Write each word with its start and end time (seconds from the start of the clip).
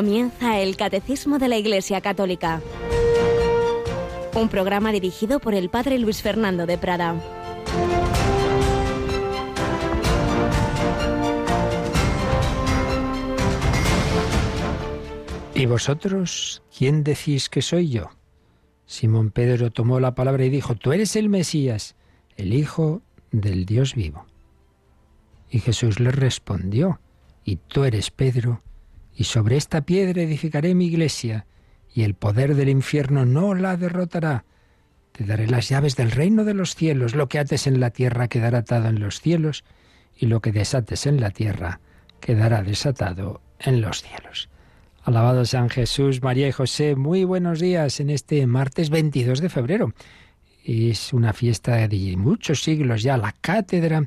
Comienza 0.00 0.58
el 0.58 0.78
Catecismo 0.78 1.38
de 1.38 1.48
la 1.48 1.58
Iglesia 1.58 2.00
Católica, 2.00 2.62
un 4.34 4.48
programa 4.48 4.92
dirigido 4.92 5.40
por 5.40 5.52
el 5.52 5.68
Padre 5.68 5.98
Luis 5.98 6.22
Fernando 6.22 6.64
de 6.64 6.78
Prada. 6.78 7.20
¿Y 15.54 15.66
vosotros 15.66 16.62
quién 16.74 17.04
decís 17.04 17.50
que 17.50 17.60
soy 17.60 17.90
yo? 17.90 18.08
Simón 18.86 19.30
Pedro 19.30 19.70
tomó 19.70 20.00
la 20.00 20.14
palabra 20.14 20.46
y 20.46 20.48
dijo, 20.48 20.76
Tú 20.76 20.92
eres 20.92 21.14
el 21.14 21.28
Mesías, 21.28 21.94
el 22.38 22.54
Hijo 22.54 23.02
del 23.32 23.66
Dios 23.66 23.94
vivo. 23.94 24.24
Y 25.50 25.58
Jesús 25.58 26.00
le 26.00 26.10
respondió, 26.10 27.00
Y 27.44 27.56
tú 27.56 27.84
eres 27.84 28.10
Pedro, 28.10 28.62
y 29.14 29.24
sobre 29.24 29.56
esta 29.56 29.82
piedra 29.82 30.22
edificaré 30.22 30.74
mi 30.74 30.86
iglesia, 30.86 31.46
y 31.92 32.02
el 32.02 32.14
poder 32.14 32.54
del 32.54 32.68
infierno 32.68 33.26
no 33.26 33.54
la 33.54 33.76
derrotará. 33.76 34.44
Te 35.12 35.24
daré 35.24 35.46
las 35.46 35.68
llaves 35.68 35.96
del 35.96 36.10
reino 36.10 36.44
de 36.44 36.54
los 36.54 36.74
cielos, 36.74 37.14
lo 37.14 37.28
que 37.28 37.38
ates 37.38 37.66
en 37.66 37.80
la 37.80 37.90
tierra 37.90 38.28
quedará 38.28 38.58
atado 38.58 38.88
en 38.88 39.00
los 39.00 39.20
cielos, 39.20 39.64
y 40.16 40.26
lo 40.26 40.40
que 40.40 40.52
desates 40.52 41.06
en 41.06 41.20
la 41.20 41.30
tierra 41.30 41.80
quedará 42.20 42.62
desatado 42.62 43.40
en 43.58 43.80
los 43.80 44.02
cielos. 44.02 44.48
Alabado 45.02 45.44
San 45.46 45.70
Jesús, 45.70 46.22
María 46.22 46.48
y 46.48 46.52
José, 46.52 46.94
muy 46.94 47.24
buenos 47.24 47.58
días 47.58 48.00
en 48.00 48.10
este 48.10 48.46
martes 48.46 48.90
22 48.90 49.40
de 49.40 49.48
febrero. 49.48 49.94
Es 50.62 51.14
una 51.14 51.32
fiesta 51.32 51.88
de 51.88 52.16
muchos 52.18 52.62
siglos 52.62 53.02
ya, 53.02 53.16
la 53.16 53.34
cátedra 53.40 54.06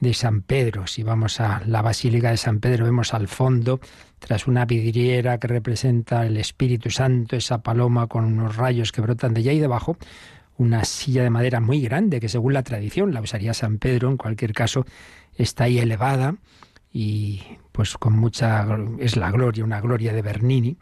de 0.00 0.14
San 0.14 0.42
Pedro. 0.42 0.88
Si 0.88 1.04
vamos 1.04 1.40
a 1.40 1.62
la 1.64 1.80
Basílica 1.80 2.30
de 2.30 2.36
San 2.36 2.58
Pedro, 2.58 2.84
vemos 2.84 3.14
al 3.14 3.28
fondo, 3.28 3.80
tras 4.24 4.46
una 4.46 4.64
vidriera 4.66 5.38
que 5.38 5.48
representa 5.48 6.24
el 6.24 6.36
Espíritu 6.36 6.90
Santo, 6.90 7.34
esa 7.34 7.60
paloma 7.62 8.06
con 8.06 8.24
unos 8.24 8.56
rayos 8.56 8.92
que 8.92 9.00
brotan 9.00 9.34
de 9.34 9.40
allá 9.40 9.52
y 9.52 9.58
debajo, 9.58 9.96
una 10.58 10.84
silla 10.84 11.24
de 11.24 11.30
madera 11.30 11.60
muy 11.60 11.80
grande 11.80 12.20
que 12.20 12.28
según 12.28 12.52
la 12.52 12.62
tradición 12.62 13.12
la 13.12 13.20
usaría 13.20 13.52
San 13.52 13.78
Pedro, 13.78 14.10
en 14.10 14.16
cualquier 14.16 14.52
caso, 14.52 14.86
está 15.36 15.64
ahí 15.64 15.80
elevada 15.80 16.36
y 16.92 17.42
pues 17.72 17.94
con 17.94 18.12
mucha 18.12 18.64
es 19.00 19.16
la 19.16 19.32
gloria, 19.32 19.64
una 19.64 19.80
gloria 19.80 20.12
de 20.12 20.22
Bernini 20.22 20.76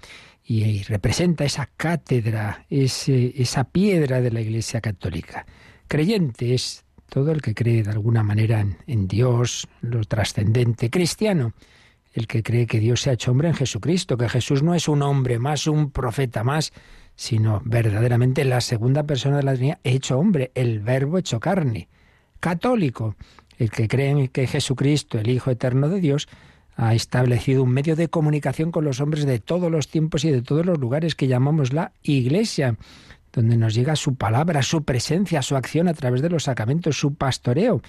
y, 0.45 0.83
representa 0.83 1.45
esa 1.45 1.71
cátedra, 1.77 2.67
ese, 2.69 3.33
esa 3.41 3.65
piedra 3.65 4.21
de 4.21 4.33
la 4.33 4.43
Iglesia 4.43 4.83
Católica. 4.83 5.47
Creyente 5.89 6.53
es 6.53 6.85
todo 7.09 7.33
el 7.33 7.41
que 7.41 7.55
cree 7.55 7.85
de 7.85 7.91
alguna 7.91 8.23
manera 8.23 8.61
en, 8.61 8.77
en 8.87 9.09
Dios, 9.09 9.67
lo 9.81 10.05
trascendente, 10.05 10.91
cristiano, 10.91 11.55
el 12.13 12.27
que 12.27 12.43
cree 12.43 12.67
que 12.67 12.81
Dios 12.81 13.03
se 13.03 13.11
ha 13.11 13.13
hecho 13.15 13.31
hombre 13.31 13.49
en 13.49 13.55
Jesucristo, 13.55 14.17
que 14.17 14.29
Jesús 14.29 14.63
no 14.63 14.75
es 14.75 14.89
un 14.89 15.03
hombre 15.03 15.39
más, 15.39 15.67
un 15.67 15.91
profeta 15.91 16.43
más, 16.45 16.73
sino 17.15 17.61
verdaderamente 17.65 18.45
la 18.45 18.61
segunda 18.61 19.05
persona 19.05 19.37
de 19.37 19.43
la 19.43 19.55
Trinidad 19.55 19.79
hecho 19.85 20.19
hombre, 20.19 20.51
el 20.55 20.81
verbo 20.81 21.19
hecho 21.19 21.39
carne. 21.39 21.89
Católico, 22.41 23.17
el 23.59 23.71
que 23.71 23.89
cree 23.89 24.29
que 24.29 24.47
Jesucristo, 24.47 25.19
el 25.19 25.29
Hijo 25.29 25.51
eterno 25.51 25.89
de 25.89 26.01
Dios, 26.01 26.29
ha 26.77 26.95
establecido 26.95 27.63
un 27.63 27.71
medio 27.71 27.95
de 27.95 28.09
comunicación 28.09 28.73
con 28.73 28.85
los 28.85 29.01
hombres 29.01 29.27
de 29.27 29.39
todos 29.39 29.71
los 29.71 29.89
tiempos 29.89 30.25
y 30.25 30.31
de 30.31 30.41
todos 30.41 30.65
los 30.65 30.79
lugares 30.79 31.15
que 31.15 31.27
llamamos 31.27 31.75
la 31.75 31.93
Iglesia, 32.03 32.77
donde 33.33 33.59
nos 33.59 33.75
llega 33.75 33.97
su 33.97 34.15
palabra, 34.15 34.63
su 34.63 34.85
presencia, 34.85 35.43
su 35.43 35.57
acción 35.57 35.89
a 35.89 35.95
través 35.95 36.23
de 36.23 36.31
los 36.31 36.45
sacramentos, 36.45 36.99
su 36.99 37.15
pastoreo, 37.15 37.83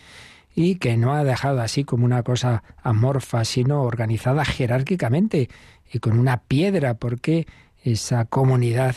y 0.55 0.75
que 0.75 0.97
no 0.97 1.13
ha 1.13 1.23
dejado 1.23 1.61
así 1.61 1.83
como 1.83 2.05
una 2.05 2.23
cosa 2.23 2.63
amorfa, 2.83 3.45
sino 3.45 3.83
organizada 3.83 4.45
jerárquicamente 4.45 5.49
y 5.91 5.99
con 5.99 6.19
una 6.19 6.41
piedra, 6.43 6.95
porque 6.95 7.47
esa 7.83 8.25
comunidad 8.25 8.95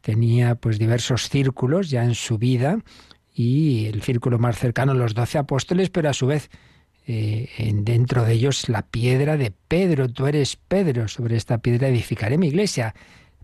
tenía 0.00 0.54
pues 0.54 0.78
diversos 0.78 1.28
círculos 1.28 1.90
ya 1.90 2.04
en 2.04 2.14
su 2.14 2.38
vida 2.38 2.78
y 3.34 3.86
el 3.86 4.02
círculo 4.02 4.38
más 4.38 4.58
cercano, 4.58 4.94
los 4.94 5.14
doce 5.14 5.38
apóstoles, 5.38 5.90
pero 5.90 6.10
a 6.10 6.12
su 6.12 6.26
vez 6.26 6.50
eh, 7.06 7.48
dentro 7.74 8.24
de 8.24 8.32
ellos 8.32 8.68
la 8.68 8.82
piedra 8.82 9.36
de 9.36 9.50
Pedro. 9.50 10.08
Tú 10.08 10.26
eres 10.26 10.56
Pedro, 10.56 11.08
sobre 11.08 11.36
esta 11.36 11.58
piedra 11.58 11.88
edificaré 11.88 12.38
mi 12.38 12.48
iglesia. 12.48 12.94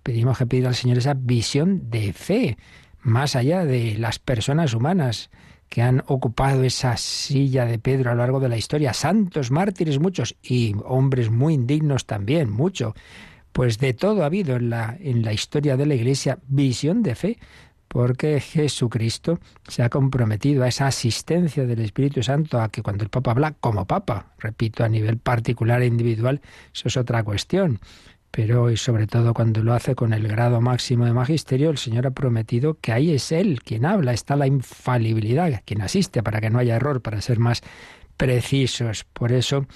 Pedimos 0.02 0.38
que 0.38 0.46
pida 0.46 0.68
al 0.68 0.74
Señor 0.74 0.98
esa 0.98 1.14
visión 1.14 1.90
de 1.90 2.12
fe, 2.12 2.56
más 3.02 3.36
allá 3.36 3.64
de 3.64 3.96
las 3.98 4.18
personas 4.18 4.74
humanas 4.74 5.30
que 5.70 5.82
han 5.82 6.02
ocupado 6.08 6.64
esa 6.64 6.96
silla 6.96 7.64
de 7.64 7.78
Pedro 7.78 8.10
a 8.10 8.14
lo 8.14 8.18
largo 8.18 8.40
de 8.40 8.48
la 8.48 8.56
historia, 8.56 8.92
santos, 8.92 9.52
mártires 9.52 10.00
muchos 10.00 10.36
y 10.42 10.74
hombres 10.84 11.30
muy 11.30 11.54
indignos 11.54 12.06
también, 12.06 12.50
mucho. 12.50 12.94
Pues 13.52 13.78
de 13.78 13.94
todo 13.94 14.22
ha 14.22 14.26
habido 14.26 14.56
en 14.56 14.68
la, 14.68 14.96
en 15.00 15.24
la 15.24 15.32
historia 15.32 15.76
de 15.76 15.86
la 15.86 15.94
Iglesia 15.94 16.38
visión 16.48 17.02
de 17.02 17.14
fe 17.14 17.38
porque 17.86 18.38
Jesucristo 18.38 19.40
se 19.66 19.82
ha 19.82 19.88
comprometido 19.88 20.62
a 20.62 20.68
esa 20.68 20.86
asistencia 20.86 21.66
del 21.66 21.80
Espíritu 21.80 22.22
Santo, 22.22 22.60
a 22.60 22.68
que 22.68 22.82
cuando 22.82 23.02
el 23.02 23.10
Papa 23.10 23.32
habla 23.32 23.54
como 23.60 23.84
Papa, 23.84 24.26
repito, 24.38 24.84
a 24.84 24.88
nivel 24.88 25.18
particular 25.18 25.82
e 25.82 25.86
individual, 25.86 26.40
eso 26.72 26.86
es 26.86 26.96
otra 26.96 27.24
cuestión, 27.24 27.80
pero 28.30 28.70
y 28.70 28.76
sobre 28.76 29.06
todo 29.06 29.34
cuando 29.34 29.62
lo 29.62 29.74
hace 29.74 29.94
con 29.94 30.12
el 30.12 30.28
grado 30.28 30.60
máximo 30.60 31.04
de 31.04 31.12
magisterio, 31.12 31.70
el 31.70 31.78
Señor 31.78 32.06
ha 32.06 32.10
prometido 32.12 32.78
que 32.80 32.92
ahí 32.92 33.12
es 33.12 33.32
Él 33.32 33.60
quien 33.62 33.84
habla, 33.84 34.12
está 34.12 34.36
la 34.36 34.46
infalibilidad, 34.46 35.62
quien 35.64 35.82
asiste 35.82 36.22
para 36.22 36.40
que 36.40 36.50
no 36.50 36.58
haya 36.58 36.76
error, 36.76 37.02
para 37.02 37.20
ser 37.20 37.38
más 37.38 37.62
precisos. 38.16 39.04
Por 39.04 39.32
eso, 39.32 39.66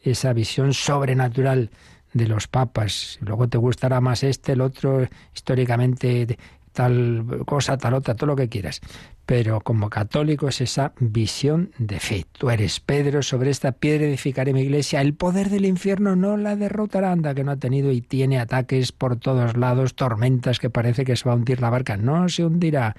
esa 0.00 0.32
visión 0.32 0.74
sobrenatural 0.74 1.70
de 2.12 2.26
los 2.26 2.48
papas. 2.48 3.18
Luego 3.20 3.48
te 3.48 3.58
gustará 3.58 4.00
más 4.00 4.22
este, 4.22 4.52
el 4.52 4.60
otro, 4.60 5.08
históricamente 5.34 6.38
tal 6.72 7.44
cosa, 7.46 7.76
tal 7.76 7.94
otra, 7.94 8.14
todo 8.14 8.26
lo 8.28 8.36
que 8.36 8.48
quieras. 8.48 8.80
Pero 9.26 9.60
como 9.60 9.88
católico 9.88 10.48
es 10.48 10.60
esa 10.60 10.92
visión 10.98 11.72
de 11.78 12.00
fe. 12.00 12.26
Tú 12.32 12.50
eres 12.50 12.80
Pedro, 12.80 13.22
sobre 13.22 13.50
esta 13.50 13.72
piedra 13.72 14.06
edificaré 14.06 14.52
mi 14.52 14.62
iglesia. 14.62 15.00
El 15.00 15.14
poder 15.14 15.48
del 15.48 15.64
infierno 15.64 16.16
no 16.16 16.36
la 16.36 16.56
derrotará, 16.56 17.12
anda 17.12 17.34
que 17.34 17.44
no 17.44 17.52
ha 17.52 17.56
tenido 17.56 17.92
y 17.92 18.00
tiene 18.00 18.38
ataques 18.38 18.92
por 18.92 19.16
todos 19.16 19.56
lados, 19.56 19.94
tormentas 19.94 20.58
que 20.58 20.70
parece 20.70 21.04
que 21.04 21.16
se 21.16 21.28
va 21.28 21.34
a 21.34 21.36
hundir 21.36 21.60
la 21.60 21.70
barca. 21.70 21.96
No 21.96 22.28
se 22.28 22.44
hundirá. 22.44 22.96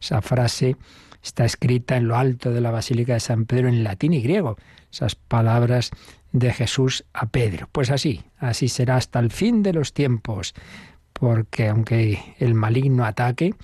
Esa 0.00 0.22
frase 0.22 0.76
está 1.22 1.44
escrita 1.44 1.96
en 1.96 2.06
lo 2.06 2.16
alto 2.16 2.52
de 2.52 2.60
la 2.60 2.70
Basílica 2.70 3.14
de 3.14 3.20
San 3.20 3.46
Pedro 3.46 3.68
en 3.68 3.82
latín 3.82 4.12
y 4.12 4.20
griego. 4.20 4.56
Esas 4.92 5.14
palabras 5.16 5.90
de 6.32 6.52
Jesús 6.52 7.04
a 7.12 7.26
Pedro. 7.26 7.68
Pues 7.72 7.90
así, 7.90 8.22
así 8.38 8.68
será 8.68 8.96
hasta 8.96 9.18
el 9.20 9.30
fin 9.30 9.62
de 9.62 9.72
los 9.72 9.92
tiempos 9.92 10.54
porque 11.14 11.68
aunque 11.68 12.36
el 12.38 12.54
maligno 12.54 13.04
ataque, 13.06 13.54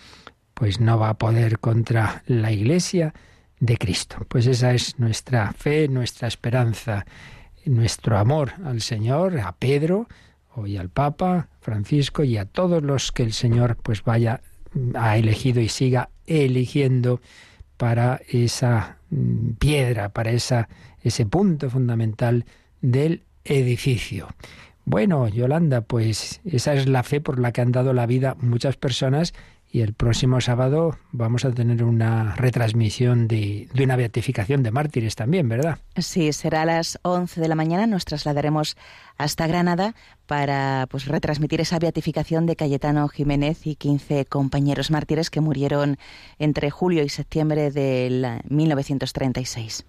pues 0.55 0.81
no 0.81 0.99
va 0.99 1.11
a 1.11 1.19
poder 1.19 1.59
contra 1.59 2.23
la 2.27 2.51
Iglesia 2.53 3.13
de 3.59 3.77
Cristo. 3.77 4.17
Pues 4.29 4.47
esa 4.47 4.73
es 4.73 4.99
nuestra 4.99 5.53
fe, 5.53 5.89
nuestra 5.89 6.29
esperanza, 6.29 7.05
nuestro 7.67 8.17
amor 8.17 8.53
al 8.65 8.81
Señor, 8.81 9.39
a 9.41 9.53
Pedro, 9.53 10.09
hoy 10.55 10.77
al 10.77 10.89
Papa 10.89 11.49
Francisco 11.61 12.25
y 12.25 12.39
a 12.39 12.47
todos 12.47 12.83
los 12.83 13.13
que 13.13 13.23
el 13.23 13.33
Señor 13.33 13.77
pues 13.83 14.03
vaya 14.03 14.41
ha 14.95 15.17
elegido 15.17 15.61
y 15.61 15.69
siga 15.69 16.11
eligiendo 16.27 17.21
para 17.77 18.21
esa 18.29 18.99
mm, 19.11 19.53
piedra, 19.53 20.11
para 20.11 20.31
esa, 20.31 20.69
ese 21.03 21.27
punto 21.27 21.71
fundamental 21.71 22.45
del 22.81 23.25
edificio. 23.45 24.29
Bueno, 24.91 25.29
Yolanda, 25.29 25.83
pues 25.83 26.41
esa 26.45 26.75
es 26.75 26.89
la 26.89 27.05
fe 27.05 27.21
por 27.21 27.39
la 27.39 27.53
que 27.53 27.61
han 27.61 27.71
dado 27.71 27.93
la 27.93 28.07
vida 28.07 28.37
muchas 28.41 28.77
personas 28.77 29.35
y 29.71 29.83
el 29.83 29.95
próximo 29.95 30.41
sábado 30.41 30.99
vamos 31.13 31.45
a 31.45 31.53
tener 31.53 31.85
una 31.85 32.35
retransmisión 32.35 33.29
de, 33.29 33.69
una 33.81 33.95
beatificación 33.95 34.65
de 34.65 34.73
mártires 34.73 35.15
también, 35.15 35.49
¿verdad? 35.49 35.79
Sí, 35.97 36.33
será 36.33 36.63
a 36.63 36.65
las 36.65 36.99
11 37.03 37.41
de 37.41 37.47
la 37.47 37.55
mañana. 37.55 37.87
Nos 37.87 38.05
trasladaremos 38.05 38.77
hasta 39.17 39.47
Granada 39.47 39.95
para 40.27 40.89
pues, 40.91 41.07
retransmitir 41.07 41.61
esa 41.61 41.79
beatificación 41.79 42.47
de 42.47 42.57
Cayetano 42.57 43.07
Jiménez 43.07 43.69
y 43.69 43.77
15 43.77 44.25
compañeros 44.25 44.91
mártires 44.91 45.31
que 45.31 45.41
murieron 45.41 45.99
entre 46.41 46.69
julio 46.71 47.05
y 47.05 47.11
septiembre 47.11 47.71
del 47.71 48.41
1936. 48.49 49.87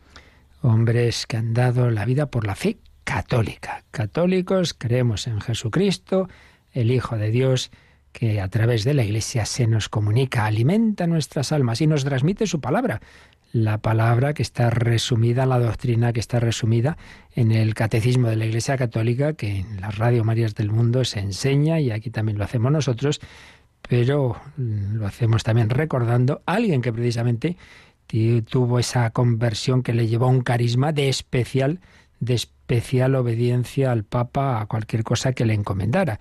Hombres 0.62 1.26
que 1.26 1.38
han 1.38 1.56
dado 1.56 1.90
la 1.90 2.06
vida 2.06 2.28
por 2.28 2.46
la 2.46 2.54
fe 2.54 2.78
católica. 3.14 3.84
Católicos 3.92 4.74
creemos 4.74 5.28
en 5.28 5.42
Jesucristo, 5.42 6.30
el 6.72 6.92
Hijo 6.92 7.18
de 7.18 7.30
Dios, 7.30 7.70
que 8.14 8.40
a 8.40 8.48
través 8.48 8.86
de 8.86 8.94
la 8.94 9.04
Iglesia 9.04 9.46
se 9.46 9.68
nos 9.68 9.90
comunica, 9.90 10.46
alimenta 10.46 11.08
nuestras 11.08 11.52
almas 11.52 11.82
y 11.82 11.88
nos 11.88 12.06
transmite 12.06 12.48
su 12.48 12.62
palabra. 12.62 13.02
La 13.52 13.80
palabra 13.80 14.34
que 14.34 14.42
está 14.42 14.70
resumida, 14.70 15.46
la 15.46 15.60
doctrina 15.60 16.14
que 16.14 16.22
está 16.22 16.40
resumida 16.40 16.98
en 17.36 17.52
el 17.52 17.74
Catecismo 17.74 18.30
de 18.30 18.38
la 18.38 18.46
Iglesia 18.46 18.78
Católica, 18.78 19.34
que 19.34 19.58
en 19.58 19.82
las 19.82 19.98
Radio 19.98 20.24
Marías 20.24 20.56
del 20.56 20.72
Mundo 20.72 21.04
se 21.04 21.20
enseña 21.20 21.82
y 21.82 21.92
aquí 21.92 22.12
también 22.12 22.38
lo 22.38 22.46
hacemos 22.46 22.72
nosotros, 22.72 23.20
pero 23.82 24.38
lo 24.56 25.06
hacemos 25.06 25.44
también 25.44 25.70
recordando 25.70 26.44
a 26.46 26.54
alguien 26.54 26.82
que 26.82 26.94
precisamente 26.94 27.58
tuvo 28.50 28.80
esa 28.80 29.10
conversión 29.10 29.84
que 29.84 29.94
le 29.94 30.08
llevó 30.08 30.26
a 30.26 30.30
un 30.30 30.42
carisma 30.42 30.94
de 30.94 31.10
especial 31.10 31.82
de 32.22 32.36
especial 32.36 33.16
obediencia 33.16 33.92
al 33.92 34.06
Papa 34.06 34.62
a 34.62 34.68
cualquier 34.68 35.04
cosa 35.04 35.34
que 35.34 35.44
le 35.44 35.54
encomendara. 35.54 36.20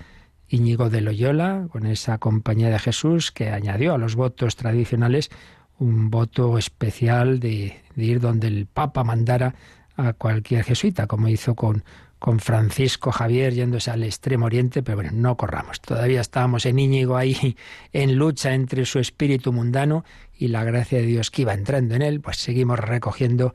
Íñigo 0.49 0.91
de 0.91 1.03
Loyola, 1.03 1.69
con 1.71 1.87
esa 1.87 2.19
compañía 2.19 2.71
de 2.71 2.79
Jesús 2.81 3.31
que 3.31 3.51
añadió 3.51 3.95
a 3.95 3.99
los 3.99 4.17
votos 4.17 4.57
tradicionales 4.57 5.31
un 5.79 6.11
voto 6.11 6.59
especial 6.59 7.39
de, 7.39 7.83
ir 7.97 8.21
donde 8.21 8.49
el 8.49 8.67
Papa 8.67 9.05
mandara 9.05 9.55
a 9.97 10.15
cualquier 10.15 10.65
jesuita, 10.65 11.07
como 11.07 11.29
hizo 11.29 11.55
con, 11.55 11.85
con 12.19 12.41
Francisco 12.41 13.13
Javier 13.13 13.53
yéndose 13.53 13.91
al 13.91 14.03
extremo 14.03 14.47
oriente, 14.47 14.83
pero 14.83 14.97
bueno, 14.97 15.11
no 15.13 15.37
corramos. 15.37 15.81
Todavía 15.81 16.23
estábamos 16.23 16.65
en 16.65 16.79
Íñigo 16.79 17.17
ahí 17.17 17.57
en 17.93 18.17
lucha 18.17 18.55
entre 18.55 18.87
su 18.87 18.99
espíritu 18.99 19.53
mundano 19.53 20.05
y 20.37 20.49
la 20.49 20.65
gracia 20.65 20.99
de 20.99 21.07
Dios 21.07 21.31
que 21.31 21.43
iba 21.43 21.53
entrando 21.53 21.95
en 21.95 22.03
él, 22.03 22.21
pues 22.21 22.39
seguimos 22.39 22.79
recogiendo 22.79 23.53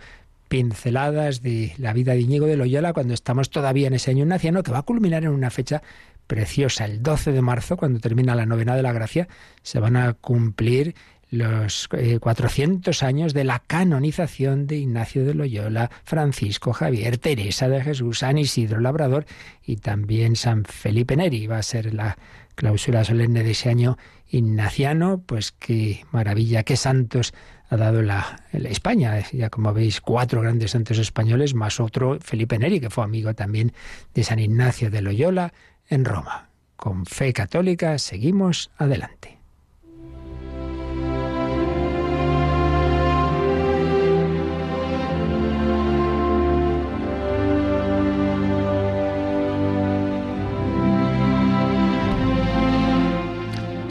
pinceladas 0.47 1.41
de 1.41 1.73
la 1.77 1.93
vida 1.93 2.13
de 2.13 2.21
Íñigo 2.21 2.45
de 2.45 2.57
Loyola 2.57 2.93
cuando 2.93 3.13
estamos 3.13 3.49
todavía 3.49 3.87
en 3.87 3.93
ese 3.93 4.11
año 4.11 4.25
naciano 4.25 4.63
que 4.63 4.71
va 4.71 4.79
a 4.79 4.83
culminar 4.83 5.23
en 5.23 5.29
una 5.29 5.49
fecha 5.49 5.81
preciosa. 6.27 6.85
El 6.85 7.03
12 7.03 7.31
de 7.31 7.41
marzo, 7.41 7.77
cuando 7.77 7.99
termina 7.99 8.35
la 8.35 8.45
novena 8.45 8.75
de 8.75 8.81
la 8.81 8.93
gracia, 8.93 9.27
se 9.61 9.79
van 9.79 9.95
a 9.95 10.13
cumplir 10.13 10.95
los 11.31 11.89
400 12.19 13.01
eh, 13.01 13.05
años 13.05 13.33
de 13.33 13.43
la 13.43 13.59
canonización 13.59 14.67
de 14.67 14.77
Ignacio 14.77 15.25
de 15.25 15.33
Loyola, 15.33 15.89
Francisco 16.03 16.71
Javier, 16.71 17.17
Teresa 17.17 17.67
de 17.67 17.81
Jesús, 17.81 18.19
San 18.19 18.37
Isidro 18.37 18.79
Labrador 18.79 19.25
y 19.65 19.77
también 19.77 20.35
San 20.35 20.65
Felipe 20.65 21.15
Neri. 21.17 21.47
Va 21.47 21.57
a 21.57 21.63
ser 21.63 21.93
la 21.93 22.17
clausura 22.55 23.03
solemne 23.03 23.43
de 23.43 23.51
ese 23.51 23.69
año 23.69 23.97
ignaciano, 24.29 25.21
pues 25.25 25.51
qué 25.51 26.05
maravilla, 26.11 26.63
qué 26.63 26.77
santos 26.77 27.33
ha 27.69 27.77
dado 27.77 28.01
la, 28.01 28.43
la, 28.51 28.69
España. 28.69 29.19
Ya 29.31 29.49
como 29.49 29.73
veis, 29.73 30.01
cuatro 30.01 30.41
grandes 30.41 30.71
santos 30.71 30.97
españoles, 30.97 31.53
más 31.53 31.79
otro, 31.79 32.19
Felipe 32.21 32.57
Neri, 32.59 32.79
que 32.79 32.89
fue 32.89 33.03
amigo 33.03 33.33
también 33.33 33.73
de 34.13 34.23
San 34.23 34.39
Ignacio 34.39 34.89
de 34.89 35.01
Loyola 35.01 35.53
en 35.87 36.05
Roma. 36.05 36.49
Con 36.75 37.05
fe 37.05 37.33
católica 37.33 37.97
seguimos 37.97 38.71
adelante. 38.77 39.35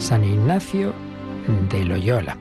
San 0.05 0.23
Ignacio 0.23 0.93
de 1.71 1.83
Loyola. 1.83 2.37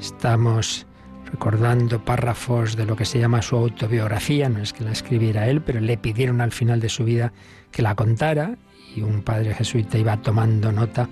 Estamos 0.00 0.86
recordando 1.30 2.04
párrafos 2.04 2.76
de 2.76 2.86
lo 2.86 2.96
que 2.96 3.04
se 3.04 3.18
llama 3.18 3.42
su 3.42 3.56
autobiografía, 3.56 4.48
no 4.48 4.60
es 4.60 4.72
que 4.72 4.84
la 4.84 4.92
escribiera 4.92 5.48
él, 5.48 5.60
pero 5.60 5.80
le 5.80 5.96
pidieron 5.96 6.40
al 6.40 6.52
final 6.52 6.80
de 6.80 6.88
su 6.88 7.04
vida 7.04 7.32
que 7.70 7.82
la 7.82 7.94
contara 7.94 8.56
y 8.94 9.02
un 9.02 9.22
padre 9.22 9.54
jesuita 9.54 9.98
iba 9.98 10.16
tomando 10.18 10.72
nota 10.72 11.08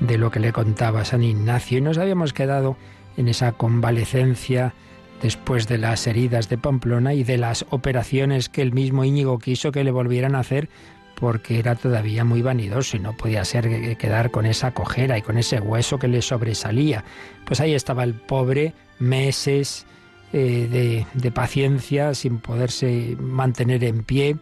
de 0.00 0.18
lo 0.18 0.30
que 0.30 0.40
le 0.40 0.52
contaba 0.52 1.04
San 1.04 1.22
Ignacio. 1.22 1.78
Y 1.78 1.80
nos 1.82 1.98
habíamos 1.98 2.32
quedado 2.32 2.76
en 3.16 3.28
esa 3.28 3.52
convalecencia 3.52 4.74
después 5.22 5.68
de 5.68 5.78
las 5.78 6.06
heridas 6.06 6.48
de 6.48 6.56
Pamplona 6.56 7.12
y 7.14 7.24
de 7.24 7.36
las 7.36 7.66
operaciones 7.70 8.48
que 8.48 8.62
el 8.62 8.72
mismo 8.72 9.04
Íñigo 9.04 9.38
quiso 9.38 9.72
que 9.72 9.84
le 9.84 9.90
volvieran 9.90 10.34
a 10.34 10.40
hacer 10.40 10.70
porque 11.20 11.58
era 11.58 11.74
todavía 11.74 12.24
muy 12.24 12.40
vanidoso 12.40 12.96
y 12.96 13.00
no 13.00 13.16
podía 13.16 13.44
ser 13.44 13.96
quedar 13.98 14.30
con 14.30 14.46
esa 14.46 14.72
cojera 14.72 15.18
y 15.18 15.22
con 15.22 15.36
ese 15.36 15.60
hueso 15.60 15.98
que 15.98 16.08
le 16.08 16.22
sobresalía. 16.22 17.04
Pues 17.44 17.60
ahí 17.60 17.74
estaba 17.74 18.04
el 18.04 18.14
pobre, 18.14 18.72
meses 18.98 19.86
eh, 20.32 20.66
de, 20.70 21.06
de 21.12 21.30
paciencia 21.30 22.14
sin 22.14 22.38
poderse 22.38 23.16
mantener 23.20 23.84
en 23.84 24.02
pie. 24.02 24.36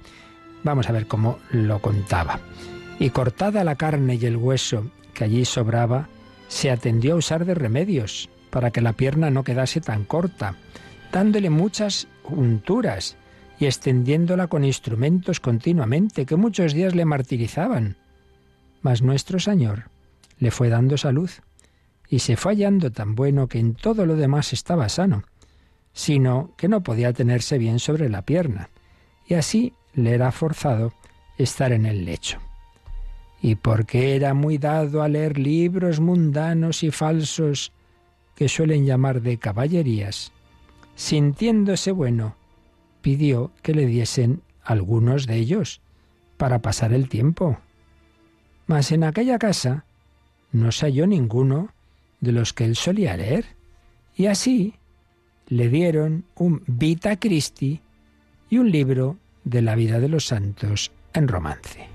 Vamos 0.63 0.89
a 0.89 0.93
ver 0.93 1.07
cómo 1.07 1.39
lo 1.51 1.81
contaba. 1.81 2.39
Y 3.01 3.11
cortada 3.11 3.65
la 3.65 3.75
carne 3.75 4.15
y 4.15 4.27
el 4.27 4.37
hueso 4.37 4.91
que 5.15 5.25
allí 5.25 5.45
sobraba, 5.45 6.09
se 6.47 6.71
atendió 6.71 7.15
a 7.15 7.17
usar 7.17 7.45
de 7.45 7.55
remedios 7.55 8.31
para 8.51 8.71
que 8.71 8.81
la 8.81 8.93
pierna 8.93 9.31
no 9.31 9.43
quedase 9.43 9.81
tan 9.81 10.05
corta, 10.05 10.55
dándole 11.13 11.51
muchas 11.51 12.07
unturas 12.25 13.17
y 13.59 13.67
extendiéndola 13.67 14.47
con 14.47 14.65
instrumentos 14.65 15.41
continuamente, 15.41 16.27
que 16.27 16.37
muchos 16.37 16.73
días 16.73 16.95
le 16.95 17.05
martirizaban. 17.05 17.97
Mas 18.83 19.03
nuestro 19.03 19.41
Señor 19.41 19.91
le 20.39 20.51
fue 20.51 20.69
dando 20.69 20.97
salud, 20.97 21.31
y 22.09 22.21
se 22.21 22.37
fue 22.37 22.53
hallando 22.53 22.91
tan 22.91 23.15
bueno 23.15 23.49
que 23.49 23.59
en 23.59 23.75
todo 23.75 24.07
lo 24.07 24.17
demás 24.17 24.53
estaba 24.53 24.89
sano, 24.89 25.25
sino 25.93 26.55
que 26.57 26.69
no 26.69 26.83
podía 26.83 27.13
tenerse 27.13 27.59
bien 27.59 27.81
sobre 27.81 28.09
la 28.09 28.23
pierna, 28.23 28.71
y 29.27 29.35
así 29.35 29.75
le 29.95 30.15
era 30.15 30.31
forzado 30.31 30.93
estar 31.37 31.73
en 31.73 31.87
el 31.87 32.05
lecho. 32.05 32.39
Y 33.43 33.57
porque 33.57 34.17
era 34.17 34.35
muy 34.35 34.59
dado 34.59 35.03
a 35.03 35.09
leer 35.09 35.39
libros 35.39 36.01
mundanos 36.01 36.83
y 36.83 36.91
falsos 36.91 37.73
que 38.35 38.49
suelen 38.49 38.87
llamar 38.87 39.21
de 39.21 39.39
caballerías, 39.39 40.33
sintiéndose 40.95 41.93
bueno, 41.93 42.37
pidió 43.01 43.53
que 43.63 43.75
le 43.75 43.87
diesen 43.87 44.43
algunos 44.63 45.27
de 45.27 45.37
ellos 45.37 45.81
para 46.37 46.61
pasar 46.61 46.93
el 46.93 47.09
tiempo. 47.09 47.59
Mas 48.67 48.93
en 48.93 49.05
aquella 49.05 49.39
casa 49.39 49.85
no 50.53 50.73
se 50.73 50.87
halló 50.87 51.07
ninguno 51.07 51.71
de 52.21 52.33
los 52.33 52.53
que 52.53 52.65
él 52.65 52.77
solía 52.77 53.17
leer, 53.17 53.45
y 54.17 54.27
así 54.27 54.75
le 55.47 55.69
dieron 55.69 56.25
un 56.35 56.63
Vita 56.67 57.19
Christi 57.19 57.81
y 58.51 58.59
un 58.59 58.71
libro 58.71 59.19
de 59.45 59.63
la 59.63 59.75
vida 59.75 60.01
de 60.01 60.09
los 60.09 60.27
santos 60.27 60.93
en 61.15 61.29
romance. 61.29 61.89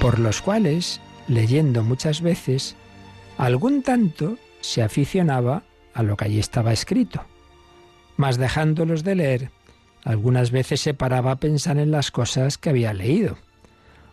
Por 0.00 0.18
los 0.18 0.40
cuales, 0.40 1.00
leyendo 1.28 1.84
muchas 1.84 2.22
veces, 2.22 2.74
Algún 3.40 3.82
tanto 3.82 4.36
se 4.60 4.82
aficionaba 4.82 5.62
a 5.94 6.02
lo 6.02 6.14
que 6.14 6.26
allí 6.26 6.38
estaba 6.38 6.74
escrito, 6.74 7.24
mas 8.18 8.36
dejándolos 8.36 9.02
de 9.02 9.14
leer, 9.14 9.50
algunas 10.04 10.50
veces 10.50 10.82
se 10.82 10.92
paraba 10.92 11.30
a 11.30 11.36
pensar 11.36 11.78
en 11.78 11.90
las 11.90 12.10
cosas 12.10 12.58
que 12.58 12.68
había 12.68 12.92
leído, 12.92 13.38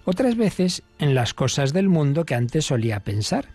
otras 0.05 0.37
veces 0.37 0.81
en 0.97 1.13
las 1.13 1.33
cosas 1.33 1.73
del 1.73 1.89
mundo 1.89 2.25
que 2.25 2.35
antes 2.35 2.67
solía 2.67 3.01
pensar. 3.01 3.49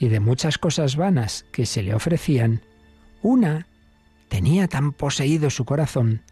Y 0.00 0.08
de 0.08 0.18
muchas 0.18 0.58
cosas 0.58 0.96
vanas 0.96 1.46
que 1.52 1.64
se 1.64 1.84
le 1.84 1.94
ofrecían, 1.94 2.62
una 3.22 3.68
tenía 4.28 4.66
tan 4.66 4.90
poseído 4.90 5.48
su 5.48 5.64
corazón 5.64 6.22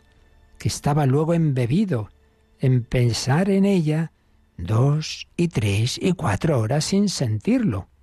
que 0.58 0.66
estaba 0.66 1.06
luego 1.06 1.34
embebido 1.34 2.10
en 2.58 2.82
pensar 2.82 3.48
en 3.48 3.64
ella 3.64 4.10
dos 4.56 5.28
y 5.36 5.46
tres 5.46 6.00
y 6.02 6.14
cuatro 6.14 6.58
horas 6.58 6.86
sin 6.86 7.08
sentirlo 7.08 7.93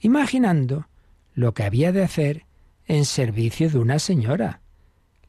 imaginando 0.00 0.88
lo 1.34 1.54
que 1.54 1.64
había 1.64 1.92
de 1.92 2.02
hacer 2.02 2.44
en 2.86 3.04
servicio 3.04 3.70
de 3.70 3.78
una 3.78 3.98
señora, 3.98 4.60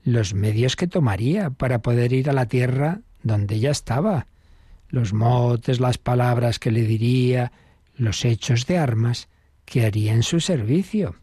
los 0.03 0.33
medios 0.33 0.75
que 0.75 0.87
tomaría 0.87 1.49
para 1.49 1.81
poder 1.81 2.13
ir 2.13 2.29
a 2.29 2.33
la 2.33 2.45
tierra 2.45 3.01
donde 3.23 3.55
ella 3.55 3.71
estaba, 3.71 4.27
los 4.89 5.13
motes, 5.13 5.79
las 5.79 5.97
palabras 5.97 6.59
que 6.59 6.71
le 6.71 6.83
diría, 6.83 7.51
los 7.95 8.23
hechos 8.25 8.65
de 8.67 8.77
armas 8.77 9.27
que 9.65 9.85
haría 9.85 10.13
en 10.13 10.23
su 10.23 10.39
servicio. 10.39 11.15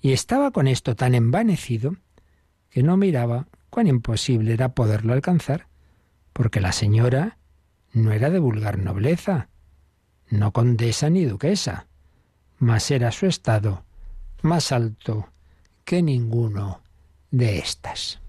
Y 0.00 0.12
estaba 0.12 0.50
con 0.50 0.66
esto 0.66 0.96
tan 0.96 1.14
envanecido 1.14 1.96
que 2.70 2.82
no 2.82 2.96
miraba 2.96 3.46
cuán 3.70 3.86
imposible 3.86 4.52
era 4.52 4.74
poderlo 4.74 5.12
alcanzar, 5.12 5.68
porque 6.32 6.60
la 6.60 6.72
señora 6.72 7.38
no 7.92 8.12
era 8.12 8.30
de 8.30 8.38
vulgar 8.38 8.78
nobleza, 8.78 9.48
no 10.30 10.52
condesa 10.52 11.10
ni 11.10 11.24
duquesa, 11.24 11.87
mas 12.58 12.90
era 12.90 13.12
su 13.12 13.26
estado 13.26 13.84
más 14.42 14.72
alto 14.72 15.28
que 15.84 16.02
ninguno 16.02 16.80
de 17.30 17.58
estas. 17.58 18.20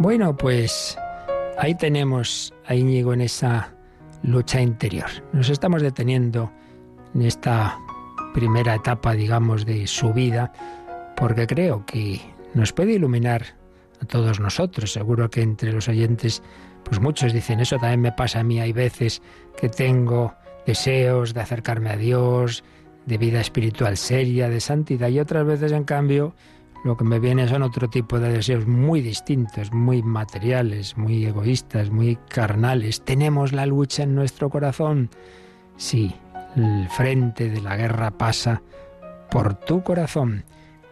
Bueno, 0.00 0.34
pues 0.34 0.96
Ahí 1.58 1.74
tenemos 1.74 2.54
a 2.66 2.74
Íñigo 2.76 3.12
en 3.12 3.20
esa 3.20 3.74
lucha 4.22 4.60
interior. 4.60 5.10
Nos 5.32 5.50
estamos 5.50 5.82
deteniendo 5.82 6.52
en 7.14 7.22
esta 7.22 7.76
primera 8.32 8.76
etapa, 8.76 9.14
digamos, 9.14 9.66
de 9.66 9.88
su 9.88 10.12
vida, 10.12 10.52
porque 11.16 11.48
creo 11.48 11.84
que 11.84 12.20
nos 12.54 12.72
puede 12.72 12.92
iluminar 12.92 13.56
a 14.00 14.06
todos 14.06 14.38
nosotros. 14.38 14.92
Seguro 14.92 15.30
que 15.30 15.42
entre 15.42 15.72
los 15.72 15.88
oyentes, 15.88 16.44
pues 16.84 17.00
muchos 17.00 17.32
dicen, 17.32 17.58
eso 17.58 17.76
también 17.76 18.02
me 18.02 18.12
pasa 18.12 18.38
a 18.38 18.44
mí. 18.44 18.60
Hay 18.60 18.72
veces 18.72 19.20
que 19.60 19.68
tengo 19.68 20.34
deseos 20.64 21.34
de 21.34 21.40
acercarme 21.40 21.90
a 21.90 21.96
Dios, 21.96 22.62
de 23.04 23.18
vida 23.18 23.40
espiritual 23.40 23.96
seria, 23.96 24.48
de 24.48 24.60
santidad, 24.60 25.08
y 25.08 25.18
otras 25.18 25.44
veces, 25.44 25.72
en 25.72 25.82
cambio, 25.82 26.34
lo 26.84 26.96
que 26.96 27.04
me 27.04 27.18
viene 27.18 27.48
son 27.48 27.62
otro 27.62 27.88
tipo 27.88 28.18
de 28.20 28.32
deseos 28.32 28.66
muy 28.66 29.00
distintos, 29.00 29.72
muy 29.72 30.02
materiales, 30.02 30.96
muy 30.96 31.26
egoístas, 31.26 31.90
muy 31.90 32.16
carnales. 32.28 33.02
Tenemos 33.04 33.52
la 33.52 33.66
lucha 33.66 34.04
en 34.04 34.14
nuestro 34.14 34.48
corazón. 34.48 35.10
Sí, 35.76 36.14
el 36.56 36.88
frente 36.88 37.48
de 37.48 37.60
la 37.60 37.76
guerra 37.76 38.10
pasa 38.10 38.62
por 39.30 39.54
tu 39.54 39.82
corazón. 39.82 40.44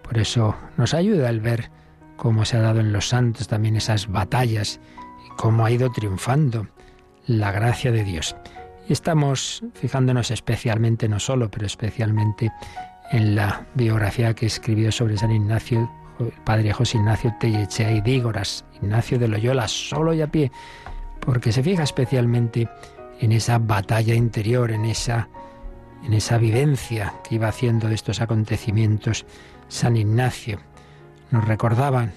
Por 0.02 0.18
eso 0.18 0.54
nos 0.76 0.94
ayuda 0.94 1.30
el 1.30 1.40
ver 1.40 1.70
cómo 2.16 2.44
se 2.44 2.56
ha 2.56 2.60
dado 2.60 2.80
en 2.80 2.92
los 2.92 3.08
santos 3.08 3.48
también 3.48 3.76
esas 3.76 4.08
batallas 4.08 4.80
y 5.26 5.36
cómo 5.36 5.64
ha 5.64 5.70
ido 5.70 5.90
triunfando 5.90 6.66
la 7.26 7.52
gracia 7.52 7.92
de 7.92 8.04
Dios. 8.04 8.36
Y 8.88 8.92
estamos 8.92 9.64
fijándonos 9.74 10.30
especialmente, 10.30 11.08
no 11.08 11.18
solo, 11.18 11.50
pero 11.50 11.66
especialmente 11.66 12.52
en 13.10 13.36
la 13.36 13.66
biografía 13.74 14.34
que 14.34 14.46
escribió 14.46 14.90
sobre 14.90 15.16
San 15.16 15.30
Ignacio, 15.30 15.90
el 16.18 16.32
padre 16.44 16.72
José 16.72 16.98
Ignacio 16.98 17.34
Tellechea 17.38 17.92
y. 17.92 18.00
Dígoras, 18.00 18.64
Ignacio 18.80 19.18
de 19.18 19.28
Loyola, 19.28 19.68
solo 19.68 20.14
y 20.14 20.22
a 20.22 20.26
pie, 20.26 20.50
porque 21.20 21.52
se 21.52 21.62
fija 21.62 21.82
especialmente 21.82 22.68
en 23.20 23.32
esa 23.32 23.58
batalla 23.58 24.14
interior, 24.14 24.70
en 24.70 24.84
esa, 24.84 25.28
en 26.04 26.12
esa 26.14 26.38
vivencia 26.38 27.14
que 27.28 27.36
iba 27.36 27.48
haciendo 27.48 27.88
de 27.88 27.94
estos 27.94 28.20
acontecimientos 28.20 29.26
San 29.68 29.96
Ignacio. 29.96 30.60
Nos 31.30 31.46
recordaban 31.46 32.12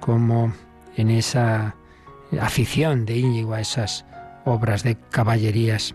cómo 0.00 0.52
en 0.96 1.10
esa 1.10 1.74
afición 2.40 3.04
de 3.04 3.16
Íñigo 3.16 3.54
a 3.54 3.60
esas 3.60 4.04
obras 4.44 4.82
de 4.82 4.96
caballerías, 5.10 5.94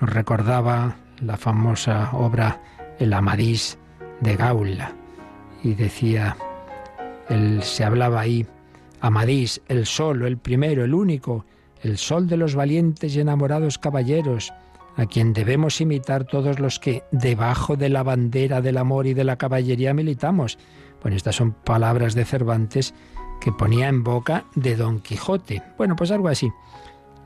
nos 0.00 0.10
recordaba 0.10 0.96
la 1.20 1.36
famosa 1.36 2.10
obra 2.12 2.60
El 2.98 3.12
Amadís 3.12 3.78
de 4.20 4.36
Gaula 4.36 4.92
y 5.62 5.74
decía, 5.74 6.36
él 7.28 7.62
se 7.62 7.84
hablaba 7.84 8.20
ahí, 8.20 8.46
Amadís, 9.00 9.60
el 9.68 9.86
solo, 9.86 10.26
el 10.26 10.38
primero, 10.38 10.84
el 10.84 10.94
único, 10.94 11.44
el 11.82 11.98
sol 11.98 12.26
de 12.26 12.36
los 12.36 12.54
valientes 12.54 13.14
y 13.14 13.20
enamorados 13.20 13.78
caballeros, 13.78 14.52
a 14.96 15.06
quien 15.06 15.32
debemos 15.32 15.80
imitar 15.80 16.24
todos 16.24 16.60
los 16.60 16.78
que 16.78 17.02
debajo 17.10 17.76
de 17.76 17.88
la 17.88 18.02
bandera 18.02 18.60
del 18.60 18.78
amor 18.78 19.06
y 19.06 19.14
de 19.14 19.24
la 19.24 19.36
caballería 19.36 19.92
militamos. 19.92 20.58
Bueno, 21.02 21.16
estas 21.16 21.36
son 21.36 21.52
palabras 21.52 22.14
de 22.14 22.24
Cervantes 22.24 22.94
que 23.40 23.52
ponía 23.52 23.88
en 23.88 24.04
boca 24.04 24.44
de 24.54 24.76
Don 24.76 25.00
Quijote. 25.00 25.62
Bueno, 25.76 25.96
pues 25.96 26.10
algo 26.10 26.28
así 26.28 26.50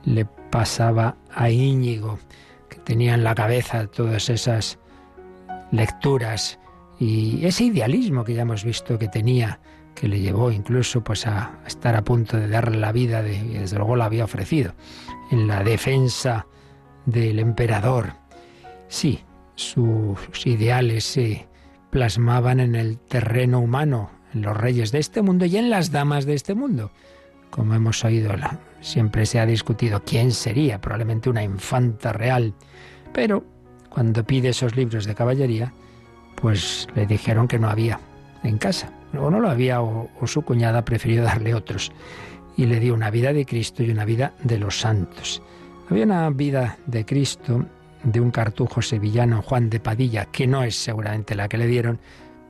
le 0.05 0.25
pasaba 0.25 1.17
a 1.35 1.51
Íñigo, 1.51 2.19
que 2.69 2.79
tenía 2.79 3.15
en 3.15 3.25
la 3.25 3.35
cabeza 3.35 3.87
todas 3.87 4.29
esas 4.31 4.79
lecturas 5.71 6.59
y 6.99 7.45
ese 7.45 7.65
idealismo 7.65 8.25
que 8.25 8.35
ya 8.35 8.43
hemos 8.43 8.65
visto 8.65 8.99
que 8.99 9.09
tenía, 9.09 9.61
que 9.95 10.09
le 10.09 10.21
llevó 10.21 10.51
incluso 10.51 11.03
pues 11.03 11.27
a 11.27 11.59
estar 11.67 11.95
a 11.97 12.03
punto 12.03 12.37
de 12.37 12.49
darle 12.49 12.79
la 12.79 12.93
vida, 12.93 13.23
de, 13.23 13.37
y 13.37 13.55
desde 13.55 13.77
luego 13.77 13.97
la 13.97 14.07
había 14.07 14.25
ofrecido, 14.25 14.75
en 15.31 15.47
la 15.47 15.63
defensa 15.63 16.47
del 17.07 17.39
emperador. 17.39 18.15
Sí, 18.89 19.25
sus 19.55 20.47
ideales 20.47 21.05
se 21.05 21.49
plasmaban 21.91 22.61
en 22.61 22.75
el 22.75 22.99
terreno 22.99 23.61
humano, 23.61 24.11
en 24.35 24.43
los 24.43 24.57
reyes 24.57 24.93
de 24.93 24.99
este 24.99 25.23
mundo 25.23 25.45
y 25.45 25.57
en 25.57 25.71
las 25.71 25.91
damas 25.91 26.27
de 26.27 26.35
este 26.35 26.55
mundo. 26.55 26.91
Como 27.51 27.75
hemos 27.75 28.05
oído, 28.05 28.33
siempre 28.81 29.25
se 29.25 29.41
ha 29.41 29.47
discutido 29.47 30.03
quién 30.05 30.33
sería, 30.33 30.81
probablemente 30.81 31.31
una 31.31 31.43
infanta 31.43 32.13
real. 32.13 32.55
Pero 33.13 33.45
cuando 33.99 34.23
pide 34.23 34.51
esos 34.51 34.77
libros 34.77 35.07
de 35.07 35.17
caballería, 35.17 35.73
pues 36.37 36.87
le 36.95 37.05
dijeron 37.05 37.49
que 37.49 37.59
no 37.59 37.69
había 37.69 37.99
en 38.45 38.57
casa. 38.57 38.93
O 39.19 39.29
no 39.29 39.41
lo 39.41 39.51
había 39.51 39.83
o, 39.83 40.09
su 40.25 40.43
cuñada 40.43 40.85
prefirió 40.85 41.21
darle 41.25 41.53
otros. 41.53 41.91
Y 42.57 42.67
le 42.67 42.79
dio 42.79 42.95
una 42.95 43.11
vida 43.11 43.33
de 43.33 43.45
Cristo 43.45 43.83
y 43.83 43.91
una 43.91 44.05
vida 44.05 44.35
de 44.45 44.61
los 44.61 44.79
santos. 44.79 45.43
Había 45.91 46.05
una 46.05 46.31
vida 46.31 46.79
de 46.87 47.05
Cristo 47.05 47.67
de 48.05 48.21
un 48.21 48.31
cartujo 48.31 48.83
sevillano, 48.83 49.43
Juan 49.43 49.69
de 49.69 49.81
Padilla, 49.81 50.27
que 50.27 50.47
no 50.47 50.63
es 50.63 50.77
seguramente 50.77 51.35
la 51.35 51.49
que 51.49 51.59
le 51.59 51.67
dieron, 51.67 51.99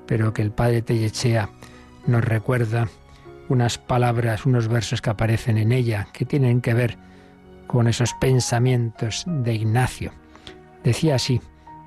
pero 0.07 0.35
que 0.35 0.43
el 0.43 0.51
padre 0.51 0.83
Tellechea 0.83 1.49
nos 2.07 2.23
recuerda 2.27 2.91
unas 3.49 3.79
palabras, 3.79 4.45
unos 4.45 4.69
versos 4.69 5.01
que 5.01 5.09
aparecen 5.09 5.57
en 5.57 5.73
ella, 5.73 6.09
que 6.13 6.27
tienen 6.27 6.61
que 6.61 6.75
ver 6.75 6.99
con 7.67 7.89
esos 7.89 8.13
pensamientos 8.21 9.25
de 9.27 9.55
Ignacio. 9.55 10.13
Decía 10.85 11.17
así, 11.17 11.41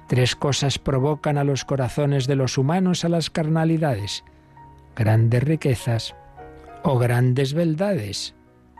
tres 0.07 0.35
cosas 0.35 0.79
provocan 0.79 1.37
a 1.37 1.43
los 1.43 1.65
corazones 1.65 2.27
de 2.27 2.35
los 2.35 2.57
humanos 2.57 3.05
a 3.05 3.09
las 3.09 3.29
carnalidades, 3.29 4.23
grandes 4.95 5.43
riquezas 5.43 6.15
o 6.83 6.97
grandes 6.97 7.53
beldades, 7.53 8.35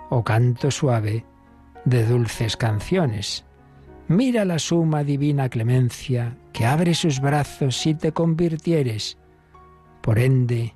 o 0.09 0.23
canto 0.23 0.71
suave 0.71 1.25
de 1.85 2.05
dulces 2.05 2.57
canciones. 2.57 3.45
Mira 4.07 4.43
la 4.43 4.59
suma 4.59 5.03
divina 5.03 5.47
clemencia 5.47 6.35
que 6.51 6.65
abre 6.65 6.93
sus 6.93 7.21
brazos 7.21 7.77
si 7.77 7.95
te 7.95 8.11
convirtieres. 8.11 9.17
Por 10.01 10.19
ende, 10.19 10.75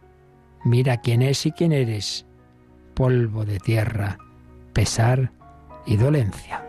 mira 0.63 1.01
quién 1.01 1.21
es 1.21 1.45
y 1.45 1.51
quién 1.51 1.73
eres, 1.73 2.25
polvo 2.93 3.43
de 3.43 3.59
tierra, 3.59 4.17
pesar 4.71 5.33
y 5.85 5.97
dolencia. 5.97 6.63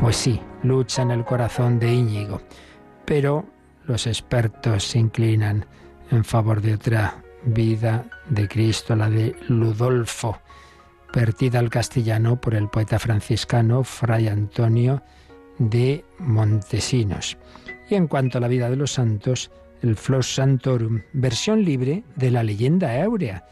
Pues 0.00 0.16
sí, 0.16 0.40
lucha 0.62 1.02
en 1.02 1.10
el 1.10 1.26
corazón 1.26 1.78
de 1.78 1.92
Íñigo, 1.92 2.40
pero 3.04 3.44
los 3.84 4.06
expertos 4.06 4.84
se 4.84 4.98
inclinan 4.98 5.66
en 6.10 6.24
favor 6.24 6.62
de 6.62 6.72
otra 6.72 7.22
vida 7.44 8.06
de 8.30 8.48
Cristo, 8.48 8.96
la 8.96 9.10
de 9.10 9.36
Ludolfo, 9.48 10.38
vertida 11.12 11.58
al 11.58 11.68
castellano 11.68 12.40
por 12.40 12.54
el 12.54 12.70
poeta 12.70 12.98
franciscano 12.98 13.84
Fray 13.84 14.28
Antonio 14.28 15.02
de 15.58 16.02
Montesinos. 16.18 17.36
Y 17.90 17.94
en 17.94 18.06
cuanto 18.06 18.38
a 18.38 18.40
la 18.40 18.48
vida 18.48 18.70
de 18.70 18.76
los 18.76 18.92
santos, 18.92 19.50
el 19.82 19.96
Flos 19.96 20.34
Santorum, 20.34 21.02
versión 21.12 21.62
libre 21.62 22.04
de 22.16 22.30
la 22.30 22.42
leyenda 22.42 23.02
áurea 23.04 23.44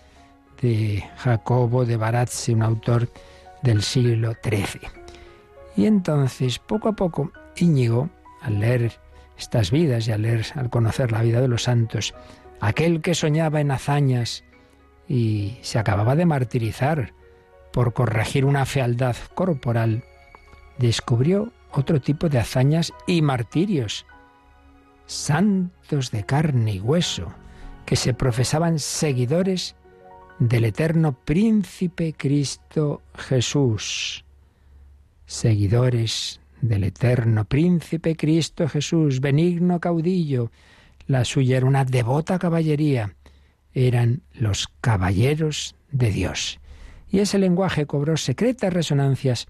de 0.62 1.04
Jacobo 1.18 1.84
de 1.84 1.98
Barazzi, 1.98 2.54
un 2.54 2.62
autor 2.62 3.12
del 3.62 3.82
siglo 3.82 4.32
XIII. 4.42 4.97
Y 5.78 5.86
entonces, 5.86 6.58
poco 6.58 6.88
a 6.88 6.96
poco, 6.96 7.30
Íñigo, 7.56 8.10
al 8.42 8.58
leer 8.58 8.98
estas 9.38 9.70
vidas 9.70 10.08
y 10.08 10.10
al 10.10 10.22
leer, 10.22 10.44
al 10.56 10.70
conocer 10.70 11.12
la 11.12 11.22
vida 11.22 11.40
de 11.40 11.46
los 11.46 11.62
santos, 11.62 12.16
aquel 12.58 13.00
que 13.00 13.14
soñaba 13.14 13.60
en 13.60 13.70
hazañas 13.70 14.42
y 15.06 15.56
se 15.62 15.78
acababa 15.78 16.16
de 16.16 16.26
martirizar 16.26 17.14
por 17.72 17.92
corregir 17.92 18.44
una 18.44 18.66
fealdad 18.66 19.14
corporal, 19.36 20.02
descubrió 20.78 21.52
otro 21.70 22.00
tipo 22.00 22.28
de 22.28 22.40
hazañas 22.40 22.92
y 23.06 23.22
martirios, 23.22 24.04
santos 25.06 26.10
de 26.10 26.24
carne 26.24 26.72
y 26.72 26.80
hueso, 26.80 27.32
que 27.86 27.94
se 27.94 28.14
profesaban 28.14 28.80
seguidores 28.80 29.76
del 30.40 30.64
eterno 30.64 31.12
príncipe 31.12 32.14
Cristo 32.18 33.00
Jesús. 33.14 34.24
Seguidores 35.28 36.40
del 36.62 36.84
eterno 36.84 37.44
príncipe 37.44 38.16
Cristo 38.16 38.66
Jesús, 38.66 39.20
benigno 39.20 39.78
caudillo. 39.78 40.50
La 41.06 41.26
suya 41.26 41.58
era 41.58 41.66
una 41.66 41.84
devota 41.84 42.38
caballería. 42.38 43.14
Eran 43.74 44.22
los 44.32 44.68
caballeros 44.80 45.76
de 45.92 46.12
Dios. 46.12 46.60
Y 47.10 47.18
ese 47.18 47.38
lenguaje 47.38 47.84
cobró 47.84 48.16
secretas 48.16 48.72
resonancias 48.72 49.48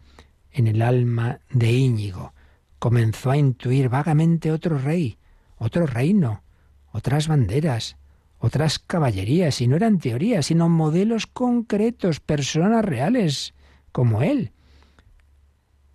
en 0.51 0.67
el 0.67 0.83
alma 0.83 1.39
de 1.49 1.71
Íñigo. 1.71 2.35
Comenzó 2.81 3.31
a 3.31 3.37
intuir 3.37 3.89
vagamente 3.89 4.51
otro 4.51 4.79
rey, 4.79 5.17
otro 5.59 5.87
reino, 5.87 6.43
otras 6.91 7.29
banderas, 7.29 7.97
otras 8.41 8.81
caballerías, 8.81 9.61
y 9.61 9.69
no 9.69 9.77
eran 9.77 10.01
teorías, 10.01 10.47
sino 10.47 10.69
modelos 10.69 11.29
concretos, 11.29 12.19
personas 12.19 12.85
reales, 12.85 13.55
como 13.93 14.23
él. 14.23 14.51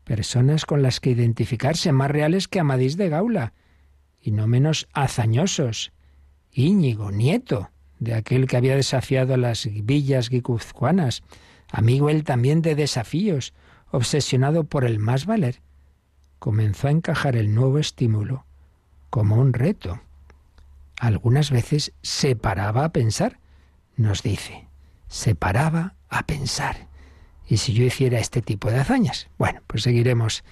Personas 0.03 0.65
con 0.65 0.81
las 0.81 0.99
que 0.99 1.11
identificarse, 1.11 1.91
más 1.91 2.11
reales 2.11 2.47
que 2.47 2.59
Amadís 2.59 2.97
de 2.97 3.09
Gaula, 3.09 3.53
y 4.21 4.31
no 4.31 4.47
menos 4.47 4.87
hazañosos. 4.93 5.91
Íñigo, 6.51 7.11
nieto 7.11 7.69
de 7.99 8.13
aquel 8.13 8.47
que 8.47 8.57
había 8.57 8.75
desafiado 8.75 9.33
a 9.33 9.37
las 9.37 9.67
villas 9.71 10.29
guipuzcoanas, 10.29 11.23
amigo 11.71 12.09
él 12.09 12.23
también 12.23 12.61
de 12.61 12.75
desafíos, 12.75 13.53
obsesionado 13.91 14.65
por 14.65 14.85
el 14.85 14.99
más 14.99 15.25
valer, 15.25 15.61
comenzó 16.39 16.87
a 16.87 16.91
encajar 16.91 17.35
el 17.35 17.53
nuevo 17.53 17.79
estímulo 17.79 18.45
como 19.09 19.35
un 19.35 19.53
reto. 19.53 20.01
Algunas 20.99 21.51
veces 21.51 21.93
se 22.01 22.35
paraba 22.35 22.85
a 22.85 22.91
pensar, 22.91 23.39
nos 23.95 24.23
dice, 24.23 24.67
se 25.07 25.35
paraba 25.35 25.95
a 26.09 26.25
pensar. 26.25 26.87
¿Y 27.47 27.57
si 27.57 27.73
yo 27.73 27.83
hiciera 27.83 28.19
este 28.19 28.41
tipo 28.41 28.69
de 28.71 28.79
hazañas? 28.79 29.27
Bueno, 29.37 29.61
pues 29.67 29.83
seguiremos 29.83 30.43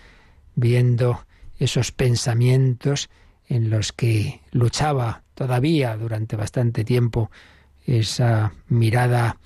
viendo 0.55 1.25
esos 1.57 1.91
pensamientos 1.91 3.10
en 3.48 3.69
los 3.69 3.91
que 3.91 4.41
luchaba 4.51 5.24
todavía 5.36 5.95
durante 5.98 6.36
bastante 6.36 6.83
tiempo 6.83 7.31
esa 7.86 8.53
mirada 8.67 9.38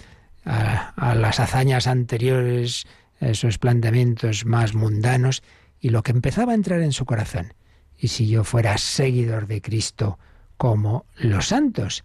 a, 0.45 1.15
las 1.15 1.39
hazañas 1.39 1.87
anteriores, 1.87 2.85
a 3.19 3.29
esos 3.29 3.57
planteamientos 3.57 4.45
más 4.45 4.75
mundanos 4.75 5.41
y 5.79 5.89
lo 5.89 6.03
que 6.03 6.11
empezaba 6.11 6.51
a 6.51 6.55
entrar 6.55 6.81
en 6.81 6.91
su 6.91 7.05
corazón. 7.05 7.53
Y 7.97 8.09
si 8.09 8.27
yo 8.27 8.43
fuera 8.43 8.77
seguidor 8.77 9.47
de 9.47 9.61
Cristo 9.61 10.19
como 10.57 11.05
los 11.17 11.47
santos, 11.47 12.03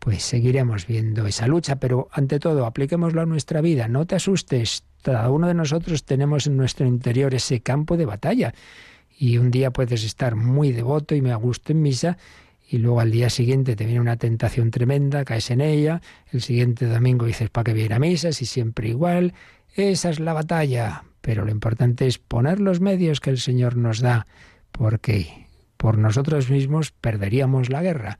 pues 0.00 0.24
seguiremos 0.24 0.86
viendo 0.86 1.26
esa 1.26 1.46
lucha, 1.46 1.76
pero 1.76 2.08
ante 2.10 2.40
todo 2.40 2.66
apliquémoslo 2.66 3.20
a 3.20 3.26
nuestra 3.26 3.60
vida, 3.60 3.86
no 3.86 4.06
te 4.06 4.16
asustes, 4.16 4.82
cada 5.02 5.30
uno 5.30 5.46
de 5.46 5.54
nosotros 5.54 6.04
tenemos 6.04 6.46
en 6.46 6.56
nuestro 6.56 6.86
interior 6.86 7.34
ese 7.34 7.60
campo 7.60 7.96
de 7.96 8.06
batalla 8.06 8.54
y 9.16 9.36
un 9.36 9.50
día 9.50 9.70
puedes 9.70 10.02
estar 10.02 10.34
muy 10.34 10.72
devoto 10.72 11.14
y 11.14 11.20
me 11.20 11.34
gusto 11.34 11.72
en 11.72 11.82
misa 11.82 12.16
y 12.68 12.78
luego 12.78 13.00
al 13.00 13.10
día 13.10 13.28
siguiente 13.28 13.76
te 13.76 13.84
viene 13.84 14.00
una 14.00 14.16
tentación 14.16 14.70
tremenda, 14.70 15.24
caes 15.24 15.50
en 15.50 15.60
ella, 15.60 16.00
el 16.32 16.40
siguiente 16.40 16.86
domingo 16.86 17.26
dices, 17.26 17.50
¿para 17.50 17.64
qué 17.64 17.72
viene 17.74 17.96
a 17.96 17.98
misa? 17.98 18.32
Si 18.32 18.46
siempre 18.46 18.88
igual. 18.88 19.34
Esa 19.74 20.08
es 20.08 20.20
la 20.20 20.32
batalla, 20.32 21.04
pero 21.20 21.44
lo 21.44 21.50
importante 21.50 22.06
es 22.06 22.18
poner 22.18 22.60
los 22.60 22.80
medios 22.80 23.20
que 23.20 23.30
el 23.30 23.38
Señor 23.38 23.76
nos 23.76 24.00
da, 24.00 24.26
porque 24.72 25.46
por 25.76 25.98
nosotros 25.98 26.48
mismos 26.48 26.92
perderíamos 26.92 27.70
la 27.70 27.82
guerra, 27.82 28.18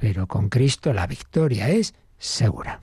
pero 0.00 0.26
con 0.26 0.48
Cristo 0.48 0.94
la 0.94 1.06
victoria 1.06 1.68
es 1.68 1.94
segura. 2.16 2.80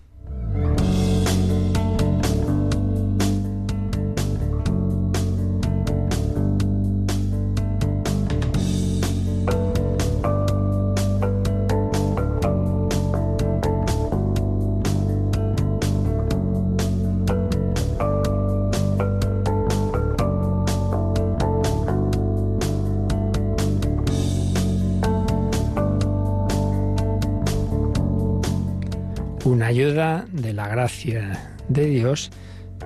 Una 29.47 29.67
ayuda 29.67 30.25
de 30.31 30.51
la 30.51 30.67
gracia 30.67 31.55
de 31.69 31.85
Dios 31.85 32.31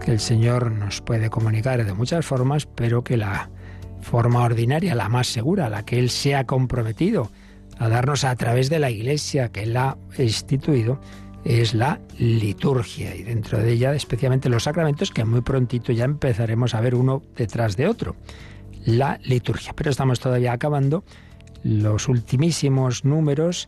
que 0.06 0.12
el 0.12 0.20
Señor 0.20 0.72
nos 0.72 1.02
puede 1.02 1.30
comunicar 1.30 1.84
de 1.84 1.94
muchas 1.94 2.24
formas, 2.24 2.68
pero 2.68 3.04
que 3.04 3.18
la 3.18 3.50
forma 4.02 4.44
ordinaria, 4.44 4.94
la 4.94 5.10
más 5.10 5.28
segura, 5.28 5.70
la 5.70 5.84
que 5.86 5.98
Él 5.98 6.12
se 6.12 6.36
ha 6.36 6.46
comprometido 6.46 7.32
a 7.80 7.90
darnos 7.90 8.24
a 8.24 8.36
través 8.36 8.70
de 8.70 8.78
la 8.78 8.92
Iglesia 8.92 9.50
que 9.50 9.64
Él 9.64 9.76
ha 9.76 9.98
instituido, 10.20 11.00
es 11.44 11.74
la 11.74 12.00
liturgia 12.20 13.16
y 13.16 13.24
dentro 13.24 13.58
de 13.58 13.72
ella 13.72 13.96
especialmente 13.96 14.48
los 14.48 14.64
sacramentos 14.64 15.10
que 15.10 15.26
muy 15.26 15.42
prontito 15.42 15.92
ya 15.92 16.06
empezaremos 16.06 16.76
a 16.76 16.82
ver 16.82 16.94
uno 16.94 17.24
detrás 17.36 17.76
de 17.76 17.88
otro. 17.88 18.16
La 18.86 19.20
liturgia. 19.24 19.74
Pero 19.76 19.90
estamos 19.90 20.20
todavía 20.20 20.54
acabando 20.54 21.04
los 21.64 22.08
ultimísimos 22.08 23.04
números 23.04 23.68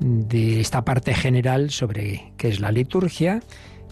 de 0.00 0.60
esta 0.60 0.84
parte 0.84 1.14
general 1.14 1.70
sobre 1.70 2.32
qué 2.36 2.48
es 2.48 2.60
la 2.60 2.72
liturgia 2.72 3.40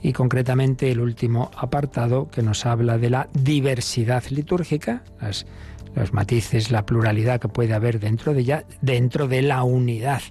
y 0.03 0.13
concretamente 0.13 0.91
el 0.91 1.01
último 1.01 1.51
apartado 1.57 2.31
que 2.31 2.43
nos 2.43 2.67
habla 2.67 2.99
de 2.99 3.11
la 3.11 3.29
diversidad 3.33 4.25
litúrgica, 4.31 5.05
los 5.95 6.13
matices, 6.13 6.71
la 6.71 6.87
pluralidad 6.87 7.41
que 7.41 7.49
puede 7.49 7.75
haber 7.75 8.01
dentro 8.01 8.33
de 8.33 8.41
ella, 8.41 8.65
dentro 8.81 9.29
de 9.29 9.43
la 9.43 9.63
unidad 9.63 10.23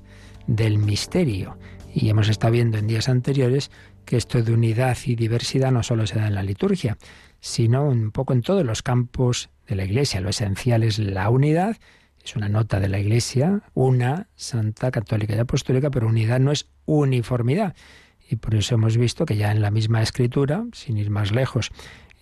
del 0.48 0.78
misterio. 0.78 1.58
Y 1.94 2.10
hemos 2.10 2.30
estado 2.30 2.54
viendo 2.54 2.78
en 2.78 2.88
días 2.88 3.10
anteriores 3.10 3.72
que 4.06 4.18
esto 4.18 4.42
de 4.42 4.54
unidad 4.54 4.98
y 5.06 5.16
diversidad 5.16 5.72
no 5.72 5.84
solo 5.84 6.08
se 6.08 6.18
da 6.18 6.28
en 6.28 6.36
la 6.36 6.44
liturgia, 6.44 6.98
sino 7.40 7.86
un 7.86 8.12
poco 8.12 8.34
en 8.34 8.42
todos 8.42 8.66
los 8.66 8.82
campos 8.82 9.50
de 9.68 9.76
la 9.76 9.84
Iglesia. 9.84 10.22
Lo 10.22 10.30
esencial 10.30 10.84
es 10.84 10.98
la 10.98 11.30
unidad 11.30 11.78
es 12.28 12.36
una 12.36 12.50
nota 12.50 12.82
de 12.82 12.90
la 12.90 13.00
Iglesia, 13.00 13.62
una, 13.74 14.28
santa, 14.36 14.92
católica 14.92 15.34
y 15.34 15.40
apostólica, 15.40 15.90
pero 15.90 16.08
unidad 16.08 16.42
no 16.42 16.52
es 16.52 16.68
uniformidad. 16.86 17.74
Y 18.30 18.36
por 18.36 18.56
eso 18.56 18.76
hemos 18.76 18.98
visto 18.98 19.26
que 19.26 19.38
ya 19.38 19.52
en 19.52 19.62
la 19.62 19.72
misma 19.72 20.02
escritura, 20.02 20.66
sin 20.74 20.98
ir 20.98 21.10
más 21.10 21.32
lejos, 21.32 21.72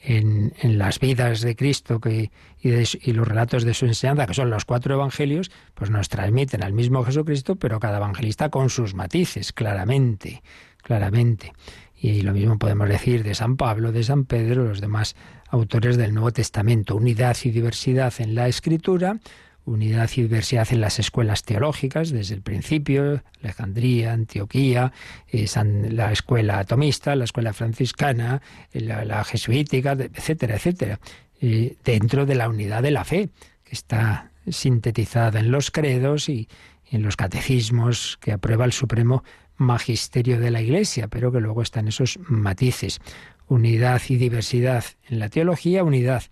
en, 0.03 0.53
las 0.61 0.99
vidas 0.99 1.41
de 1.41 1.55
Cristo 1.55 1.99
que, 1.99 2.29
y, 2.61 2.69
y, 2.69 3.13
los 3.13 3.27
relatos 3.27 3.63
de 3.63 3.73
su 3.73 3.87
enseñanza, 3.87 4.27
que 4.27 4.35
son 4.35 4.51
los 4.51 4.63
cuatro 4.63 4.93
evangelios, 4.93 5.49
pues 5.73 5.89
nos 5.89 6.07
transmiten 6.07 6.63
al 6.63 6.73
mismo 6.73 7.03
Jesucristo, 7.03 7.55
pero 7.55 7.79
cada 7.79 7.97
evangelista 7.97 8.49
con 8.49 8.69
sus 8.69 8.93
matices, 8.93 9.53
claramente, 9.53 10.43
claramente. 10.83 11.53
Y 11.95 12.21
lo 12.21 12.33
mismo 12.33 12.59
podemos 12.59 12.87
decir 12.87 13.23
de 13.23 13.33
San 13.33 13.57
Pablo, 13.57 13.91
de 13.91 14.03
San 14.03 14.25
Pedro, 14.25 14.65
los 14.65 14.81
demás 14.81 15.15
autores 15.49 15.97
del 15.97 16.13
Nuevo 16.13 16.31
Testamento. 16.31 16.95
Unidad 16.95 17.35
y 17.43 17.49
diversidad 17.49 18.13
en 18.19 18.35
la 18.35 18.47
escritura, 18.47 19.17
unidad 19.65 20.09
y 20.15 20.21
diversidad 20.21 20.67
en 20.71 20.81
las 20.81 20.99
escuelas 20.99 21.43
teológicas 21.43 22.11
desde 22.11 22.35
el 22.35 22.41
principio, 22.41 23.23
Alejandría, 23.41 24.13
Antioquía, 24.13 24.93
eh, 25.31 25.47
la 25.89 26.11
escuela 26.11 26.59
atomista, 26.59 27.15
la 27.15 27.25
escuela 27.25 27.53
franciscana, 27.53 28.41
eh, 28.71 28.81
la, 28.81 29.23
jesuítica, 29.23 29.93
etcétera, 29.93 30.55
etcétera, 30.55 30.99
eh, 31.41 31.75
dentro 31.83 32.25
de 32.25 32.35
la 32.35 32.47
unidad 32.47 32.83
de 32.83 32.91
la 32.91 33.03
fe, 33.03 33.29
que 33.63 33.73
está 33.73 34.31
sintetizada 34.47 35.39
en 35.39 35.51
los 35.51 35.71
credos 35.71 36.29
y 36.29 36.47
en 36.91 37.01
los 37.01 37.15
catecismos 37.15 38.17
que 38.21 38.31
aprueba 38.31 38.65
el 38.65 38.71
Supremo 38.71 39.23
Magisterio 39.57 40.39
de 40.39 40.51
la 40.51 40.61
Iglesia, 40.61 41.07
pero 41.07 41.31
que 41.31 41.39
luego 41.39 41.61
están 41.61 41.87
esos 41.87 42.19
matices. 42.27 42.99
Unidad 43.47 44.01
y 44.09 44.17
diversidad 44.17 44.83
en 45.09 45.19
la 45.19 45.29
teología, 45.29 45.83
unidad 45.83 46.23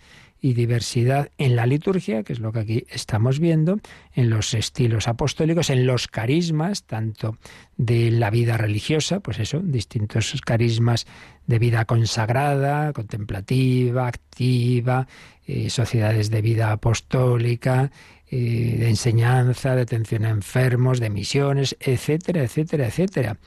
y 0.44 0.56
diversidad 0.56 1.30
en 1.38 1.56
la 1.56 1.66
liturgia, 1.66 2.24
que 2.24 2.34
es 2.34 2.42
lo 2.42 2.52
que 2.52 2.60
aquí 2.60 2.86
estamos 2.90 3.40
viendo, 3.40 3.80
en 4.14 4.30
los 4.30 4.54
estilos 4.54 5.08
apostólicos, 5.08 5.70
en 5.70 5.88
los 5.88 6.10
carismas, 6.10 6.84
tanto 6.84 7.38
de 7.78 8.12
la 8.12 8.30
vida 8.30 8.58
religiosa, 8.58 9.22
pues 9.22 9.40
eso, 9.40 9.62
distintos 9.64 10.42
carismas 10.42 11.08
de 11.48 11.60
vida 11.60 11.86
consagrada, 11.86 12.92
contemplativa, 12.92 14.06
activa, 14.06 15.08
eh, 15.48 15.70
sociedades 15.70 16.30
de 16.30 16.42
vida 16.42 16.74
apostólica, 16.74 17.90
eh, 18.30 18.76
de 18.80 18.90
enseñanza, 18.90 19.78
de 19.78 19.84
atención 19.84 20.26
a 20.26 20.30
enfermos, 20.30 21.00
de 21.00 21.10
misiones, 21.10 21.78
etcétera, 21.80 22.44
etcétera, 22.44 22.88
etcétera. 22.88 23.38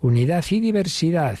Unidad 0.00 0.44
y 0.50 0.58
diversidad 0.58 1.38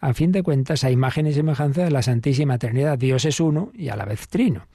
a 0.00 0.14
fin 0.14 0.32
de 0.32 0.42
cuentas, 0.42 0.84
a 0.84 0.90
imagen 0.90 1.26
y 1.26 1.32
semejanza 1.32 1.84
de 1.84 1.90
la 1.90 2.02
Santísima 2.02 2.58
Trinidad. 2.58 2.98
Dios 2.98 3.24
es 3.24 3.40
uno 3.40 3.70
y 3.74 3.88
a 3.88 3.96
la 3.96 4.04
vez 4.04 4.28
trino. 4.28 4.66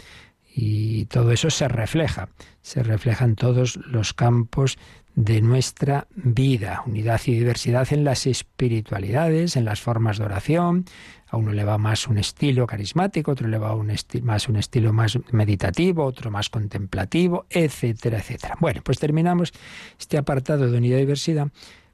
Y 0.55 1.05
todo 1.05 1.31
eso 1.31 1.49
se 1.49 1.67
refleja, 1.67 2.29
se 2.61 2.81
refleja 2.81 3.25
en 3.25 3.35
todos 3.35 3.77
los 3.87 4.13
campos 4.13 4.77
de 5.15 5.41
nuestra 5.41 6.07
vida, 6.15 6.83
unidad 6.85 7.21
y 7.25 7.33
diversidad 7.33 7.87
en 7.91 8.03
las 8.03 8.27
espiritualidades, 8.27 9.55
en 9.55 9.65
las 9.65 9.81
formas 9.81 10.17
de 10.17 10.25
oración. 10.25 10.85
A 11.27 11.37
uno 11.37 11.51
le 11.51 11.63
va 11.63 11.77
más 11.77 12.07
un 12.07 12.17
estilo 12.17 12.67
carismático, 12.67 13.31
otro 13.31 13.47
le 13.47 13.57
va 13.57 13.75
más 14.21 14.47
un 14.47 14.55
estilo 14.57 14.93
más 14.93 15.17
meditativo, 15.31 16.05
otro 16.05 16.31
más 16.31 16.49
contemplativo, 16.49 17.45
etcétera, 17.49 18.19
etcétera. 18.19 18.55
Bueno, 18.59 18.81
pues 18.83 18.99
terminamos 18.99 19.51
este 19.99 20.17
apartado 20.17 20.69
de 20.69 20.77
unidad 20.77 20.97
y 20.97 21.01
diversidad 21.01 21.49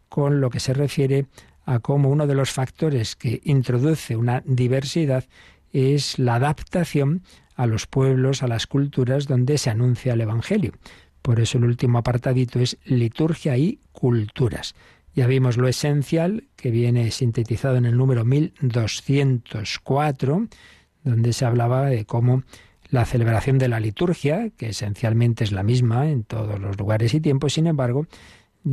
con 0.09 0.41
lo 0.41 0.49
que 0.49 0.59
se 0.59 0.73
refiere 0.73 1.27
a 1.65 1.79
cómo 1.79 2.09
uno 2.09 2.27
de 2.27 2.35
los 2.35 2.51
factores 2.51 3.15
que 3.15 3.41
introduce 3.43 4.15
una 4.15 4.43
diversidad 4.45 5.25
es 5.71 6.19
la 6.19 6.35
adaptación 6.35 7.23
a 7.55 7.65
los 7.65 7.87
pueblos, 7.87 8.43
a 8.43 8.47
las 8.47 8.67
culturas 8.67 9.27
donde 9.27 9.57
se 9.57 9.69
anuncia 9.69 10.13
el 10.13 10.21
Evangelio. 10.21 10.73
Por 11.21 11.39
eso 11.39 11.57
el 11.57 11.65
último 11.65 11.99
apartadito 11.99 12.59
es 12.59 12.77
liturgia 12.83 13.57
y 13.57 13.79
culturas. 13.91 14.75
Ya 15.13 15.27
vimos 15.27 15.57
lo 15.57 15.67
esencial 15.67 16.45
que 16.55 16.71
viene 16.71 17.11
sintetizado 17.11 17.75
en 17.75 17.85
el 17.85 17.97
número 17.97 18.25
1204, 18.25 20.47
donde 21.03 21.33
se 21.33 21.45
hablaba 21.45 21.85
de 21.85 22.05
cómo 22.05 22.43
la 22.89 23.05
celebración 23.05 23.57
de 23.57 23.67
la 23.67 23.79
liturgia, 23.79 24.49
que 24.57 24.69
esencialmente 24.69 25.43
es 25.43 25.51
la 25.51 25.63
misma 25.63 26.09
en 26.09 26.23
todos 26.23 26.59
los 26.59 26.77
lugares 26.77 27.13
y 27.13 27.21
tiempos, 27.21 27.53
sin 27.53 27.67
embargo, 27.67 28.07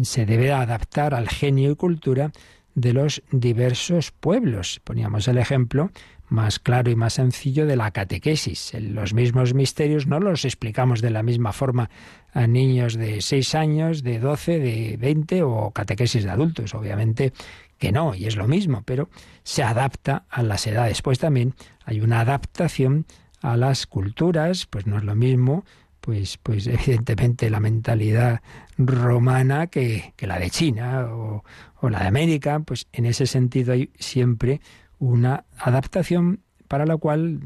se 0.03 0.27
debe 0.27 0.53
adaptar 0.53 1.14
al 1.14 1.29
genio 1.29 1.70
y 1.70 1.77
cultura 1.77 2.33
de 2.81 2.93
los 2.93 3.23
diversos 3.31 4.12
pueblos. 4.12 4.81
Poníamos 4.85 5.29
el 5.29 5.38
ejemplo 5.38 5.91
más 6.29 6.59
claro 6.59 6.91
y 6.91 6.97
más 6.97 7.14
sencillo 7.14 7.67
de 7.67 7.77
la 7.77 7.91
catequesis. 7.91 8.73
Los 8.79 9.14
mismos 9.14 9.55
misterios 9.55 10.07
no 10.07 10.21
los 10.21 10.45
explicamos 10.45 11.01
de 11.01 11.11
la 11.11 11.23
misma 11.23 11.53
forma 11.53 11.91
a 12.33 12.47
niños 12.47 12.95
de 12.95 13.23
6 13.23 13.55
años, 13.55 14.03
de 14.03 14.19
12, 14.19 14.59
de 14.59 14.97
20 14.99 15.43
o 15.43 15.71
catequesis 15.71 16.25
de 16.25 16.31
adultos. 16.31 16.75
Obviamente 16.75 17.33
que 17.79 17.93
no, 17.93 18.14
y 18.14 18.27
es 18.27 18.37
lo 18.37 18.47
mismo, 18.47 18.83
pero 18.85 19.09
se 19.43 19.62
adapta 19.62 20.25
a 20.29 20.43
las 20.43 20.67
edades. 20.67 21.01
Pues 21.03 21.19
también 21.19 21.55
hay 21.85 22.01
una 22.01 22.21
adaptación 22.21 23.07
a 23.41 23.57
las 23.57 23.87
culturas, 23.87 24.67
pues 24.67 24.87
no 24.87 24.99
es 24.99 25.05
lo 25.05 25.14
mismo 25.14 25.64
pues, 26.09 26.38
pues 26.38 26.66
evidentemente 26.66 27.51
la 27.51 27.61
mentalidad 27.61 28.40
romana 28.79 29.66
que, 29.66 30.14
la 30.21 30.38
de 30.38 30.49
China 30.49 31.07
o, 31.11 31.44
o, 31.83 31.90
la 31.90 32.01
de 32.01 32.07
América, 32.07 32.61
pues 32.61 32.87
en 32.92 33.05
ese 33.05 33.27
sentido 33.27 33.75
hay 33.75 33.90
siempre 33.99 34.62
una 34.99 35.44
adaptación 35.59 36.40
para 36.66 36.87
la 36.87 36.97
cual 36.97 37.40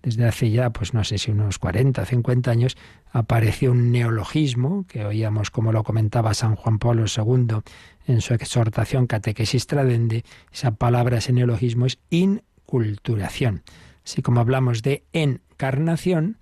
desde 0.00 0.26
hace 0.26 0.52
ya, 0.52 0.70
pues 0.70 0.94
no 0.94 1.02
sé 1.02 1.18
si 1.18 1.32
unos 1.32 1.58
40, 1.58 2.04
50 2.04 2.52
años, 2.52 2.76
apareció 3.10 3.72
un 3.72 3.90
neologismo, 3.90 4.86
que 4.86 5.04
oíamos 5.04 5.50
como 5.50 5.72
lo 5.72 5.82
comentaba 5.82 6.34
San 6.34 6.54
Juan 6.54 6.78
Pablo 6.78 7.06
II 7.08 7.62
en 8.06 8.20
su 8.20 8.32
exhortación 8.32 9.08
Catequesis 9.08 9.66
Tradende, 9.66 10.24
esa 10.52 10.70
palabra, 10.70 11.18
ese 11.18 11.32
neologismo 11.32 11.86
es 11.86 11.98
inculturación. 12.10 13.64
Así 14.04 14.22
como 14.22 14.38
hablamos 14.38 14.82
de 14.82 15.02
encarnación, 15.12 16.38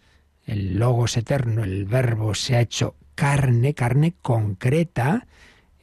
el 0.53 0.79
logos 0.79 1.17
eterno, 1.17 1.65
el 1.65 1.85
verbo 1.85 2.35
se 2.35 2.57
ha 2.57 2.61
hecho 2.61 2.97
carne, 3.15 3.75
carne 3.75 4.15
concreta, 4.23 5.27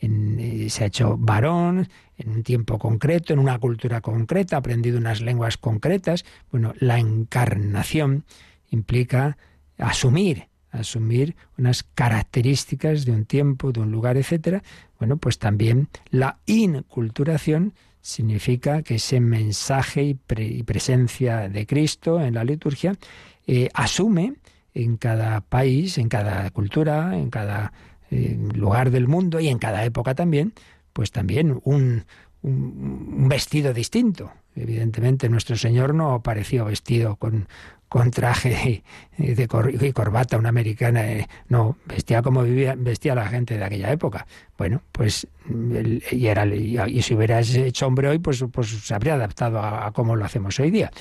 eh, 0.02 0.68
se 0.70 0.84
ha 0.84 0.88
hecho 0.88 1.18
varón, 1.18 1.88
en 2.18 2.30
un 2.30 2.44
tiempo 2.44 2.78
concreto, 2.78 3.34
en 3.34 3.40
una 3.40 3.58
cultura 3.60 4.02
concreta, 4.02 4.58
ha 4.58 4.60
aprendido 4.60 4.98
unas 4.98 5.22
lenguas 5.22 5.58
concretas. 5.58 6.26
Bueno, 6.52 6.74
la 6.80 7.00
encarnación 7.00 8.26
implica 8.70 9.38
asumir, 9.78 10.48
asumir 10.72 11.36
unas 11.58 11.84
características 11.84 13.06
de 13.06 13.14
un 13.14 13.26
tiempo, 13.26 13.72
de 13.72 13.80
un 13.80 13.92
lugar, 13.92 14.18
etcétera. 14.18 14.64
Bueno, 15.00 15.18
pues 15.18 15.40
también 15.40 15.88
la 16.10 16.40
inculturación 16.46 17.74
significa 18.02 18.82
que 18.84 18.96
ese 18.96 19.20
mensaje 19.20 20.04
y, 20.04 20.64
presencia 20.64 21.50
de 21.50 21.66
Cristo 21.66 22.22
en 22.22 22.34
la 22.36 22.44
liturgia 22.44 22.96
eh, 23.48 23.70
asume 23.74 24.36
en 24.74 24.98
cada 24.98 25.42
país, 25.42 25.98
en 25.98 26.10
cada 26.10 26.50
cultura, 26.52 27.18
en 27.18 27.30
cada 27.30 27.74
eh, 28.12 28.38
lugar 28.56 28.92
del 28.92 29.08
mundo 29.08 29.40
y 29.40 29.48
en 29.50 29.60
cada 29.60 29.84
época 29.86 30.16
también, 30.16 30.54
pues 30.94 31.12
también 31.12 31.60
un, 31.64 32.06
un, 32.42 33.28
vestido 33.30 33.74
distinto. 33.74 34.32
Evidentemente 34.56 35.30
nuestro 35.30 35.56
Señor 35.56 35.94
no 35.94 36.14
apareció 36.14 36.66
vestido 36.66 37.16
con, 37.16 37.48
con 37.88 38.12
traje 38.12 38.84
de 39.18 39.48
y 39.82 39.94
corbata, 39.94 40.38
una 40.38 40.50
americana, 40.50 41.12
eh, 41.12 41.28
no, 41.48 41.78
vestía 41.86 42.22
como 42.22 42.44
vivía, 42.44 42.76
vestía 42.78 43.16
la 43.16 43.28
gente 43.28 43.58
de 43.58 43.64
aquella 43.64 43.92
época. 43.92 44.26
Bueno, 44.58 44.82
pues 44.92 45.28
y, 46.12 46.28
era, 46.28 46.46
y, 46.46 47.02
si 47.02 47.14
hubieras 47.14 47.54
hecho 47.54 47.88
hombre 47.88 48.10
hoy, 48.10 48.20
pues, 48.20 48.44
pues 48.52 48.70
se 48.70 48.94
habría 48.94 49.14
adaptado 49.14 49.60
a, 49.60 49.88
a 49.88 49.92
cómo 49.92 50.16
lo 50.16 50.26
hacemos 50.26 50.60
hoy 50.60 50.72
día. 50.72 50.92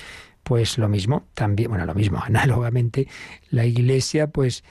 Pues 0.43 0.79
lo 0.79 0.89
mismo, 0.89 1.27
también, 1.35 1.71
bueno, 1.71 1.85
lo 1.87 1.95
mismo, 1.95 2.19
análogamente, 2.25 3.09
la 3.51 3.65
Iglesia 3.67 4.29
pues 4.29 4.65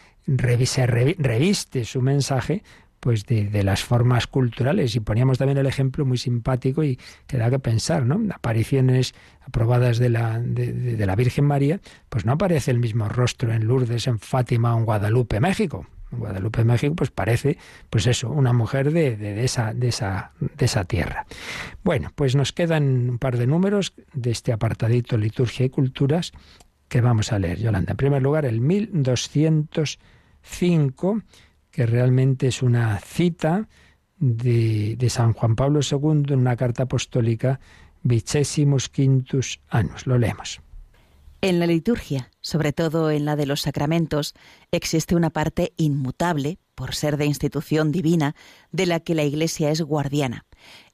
se 0.65 0.85
reviste 0.85 1.85
su 1.85 2.01
mensaje 2.01 2.63
pues 2.99 3.25
de, 3.25 3.63
las 3.63 3.83
formas 3.83 4.27
culturales. 4.27 4.95
Y 4.95 4.99
poníamos 4.99 5.37
también 5.37 5.57
el 5.57 5.65
ejemplo 5.65 6.05
muy 6.05 6.17
simpático 6.17 6.83
y 6.83 6.99
que 7.25 7.37
da 7.37 7.49
que 7.49 7.59
pensar, 7.59 8.05
¿no? 8.05 8.21
Apariciones 8.33 9.13
aprobadas 9.45 9.97
de 9.97 10.09
la, 10.09 10.39
de, 10.39 11.05
la 11.05 11.15
Virgen 11.15 11.45
María, 11.45 11.79
pues 12.09 12.25
no 12.25 12.33
aparece 12.33 12.71
el 12.71 12.79
mismo 12.79 13.07
rostro 13.07 13.53
en 13.53 13.65
Lourdes, 13.65 14.07
en 14.07 14.19
Fátima 14.19 14.75
o 14.75 14.79
en 14.79 14.85
Guadalupe, 14.85 15.39
México. 15.39 15.85
Guadalupe, 16.11 16.63
México, 16.63 16.95
pues 16.95 17.11
parece, 17.11 17.57
pues 17.89 18.07
eso, 18.07 18.29
una 18.29 18.53
mujer 18.53 18.91
de, 18.91 19.17
de, 19.17 19.43
esa, 19.43 19.73
de, 19.73 19.89
esa, 19.89 20.31
de 20.39 20.65
esa 20.65 20.85
tierra. 20.85 21.25
Bueno, 21.83 22.13
pues 22.15 22.35
nos 22.35 22.53
quedan 22.53 23.09
un 23.09 23.17
par 23.17 23.37
de 23.37 23.47
números 23.47 23.93
de 24.13 24.31
este 24.31 24.53
apartadito 24.53 25.17
Liturgia 25.17 25.65
y 25.65 25.69
Culturas 25.69 26.31
que 26.87 27.01
vamos 27.01 27.33
a 27.33 27.39
leer, 27.39 27.59
Yolanda. 27.59 27.91
En 27.91 27.97
primer 27.97 28.21
lugar, 28.21 28.45
el 28.45 28.61
1205 28.61 31.21
que 31.77 31.85
realmente 31.85 32.47
es 32.47 32.63
una 32.63 32.97
cita 32.97 33.67
de, 34.17 34.97
San 35.09 35.33
Juan 35.33 35.55
Pablo 35.55 35.81
II 35.81 36.33
en 36.33 36.39
una 36.39 36.55
carta 36.55 36.83
apostólica 36.83 37.59
Vicesimus 38.01 38.89
Quintus 38.89 39.59
Annus. 39.69 40.07
Lo 40.07 40.17
leemos. 40.17 40.59
En 41.41 41.59
la 41.59 41.67
liturgia, 41.67 42.31
sobre 42.41 42.73
todo 42.73 43.11
en 43.11 43.25
la 43.25 43.35
de 43.35 43.45
los 43.45 43.61
sacramentos, 43.61 44.33
existe 44.71 45.15
una 45.15 45.29
parte 45.29 45.73
inmutable, 45.77 46.57
por 46.73 46.95
ser 46.95 47.17
de 47.17 47.25
institución 47.25 47.91
divina, 47.91 48.35
de 48.71 48.87
la 48.87 48.99
que 48.99 49.15
la 49.15 49.23
Iglesia 49.23 49.69
es 49.69 49.81
guardiana, 49.81 50.45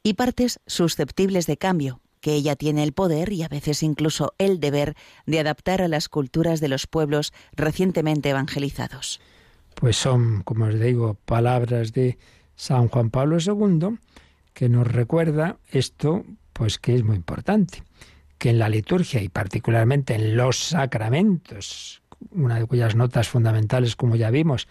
y 0.03 0.13
partes 0.13 0.59
susceptibles 0.67 1.47
de 1.47 1.57
cambio, 1.57 2.01
que 2.19 2.33
ella 2.33 2.55
tiene 2.55 2.83
el 2.83 2.93
poder 2.93 3.33
y 3.33 3.43
a 3.43 3.49
veces 3.49 3.83
incluso 3.83 4.33
el 4.37 4.59
deber 4.59 4.95
de 5.25 5.39
adaptar 5.39 5.81
a 5.81 5.87
las 5.89 6.07
culturas 6.07 6.59
de 6.61 6.69
los 6.69 6.87
pueblos 6.87 7.33
recientemente 7.53 8.29
evangelizados. 8.29 9.19
Pues 9.75 9.97
son, 9.97 10.41
como 10.43 10.65
os 10.65 10.79
digo, 10.79 11.17
palabras 11.25 11.91
de 11.91 12.17
San 12.55 12.87
Juan 12.87 13.09
Pablo 13.09 13.37
II 13.39 13.97
que 14.53 14.69
nos 14.69 14.87
recuerda 14.87 15.57
esto, 15.69 16.23
pues 16.53 16.79
que 16.79 16.95
es 16.95 17.03
muy 17.03 17.15
importante, 17.15 17.83
que 18.37 18.49
en 18.49 18.59
la 18.59 18.69
liturgia 18.69 19.21
y 19.21 19.29
particularmente 19.29 20.15
en 20.15 20.35
los 20.35 20.57
sacramentos, 20.57 22.01
una 22.31 22.59
de 22.59 22.65
cuyas 22.65 22.95
notas 22.95 23.29
fundamentales, 23.29 23.95
como 23.95 24.15
ya 24.15 24.29
vimos, 24.29 24.67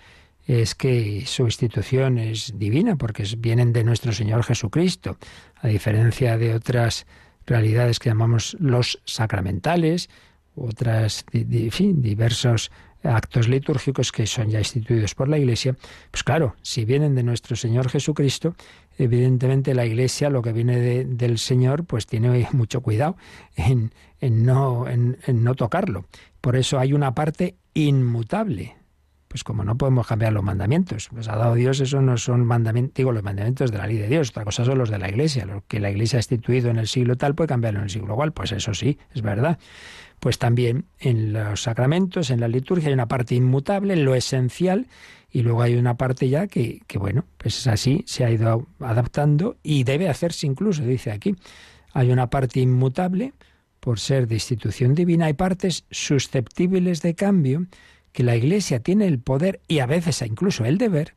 es 0.46 0.75
que 0.75 1.25
su 1.27 1.44
institución 1.44 2.18
es 2.18 2.59
divina, 2.59 2.96
porque 2.96 3.25
vienen 3.38 3.72
de 3.72 3.85
nuestro 3.85 4.12
Señor 4.12 4.44
Jesucristo, 4.44 5.16
a 5.57 5.68
diferencia 5.68 6.37
de 6.37 6.55
otras 6.55 7.07
realidades 7.46 7.98
que 7.98 8.11
llamamos 8.11 8.57
los 8.59 9.01
sacramentales, 9.05 10.11
otras, 10.55 11.25
en 11.33 11.70
fin, 11.70 12.03
diversos 12.03 12.70
actos 13.03 13.48
litúrgicos 13.48 14.12
que 14.12 14.27
son 14.27 14.51
ya 14.51 14.59
instituidos 14.59 15.14
por 15.14 15.29
la 15.29 15.38
Iglesia, 15.38 15.77
pues 16.11 16.22
claro, 16.22 16.55
si 16.62 16.85
vienen 16.85 17.14
de 17.14 17.22
nuestro 17.22 17.57
Señor 17.57 17.88
Jesucristo, 17.88 18.55
evidentemente 18.98 19.74
la 19.74 19.87
Iglesia, 19.87 20.31
lo 20.31 20.42
que 20.42 20.52
viene 20.52 21.05
del 21.05 21.38
Señor, 21.38 21.85
pues 21.85 22.07
tiene 22.07 22.48
mucho 22.52 22.81
cuidado 22.81 23.16
en, 23.57 23.92
no, 24.20 24.88
en, 24.88 25.18
no 25.26 25.55
tocarlo. 25.55 26.07
Por 26.40 26.57
eso 26.57 26.78
hay 26.78 26.92
una 26.92 27.14
parte 27.14 27.57
inmutable. 27.74 28.76
Pues 29.28 29.44
como 29.44 29.64
no 29.64 29.78
podemos 29.78 30.07
cambiar 30.07 30.35
los 30.35 30.42
mandamientos, 30.42 31.09
pues 31.11 31.26
ha 31.28 31.37
dado 31.37 31.55
Dios, 31.55 31.81
eso 31.81 32.02
no 32.02 32.18
son 32.18 32.44
mandamientos, 32.44 32.94
digo, 32.94 33.12
los 33.12 33.22
mandamientos 33.22 33.72
de 33.72 33.78
la 33.78 33.87
ley 33.87 33.96
de 33.96 34.07
Dios, 34.07 34.28
otra 34.28 34.44
cosa 34.44 34.62
son 34.66 34.76
los 34.76 34.90
de 34.90 34.98
la 34.98 35.09
Iglesia, 35.09 35.46
lo 35.46 35.64
que 35.66 35.81
la 35.81 35.90
Iglesia 35.90 36.18
ha 36.18 36.20
instituido 36.20 36.68
en 36.68 36.76
el 36.76 36.87
siglo 36.87 37.16
tal 37.16 37.35
puede 37.35 37.48
cambiarlo 37.48 37.81
en 37.81 37.85
el 37.85 37.90
siglo 37.90 38.14
cual, 38.14 38.33
pues 38.33 38.52
eso 38.52 38.74
sí, 38.74 38.98
es 39.14 39.22
verdad 39.22 39.59
pues 40.22 40.38
también 40.38 40.85
en 41.00 41.33
los 41.33 41.64
sacramentos, 41.64 42.31
en 42.31 42.38
la 42.38 42.46
liturgia, 42.46 42.87
hay 42.87 42.94
una 42.94 43.09
parte 43.09 43.35
inmutable, 43.35 43.96
lo 43.96 44.14
esencial, 44.14 44.87
y 45.33 45.42
luego 45.42 45.62
hay 45.62 45.77
una 45.77 45.97
parte 45.97 46.29
ya 46.29 46.47
que, 46.47 46.83
que, 46.87 46.99
bueno, 46.99 47.25
pues 47.38 47.59
es 47.59 47.66
así, 47.66 48.05
se 48.07 48.25
ha 48.25 48.31
ido 48.31 48.66
adaptando 48.81 49.57
y 49.62 49.85
debe 49.85 50.09
hacerse 50.09 50.47
incluso, 50.47 50.83
dice 50.83 51.11
aquí. 51.11 51.35
Hay 51.95 52.11
una 52.11 52.29
parte 52.29 52.61
inmutable 52.61 53.33
por 53.81 53.99
ser 53.99 54.29
de 54.29 54.35
institución 54.35 54.95
divina, 54.95 55.27
hay 55.27 55.33
partes 55.33 55.85
susceptibles 55.90 57.03
de 57.03 57.14
cambio 57.14 57.66
que 58.12 58.23
la 58.23 58.37
Iglesia 58.37 58.81
tiene 58.81 59.07
el 59.07 59.18
poder 59.18 59.61
y 59.66 59.81
a 59.81 59.87
veces 59.87 60.23
incluso 60.23 60.64
el 60.64 60.79
deber 60.79 61.14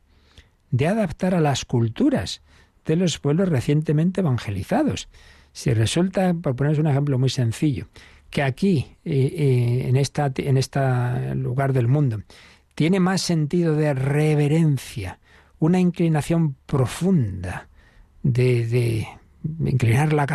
de 0.70 0.88
adaptar 0.88 1.34
a 1.34 1.40
las 1.40 1.64
culturas 1.64 2.42
de 2.86 2.96
los 2.96 3.18
pueblos 3.18 3.48
recientemente 3.48 4.20
evangelizados. 4.20 5.08
Si 5.52 5.72
resulta, 5.72 6.34
por 6.34 6.56
poneros 6.56 6.78
un 6.78 6.86
ejemplo 6.86 7.18
muy 7.18 7.30
sencillo, 7.30 7.86
que 8.30 8.42
aquí, 8.42 8.86
eh, 9.04 9.32
eh, 9.36 9.88
en, 9.88 9.96
esta, 9.96 10.32
en 10.36 10.56
este 10.56 11.34
lugar 11.34 11.72
del 11.72 11.88
mundo, 11.88 12.22
tiene 12.76 13.00
más 13.00 13.22
sentido 13.22 13.74
de 13.74 13.94
reverencia, 13.94 15.18
una 15.58 15.80
inclinación 15.80 16.54
profunda, 16.66 17.68
de, 18.22 18.66
de 18.66 19.08
inclinar 19.64 20.12
la 20.12 20.26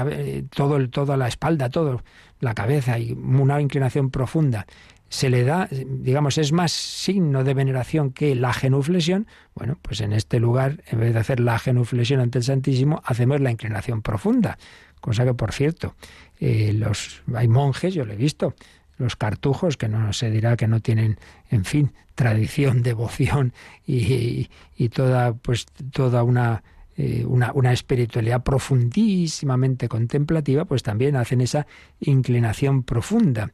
todo 0.49 0.75
el, 0.77 0.89
toda 0.89 1.15
la 1.15 1.27
espalda, 1.27 1.69
toda 1.69 2.04
la 2.39 2.54
cabeza 2.54 2.97
y 2.97 3.13
una 3.13 3.62
inclinación 3.62 4.10
profunda 4.10 4.65
se 5.08 5.30
le 5.30 5.43
da, 5.43 5.67
digamos, 5.69 6.38
es 6.38 6.54
más 6.54 6.71
signo 6.71 7.43
de 7.43 7.54
veneración 7.54 8.12
que 8.13 8.34
la 8.34 8.54
genuflexión, 8.54 9.27
bueno, 9.54 9.77
pues 9.82 9.99
en 9.99 10.13
este 10.13 10.39
lugar, 10.39 10.82
en 10.88 11.01
vez 11.01 11.13
de 11.13 11.19
hacer 11.19 11.41
la 11.41 11.60
genuflexión 11.60 12.21
ante 12.21 12.38
el 12.38 12.45
Santísimo, 12.45 13.01
hacemos 13.06 13.41
la 13.41 13.51
inclinación 13.51 14.01
profunda. 14.01 14.58
Cosa 15.01 15.25
que, 15.25 15.34
por 15.34 15.51
cierto, 15.51 15.95
eh, 16.39 16.71
los, 16.73 17.23
hay 17.36 17.49
monjes, 17.49 17.93
yo 17.93 18.06
lo 18.06 18.13
he 18.13 18.15
visto, 18.15 18.56
los 19.02 19.16
cartujos, 19.16 19.78
que 19.78 19.90
no 19.90 20.14
se 20.14 20.32
dirá 20.32 20.56
que 20.56 20.68
no 20.68 20.80
tienen, 20.80 21.18
en 21.50 21.66
fin, 21.66 21.92
tradición, 22.16 22.84
devoción 22.84 23.54
y, 23.86 24.48
toda, 24.94 25.34
pues, 25.34 25.66
toda 25.92 26.24
una, 26.24 26.64
eh, 26.98 27.26
una, 27.28 27.52
una, 27.54 27.74
espiritualidad 27.74 28.44
profundísimamente 28.44 29.90
contemplativa, 29.90 30.66
pues 30.66 30.84
también 30.84 31.16
hacen 31.16 31.42
esa 31.42 31.68
inclinación 32.00 32.84
profunda. 32.84 33.52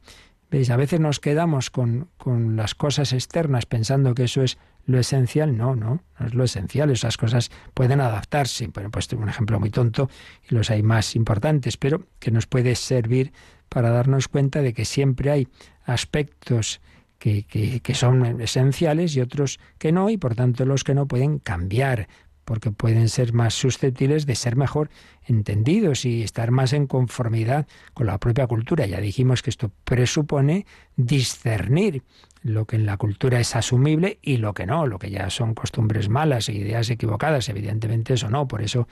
¿Veis? 0.50 0.70
A 0.70 0.76
veces 0.76 1.00
nos 1.00 1.20
quedamos 1.20 1.70
con, 1.70 2.08
con 2.16 2.56
las 2.56 2.74
cosas 2.74 3.12
externas 3.12 3.66
pensando 3.66 4.14
que 4.14 4.24
eso 4.24 4.42
es 4.42 4.58
lo 4.88 4.98
esencial, 4.98 5.54
no, 5.54 5.76
no, 5.76 6.02
no 6.18 6.26
es 6.26 6.34
lo 6.34 6.44
esencial, 6.44 6.90
esas 6.90 7.18
cosas 7.18 7.50
pueden 7.74 8.00
adaptarse. 8.00 8.68
Bueno, 8.68 8.90
pues 8.90 9.06
tengo 9.06 9.22
un 9.22 9.28
ejemplo 9.28 9.60
muy 9.60 9.68
tonto 9.68 10.08
y 10.48 10.54
los 10.54 10.70
hay 10.70 10.82
más 10.82 11.14
importantes, 11.14 11.76
pero 11.76 12.06
que 12.18 12.30
nos 12.30 12.46
puede 12.46 12.74
servir 12.74 13.32
para 13.68 13.90
darnos 13.90 14.28
cuenta 14.28 14.62
de 14.62 14.72
que 14.72 14.86
siempre 14.86 15.30
hay 15.30 15.48
aspectos 15.84 16.80
que, 17.18 17.44
que, 17.44 17.94
son 17.94 18.40
esenciales 18.40 19.14
y 19.14 19.20
otros 19.20 19.60
que 19.76 19.92
no, 19.92 20.08
y 20.08 20.16
por 20.16 20.34
tanto 20.34 20.64
los 20.64 20.84
que 20.84 20.94
no 20.94 21.06
pueden 21.06 21.38
cambiar, 21.38 22.08
porque 22.46 22.70
pueden 22.70 23.10
ser 23.10 23.34
más 23.34 23.52
susceptibles 23.52 24.24
de 24.24 24.36
ser 24.36 24.56
mejor 24.56 24.88
entendidos 25.26 26.06
y 26.06 26.22
estar 26.22 26.50
más 26.50 26.72
en 26.72 26.86
conformidad 26.86 27.66
con 27.92 28.06
la 28.06 28.16
propia 28.16 28.46
cultura. 28.46 28.86
Ya 28.86 29.02
dijimos 29.02 29.42
que 29.42 29.50
esto 29.50 29.70
presupone 29.84 30.64
discernir 30.96 32.04
lo 32.42 32.66
que 32.66 32.76
en 32.76 32.86
la 32.86 32.96
cultura 32.96 33.40
es 33.40 33.56
asumible 33.56 34.18
y 34.22 34.36
lo 34.38 34.54
que 34.54 34.66
no, 34.66 34.86
lo 34.86 34.98
que 34.98 35.10
ya 35.10 35.30
son 35.30 35.54
costumbres 35.54 36.08
malas 36.08 36.48
e 36.48 36.52
ideas 36.52 36.90
equivocadas, 36.90 37.48
evidentemente 37.48 38.14
eso 38.14 38.30
no, 38.30 38.46
por 38.48 38.62
eso 38.62 38.88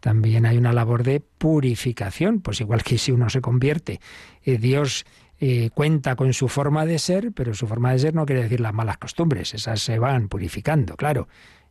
también 0.00 0.46
hay 0.46 0.56
una 0.56 0.72
labor 0.72 1.02
de 1.02 1.20
purificación, 1.20 2.40
pues 2.40 2.60
igual 2.60 2.82
que 2.82 2.98
si 2.98 3.12
uno 3.12 3.28
se 3.28 3.40
convierte, 3.40 4.00
eh, 4.44 4.58
Dios 4.58 5.04
eh, 5.38 5.70
cuenta 5.74 6.16
con 6.16 6.32
su 6.32 6.48
forma 6.48 6.86
de 6.86 6.98
ser, 6.98 7.32
pero 7.32 7.54
su 7.54 7.66
forma 7.66 7.92
de 7.92 7.98
ser 7.98 8.14
no 8.14 8.24
quiere 8.24 8.42
decir 8.42 8.60
las 8.60 8.72
malas 8.72 8.98
costumbres, 8.98 9.52
esas 9.54 9.80
se 9.80 9.98
van 9.98 10.28
purificando, 10.28 10.96
claro. 10.96 11.28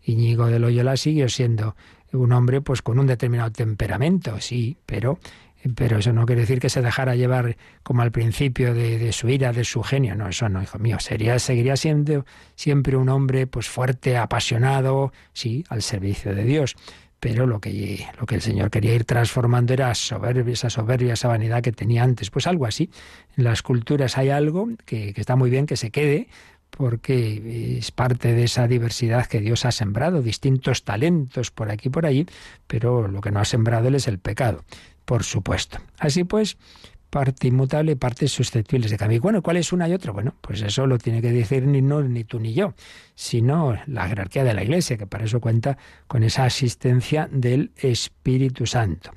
Íñigo 0.08 0.46
de 0.46 0.60
Loyola 0.60 0.98
siguió 0.98 1.30
siendo 1.30 1.76
un 2.14 2.32
hombre 2.32 2.62
pues 2.62 2.82
con 2.82 3.00
un 3.00 3.08
determinado 3.08 3.52
temperamento, 3.52 4.40
sí, 4.40 4.78
pero 4.86 5.18
pero 5.74 5.98
eso 5.98 6.14
no 6.14 6.26
quiere 6.26 6.42
decir 6.42 6.60
que 6.60 6.70
se 6.70 6.82
dejara 6.82 7.16
llevar 7.16 7.58
como 7.82 8.02
al 8.02 8.12
principio 8.12 8.74
de, 8.74 9.12
su 9.12 9.30
ira, 9.30 9.52
de 9.52 9.64
su 9.64 9.82
genio. 9.82 10.16
No, 10.16 10.28
eso 10.28 10.48
no, 10.50 10.62
hijo 10.62 10.78
mío. 10.78 11.00
Sería, 11.00 11.40
seguiría 11.40 11.76
siendo 11.76 12.26
siempre 12.56 12.98
un 12.98 13.10
hombre 13.10 13.48
pues 13.48 13.68
fuerte, 13.68 14.18
apasionado, 14.18 15.12
sí, 15.34 15.64
al 15.70 15.82
servicio 15.82 16.36
de 16.36 16.44
Dios 16.44 16.76
pero 17.18 17.48
lo 17.48 17.60
que, 17.60 18.06
lo 18.20 18.28
que 18.28 18.36
el 18.36 18.42
Señor 18.42 18.70
quería 18.70 18.94
ir 18.94 19.04
transformando 19.04 19.74
era 19.74 19.96
soberbia, 19.96 20.54
esa 20.54 20.70
soberbia, 20.70 21.14
esa 21.14 21.28
vanidad 21.28 21.64
que 21.64 21.72
tenía 21.72 22.04
antes. 22.04 22.30
Pues 22.30 22.46
algo 22.46 22.68
así. 22.68 22.92
En 23.36 23.46
las 23.46 23.64
culturas 23.64 24.20
hay 24.20 24.30
algo 24.30 24.70
que, 24.86 25.12
que 25.12 25.22
está 25.22 25.36
muy 25.36 25.50
bien 25.50 25.66
que 25.66 25.76
se 25.76 25.90
quede, 25.90 26.28
porque 26.70 27.78
es 27.78 27.92
parte 27.92 28.34
de 28.34 28.44
esa 28.44 28.68
diversidad 28.68 29.26
que 29.26 29.40
Dios 29.40 29.66
ha 29.66 29.72
sembrado, 29.72 30.22
distintos 30.22 30.84
talentos 30.84 31.52
por 31.52 31.72
aquí 31.72 31.88
y 31.88 31.92
por 31.92 32.06
allí, 32.06 32.26
pero 32.68 33.08
lo 33.08 33.22
que 33.22 33.32
no 33.32 33.40
ha 33.40 33.46
sembrado 33.46 33.88
Él 33.88 33.96
es 33.96 34.08
el 34.08 34.20
pecado, 34.20 34.64
por 35.06 35.24
supuesto. 35.24 35.80
Así 35.98 36.24
pues, 36.24 36.58
parte 37.10 37.48
inmutable 37.48 37.98
y 38.20 38.28
susceptibles 38.28 38.92
de 38.92 38.98
cambio. 38.98 39.22
Bueno, 39.22 39.42
¿cuál 39.42 39.56
es 39.56 39.72
una 39.72 39.88
y 39.88 39.94
otra? 39.94 40.12
Bueno, 40.12 40.36
pues 40.42 40.62
eso 40.62 40.86
lo 40.86 40.98
tiene 40.98 41.22
que 41.22 41.32
decir 41.32 41.66
ni 41.66 41.82
no, 41.82 42.02
ni 42.02 42.26
tú 42.26 42.42
ni 42.42 42.54
yo, 42.54 42.74
sino 43.16 43.78
la 43.88 44.10
jerarquía 44.10 44.44
de 44.44 44.54
la 44.54 44.64
Iglesia, 44.64 44.98
que 44.98 45.08
para 45.08 45.24
eso 45.24 45.40
cuenta 45.40 45.78
con 46.08 46.24
esa 46.24 46.44
asistencia 46.44 47.30
del 47.32 47.72
Espíritu 47.78 48.66
Santo. 48.66 49.12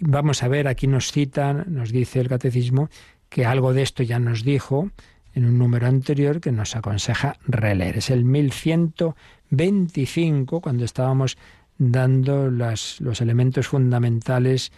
Vamos 0.00 0.42
a 0.42 0.48
ver, 0.48 0.66
aquí 0.66 0.88
nos 0.88 1.12
citan, 1.12 1.66
nos 1.68 1.92
dice 1.92 2.18
el 2.18 2.28
Catecismo, 2.28 2.90
que 3.28 3.46
algo 3.46 3.74
de 3.74 3.82
esto 3.82 4.02
ya 4.02 4.18
nos 4.18 4.42
dijo 4.42 4.90
en 5.32 5.44
un 5.44 5.56
número 5.56 5.86
anterior 5.86 6.40
que 6.40 6.50
nos 6.50 6.74
aconseja 6.74 7.36
releer. 7.46 7.98
Es 7.98 8.10
el 8.10 8.24
1125, 8.24 10.60
cuando 10.60 10.84
estábamos 10.84 11.38
dando 11.78 12.50
los 12.50 13.20
elementos 13.20 13.68
fundamentales 13.68 14.72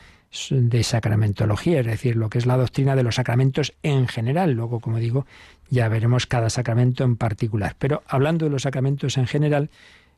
de 0.51 0.83
sacramentología, 0.83 1.81
es 1.81 1.87
decir, 1.87 2.17
lo 2.17 2.31
que 2.31 2.39
es 2.39 2.47
la 2.47 2.57
doctrina 2.57 2.97
de 2.97 3.03
los 3.03 3.17
sacramentos 3.17 3.75
en 3.83 4.09
general. 4.09 4.53
Luego, 4.53 4.81
como 4.81 4.99
digo, 4.99 5.27
ya 5.69 5.89
veremos 5.89 6.27
cada 6.27 6.51
sacramento 6.51 7.05
en 7.05 7.17
particular. 7.17 7.77
Pero 7.79 8.03
hablando 8.07 8.47
de 8.47 8.51
los 8.51 8.63
sacramentos 8.63 9.19
en 9.19 9.27
general, 9.27 9.71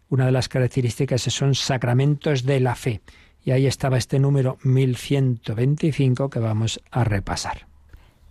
una 0.08 0.26
de 0.26 0.32
las 0.32 0.48
características 0.48 1.22
son 1.22 1.54
sacramentos 1.54 2.44
de 2.44 2.60
la 2.60 2.74
fe. 2.74 3.00
Y 3.44 3.50
ahí 3.50 3.66
estaba 3.66 3.98
este 3.98 4.18
número 4.18 4.58
1125 4.62 6.30
que 6.30 6.38
vamos 6.38 6.80
a 6.90 7.04
repasar. 7.04 7.66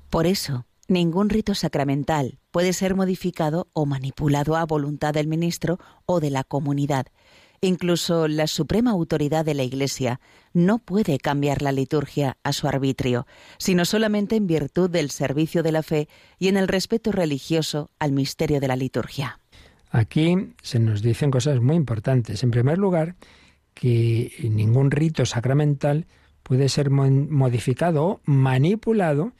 Por 0.10 0.26
eso, 0.26 0.66
ningún 0.88 1.30
rito 1.30 1.54
sacramental 1.56 2.40
puede 2.52 2.74
ser 2.74 2.96
modificado 2.96 3.68
o 3.74 3.86
manipulado 3.86 4.56
a 4.56 4.66
voluntad 4.66 5.14
del 5.14 5.28
ministro 5.28 5.80
o 6.06 6.20
de 6.20 6.30
la 6.30 6.44
comunidad 6.44 7.08
Incluso 7.64 8.28
la 8.28 8.48
suprema 8.48 8.92
autoridad 8.92 9.46
de 9.46 9.54
la 9.54 9.64
Iglesia 9.64 10.20
no 10.52 10.80
puede 10.80 11.18
cambiar 11.18 11.62
la 11.62 11.72
liturgia 11.72 12.36
a 12.44 12.52
su 12.52 12.68
arbitrio, 12.68 13.26
sino 13.58 13.86
solamente 13.86 14.36
en 14.36 14.48
virtud 14.48 14.90
del 14.90 15.10
servicio 15.12 15.64
de 15.64 15.72
la 15.72 15.82
fe 15.82 16.10
y 16.40 16.50
en 16.50 16.58
el 16.58 16.68
respeto 16.68 17.14
religioso 17.14 17.90
al 18.00 18.12
misterio 18.12 18.60
de 18.60 18.68
la 18.68 18.76
liturgia. 18.76 19.40
Aquí 19.92 20.54
se 20.62 20.80
nos 20.80 21.02
dicen 21.02 21.32
cosas 21.32 21.62
muy 21.62 21.78
importantes. 21.78 22.44
En 22.44 22.52
primer 22.52 22.78
lugar, 22.78 23.16
que 23.74 24.34
ningún 24.44 24.92
rito 24.92 25.26
sacramental 25.26 26.06
puede 26.44 26.68
ser 26.68 26.90
modificado 26.90 28.04
o 28.04 28.22
manipulado 28.26 29.32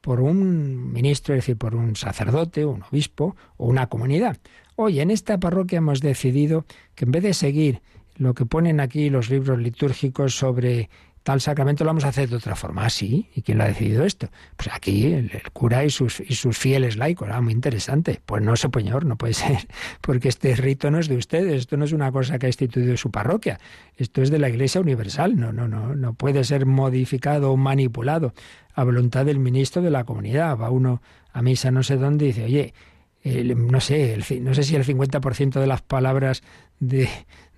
por 0.00 0.20
un 0.20 0.92
ministro, 0.92 1.34
es 1.34 1.42
decir, 1.42 1.56
por 1.56 1.74
un 1.74 1.96
sacerdote, 1.96 2.64
un 2.64 2.82
obispo 2.82 3.36
o 3.56 3.66
una 3.66 3.88
comunidad. 3.88 4.38
Hoy 4.76 5.00
en 5.00 5.10
esta 5.10 5.38
parroquia 5.38 5.78
hemos 5.78 6.00
decidido 6.00 6.64
que 6.94 7.04
en 7.04 7.12
vez 7.12 7.22
de 7.22 7.34
seguir 7.34 7.82
lo 8.16 8.34
que 8.34 8.46
ponen 8.46 8.80
aquí 8.80 9.10
los 9.10 9.30
libros 9.30 9.58
litúrgicos 9.58 10.34
sobre 10.34 10.90
tal 11.30 11.40
sacramento 11.40 11.84
lo 11.84 11.90
vamos 11.90 12.04
a 12.04 12.08
hacer 12.08 12.28
de 12.28 12.34
otra 12.34 12.56
forma. 12.56 12.84
Ah, 12.84 12.90
sí. 12.90 13.28
¿Y 13.36 13.42
quién 13.42 13.58
lo 13.58 13.62
ha 13.62 13.68
decidido 13.68 14.04
esto? 14.04 14.28
Pues 14.56 14.68
aquí 14.74 15.06
el, 15.06 15.30
cura 15.52 15.84
y 15.84 15.90
sus, 15.90 16.24
fieles 16.58 16.96
laicos. 16.96 17.28
Ah, 17.30 17.40
muy 17.40 17.52
interesante. 17.52 18.20
Pues 18.26 18.42
no, 18.42 18.56
señor, 18.56 19.04
no 19.04 19.16
puede 19.16 19.34
ser, 19.44 19.68
porque 20.00 20.28
este 20.28 20.56
rito 20.56 20.90
no 20.90 20.98
es 20.98 21.06
de 21.06 21.16
ustedes, 21.16 21.52
esto 21.52 21.76
no 21.76 21.84
es 21.84 21.92
una 21.92 22.10
cosa 22.10 22.36
que 22.40 22.46
ha 22.46 22.48
instituido 22.48 22.96
su 22.96 23.12
parroquia, 23.12 23.60
esto 23.96 24.22
es 24.22 24.30
de 24.30 24.40
la 24.40 24.48
Iglesia 24.48 24.80
Universal. 24.80 25.38
No, 25.38 25.52
no, 25.52 25.68
no, 25.68 25.94
no 25.94 26.14
puede 26.14 26.42
ser 26.42 26.66
modificado 26.66 27.52
o 27.52 27.56
manipulado 27.56 28.34
a 28.74 28.82
voluntad 28.82 29.24
del 29.24 29.38
ministro 29.38 29.82
de 29.82 29.90
la 29.90 30.02
comunidad. 30.02 30.58
Va 30.58 30.70
uno 30.70 31.00
a 31.32 31.42
misa 31.42 31.70
no 31.70 31.84
sé 31.84 31.96
dónde 31.96 32.24
y 32.24 32.28
dice, 32.28 32.44
oye, 32.44 32.74
no 33.54 33.80
sé, 33.80 34.18
no 34.40 34.52
sé 34.52 34.64
si 34.64 34.74
el 34.74 34.84
50% 34.84 35.60
de 35.60 35.66
las 35.68 35.82
palabras 35.82 36.42
de, 36.80 37.08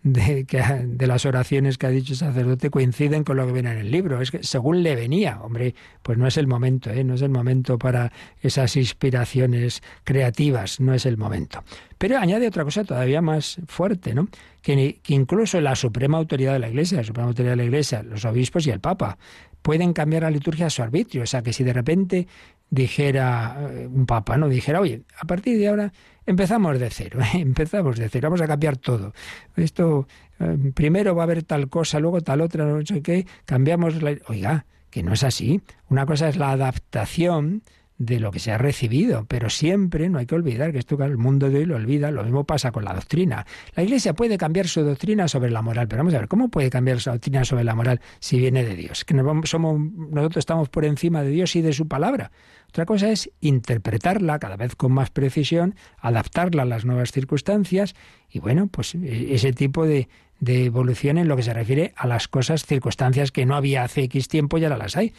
de, 0.03 0.45
que, 0.45 0.61
de 0.61 1.07
las 1.07 1.25
oraciones 1.27 1.79
que 1.79 1.87
ha 1.87 1.91
dicho 1.91 2.12
el 2.12 2.19
sacerdote 2.19 2.71
coinciden 2.71 3.25
con 3.25 3.37
lo 3.37 3.47
que 3.47 3.53
viene 3.53 3.73
en 3.73 3.79
el 3.79 3.91
libro. 3.91 4.21
Es 4.21 4.31
que 4.31 4.43
según 4.43 4.83
le 4.83 4.97
venía, 4.97 5.41
hombre, 5.43 5.75
pues 6.03 6.19
no 6.19 6.27
es 6.27 6.37
el 6.37 6.47
momento, 6.47 6.91
¿eh? 6.91 7.05
no 7.05 7.15
es 7.15 7.23
el 7.23 7.31
momento 7.31 7.79
para 7.79 8.12
esas 8.41 8.77
inspiraciones 8.77 9.83
creativas, 10.05 10.81
no 10.81 10.95
es 10.95 11.07
el 11.07 11.17
momento. 11.17 11.62
Pero 11.99 12.19
añade 12.19 12.49
otra 12.49 12.65
cosa 12.65 12.85
todavía 12.85 13.23
más 13.23 13.61
fuerte, 13.69 14.15
¿no? 14.15 14.29
Que, 14.61 15.01
que 15.03 15.15
incluso 15.15 15.61
la 15.61 15.77
suprema 15.77 16.19
autoridad 16.19 16.53
de 16.53 16.59
la 16.59 16.69
Iglesia, 16.69 16.99
la 16.99 17.05
suprema 17.05 17.29
autoridad 17.29 17.53
de 17.53 17.57
la 17.57 17.65
Iglesia, 17.65 18.03
los 18.03 18.25
obispos 18.25 18.67
y 18.67 18.71
el 18.71 18.81
Papa, 18.81 19.19
pueden 19.62 19.93
cambiar 19.93 20.23
la 20.23 20.31
liturgia 20.31 20.67
a 20.67 20.71
su 20.71 20.83
arbitrio. 20.83 21.23
O 21.23 21.27
sea, 21.27 21.43
que 21.43 21.53
si 21.53 21.62
de 21.65 21.73
repente 21.73 22.27
dijera 22.71 23.57
eh, 23.71 23.87
un 23.87 24.07
papa, 24.07 24.37
¿no? 24.37 24.49
Dijera, 24.49 24.81
oye, 24.81 25.03
a 25.19 25.27
partir 25.27 25.59
de 25.59 25.69
ahora 25.69 25.93
empezamos 26.27 26.79
de 26.79 26.91
cero, 26.91 27.21
empezamos 27.35 27.97
de 27.97 28.09
cero, 28.09 28.29
vamos 28.29 28.41
a 28.43 28.47
cambiar 28.47 28.77
todo. 28.77 29.13
Esto, 29.57 30.07
eh, 30.41 30.73
primero 30.75 31.15
va 31.15 31.23
a 31.23 31.25
haber 31.25 31.43
tal 31.43 31.69
cosa, 31.69 32.01
luego 32.01 32.21
tal 32.21 32.41
otra, 32.41 32.65
no 32.65 32.85
sé 32.85 33.03
qué, 33.03 33.27
cambiamos 33.45 34.03
la... 34.03 34.17
Oiga, 34.29 34.67
que 34.91 35.03
no 35.03 35.15
es 35.15 35.25
así. 35.25 35.63
Una 35.89 36.05
cosa 36.07 36.29
es 36.29 36.37
la 36.37 36.51
adaptación 36.51 37.63
de 38.05 38.19
lo 38.19 38.33
que 38.33 38.41
se 38.41 38.51
ha 38.51 38.59
recibido, 38.59 39.27
pero 39.29 39.49
siempre 39.49 40.09
no 40.09 40.19
hay 40.19 40.27
que 40.27 40.35
olvidar 40.35 40.73
que 40.73 40.79
esto 40.79 41.01
el 41.05 41.19
mundo 41.19 41.51
de 41.51 41.59
hoy 41.59 41.67
lo 41.67 41.77
olvida, 41.77 42.11
lo 42.11 42.25
mismo 42.25 42.43
pasa 42.45 42.73
con 42.73 42.85
la 42.85 42.95
doctrina. 42.95 43.47
La 43.77 43.85
Iglesia 43.85 44.12
puede 44.12 44.38
cambiar 44.38 44.67
su 44.67 44.83
doctrina 44.83 45.29
sobre 45.29 45.53
la 45.53 45.62
moral, 45.62 45.87
pero 45.87 46.01
vamos 46.01 46.15
a 46.15 46.19
ver, 46.19 46.27
¿cómo 46.27 46.49
puede 46.49 46.69
cambiar 46.69 47.01
su 47.01 47.11
doctrina 47.11 47.45
sobre 47.45 47.62
la 47.62 47.77
moral 47.77 48.01
si 48.19 48.41
viene 48.41 48.65
de 48.65 48.75
Dios? 48.75 49.05
Que 49.05 49.15
somos, 49.45 49.81
nosotros 49.81 50.38
estamos 50.38 50.69
por 50.69 50.85
encima 50.85 51.23
de 51.23 51.31
Dios 51.31 51.55
y 51.55 51.62
de 51.62 51.73
su 51.73 51.87
palabra. 51.87 52.33
Otra 52.71 52.87
cosa 52.87 53.11
es 53.11 53.31
interpretarla 53.41 54.41
cada 54.41 54.57
vez 54.57 54.75
con 54.75 54.91
más 54.91 55.11
precisión, 55.11 55.77
adaptarla 55.99 56.62
a 56.62 56.67
las 56.67 56.85
nuevas 56.85 57.12
circunstancias 57.12 57.95
y 58.29 58.41
bueno, 58.41 58.67
pues 58.67 58.97
e, 58.97 59.35
ese 59.35 59.53
tipo 59.53 59.87
de, 59.87 60.09
de 60.41 60.65
evolución 60.65 61.19
en 61.19 61.29
lo 61.29 61.37
que 61.37 61.45
se 61.45 61.55
refiere 61.55 61.93
a 61.97 62.09
las 62.09 62.27
cosas, 62.27 62.67
circunstancias 62.67 63.31
que 63.31 63.47
no 63.47 63.55
había 63.55 63.85
hace 63.85 64.03
X 64.03 64.27
tiempo 64.27 64.59
y 64.59 64.65
ahora 64.65 64.77
las 64.77 64.97
hay. 64.97 65.12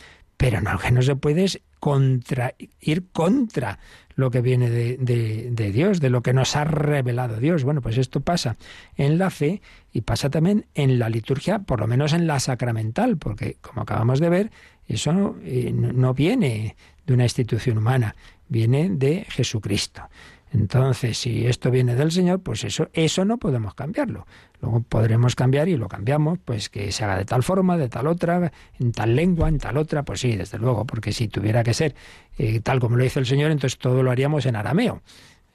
Pero 0.44 0.60
no, 0.60 0.78
que 0.78 0.92
no 0.92 1.02
se 1.02 1.16
puede 1.16 1.46
contra, 1.80 2.54
ir 2.82 3.08
contra 3.14 3.80
lo 4.16 4.30
que 4.30 4.42
viene 4.42 4.70
de, 4.70 5.72
Dios, 5.72 6.02
de 6.02 6.10
lo 6.10 6.22
que 6.22 6.34
nos 6.34 6.58
ha 6.58 6.66
revelado 6.66 7.38
Dios. 7.38 7.64
Bueno, 7.64 7.80
pues 7.80 7.98
esto 7.98 8.20
pasa 8.20 8.58
en 8.98 9.18
la 9.18 9.30
fe 9.30 9.62
y 9.94 10.02
pasa 10.02 10.30
también 10.30 10.66
en 10.76 11.00
la 11.00 11.08
liturgia, 11.08 11.60
por 11.60 11.80
lo 11.80 11.88
menos 11.88 12.12
en 12.12 12.28
la 12.28 12.42
sacramental, 12.42 13.16
porque 13.16 13.56
como 13.62 13.84
acabamos 13.84 14.20
de 14.20 14.28
ver, 14.28 14.52
eso 14.86 15.14
no, 15.14 15.38
eh, 15.46 15.72
no 15.72 16.14
viene 16.14 16.76
de 17.08 17.14
una 17.14 17.24
institución 17.24 17.78
humana, 17.78 18.14
viene 18.50 18.90
de 18.90 19.26
Jesucristo. 19.30 20.10
Entonces, 20.52 21.18
si 21.18 21.48
esto 21.48 21.72
viene 21.72 21.96
del 21.96 22.12
Señor, 22.12 22.42
pues 22.42 22.66
eso, 22.66 22.90
eso 22.92 23.24
no 23.24 23.38
podemos 23.38 23.76
cambiarlo. 23.76 24.28
Luego 24.64 24.80
podremos 24.80 25.36
cambiar 25.36 25.68
y 25.68 25.76
lo 25.76 25.90
cambiamos, 25.90 26.40
pues 26.40 26.70
que 26.70 26.94
se 26.94 27.04
haga 27.04 27.18
de 27.18 27.26
tal 27.26 27.44
forma, 27.44 27.78
de 27.78 27.90
tal 27.90 28.08
otra, 28.08 28.50
en 28.80 28.94
tal 28.94 29.14
lengua, 29.14 29.50
en 29.50 29.58
tal 29.58 29.76
otra, 29.76 30.04
pues 30.04 30.22
sí, 30.22 30.38
desde 30.38 30.58
luego, 30.58 30.86
porque 30.86 31.12
si 31.12 31.28
tuviera 31.28 31.66
que 31.66 31.74
ser 31.74 31.96
eh, 32.38 32.62
tal 32.62 32.80
como 32.80 32.96
lo 32.96 33.04
dice 33.04 33.20
el 33.20 33.26
Señor, 33.26 33.52
entonces 33.52 33.78
todo 33.78 34.02
lo 34.04 34.10
haríamos 34.10 34.46
en 34.46 34.56
arameo. 34.56 35.02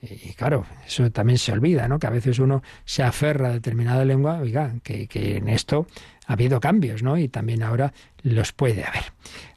Y 0.02 0.34
claro, 0.34 0.66
eso 0.86 1.10
también 1.10 1.38
se 1.38 1.52
olvida, 1.52 1.88
¿no? 1.88 1.98
Que 1.98 2.06
a 2.06 2.10
veces 2.10 2.38
uno 2.38 2.62
se 2.84 3.02
aferra 3.02 3.48
a 3.48 3.52
determinada 3.52 4.04
lengua, 4.04 4.40
oiga, 4.40 4.74
que, 4.82 5.08
que 5.08 5.38
en 5.38 5.48
esto 5.48 5.86
ha 6.26 6.34
habido 6.34 6.60
cambios, 6.60 7.02
¿no? 7.02 7.16
Y 7.16 7.28
también 7.28 7.62
ahora 7.62 7.94
los 8.22 8.52
puede 8.52 8.84
haber. 8.84 9.04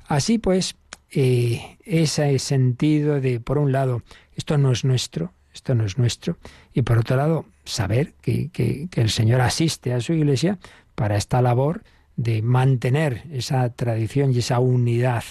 Así 0.08 0.38
pues, 0.38 0.78
eh, 1.12 1.78
ese 1.84 2.40
sentido 2.40 3.20
de, 3.20 3.42
por 3.42 3.58
un 3.58 3.74
lado, 3.74 4.02
esto 4.34 4.58
no 4.58 4.72
es 4.72 4.86
nuestro, 4.86 5.34
esto 5.54 5.76
no 5.76 5.86
es 5.86 5.98
nuestro, 5.98 6.38
y 6.74 6.82
por 6.82 6.98
otro 6.98 7.18
lado, 7.18 7.46
saber 7.66 8.14
que, 8.22 8.50
que, 8.50 8.90
el 8.96 9.10
Señor 9.10 9.42
asiste 9.42 9.94
a 9.94 10.02
su 10.02 10.14
iglesia 10.14 10.58
para 10.96 11.18
esta 11.18 11.42
labor 11.42 11.84
de 12.16 12.42
mantener 12.42 13.24
esa 13.32 13.70
tradición 13.70 14.32
y 14.34 14.40
esa 14.40 14.60
unidad 14.60 15.24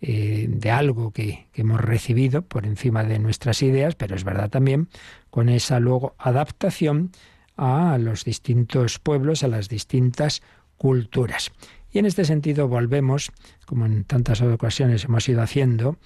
eh, 0.00 0.46
de 0.48 0.70
algo 0.70 1.12
que, 1.12 1.46
que, 1.52 1.62
hemos 1.62 1.80
recibido 1.80 2.42
por 2.42 2.66
encima 2.66 3.04
de 3.04 3.18
nuestras 3.18 3.62
ideas, 3.62 3.94
pero 3.94 4.16
es 4.16 4.24
verdad 4.24 4.50
también 4.50 4.88
con 5.30 5.48
esa 5.48 5.80
luego 5.80 6.14
adaptación 6.18 7.12
a 7.56 7.98
los 7.98 8.24
distintos 8.24 8.98
pueblos, 8.98 9.44
a 9.44 9.48
las 9.48 9.68
distintas 9.68 10.42
culturas. 10.76 11.52
Y 11.92 11.98
en 11.98 12.06
este 12.06 12.24
sentido 12.24 12.68
volvemos, 12.68 13.30
como 13.66 13.86
en 13.86 14.04
tantas 14.04 14.40
ocasiones 14.40 15.04
hemos 15.04 15.28
ido 15.28 15.42
haciendo, 15.42 15.98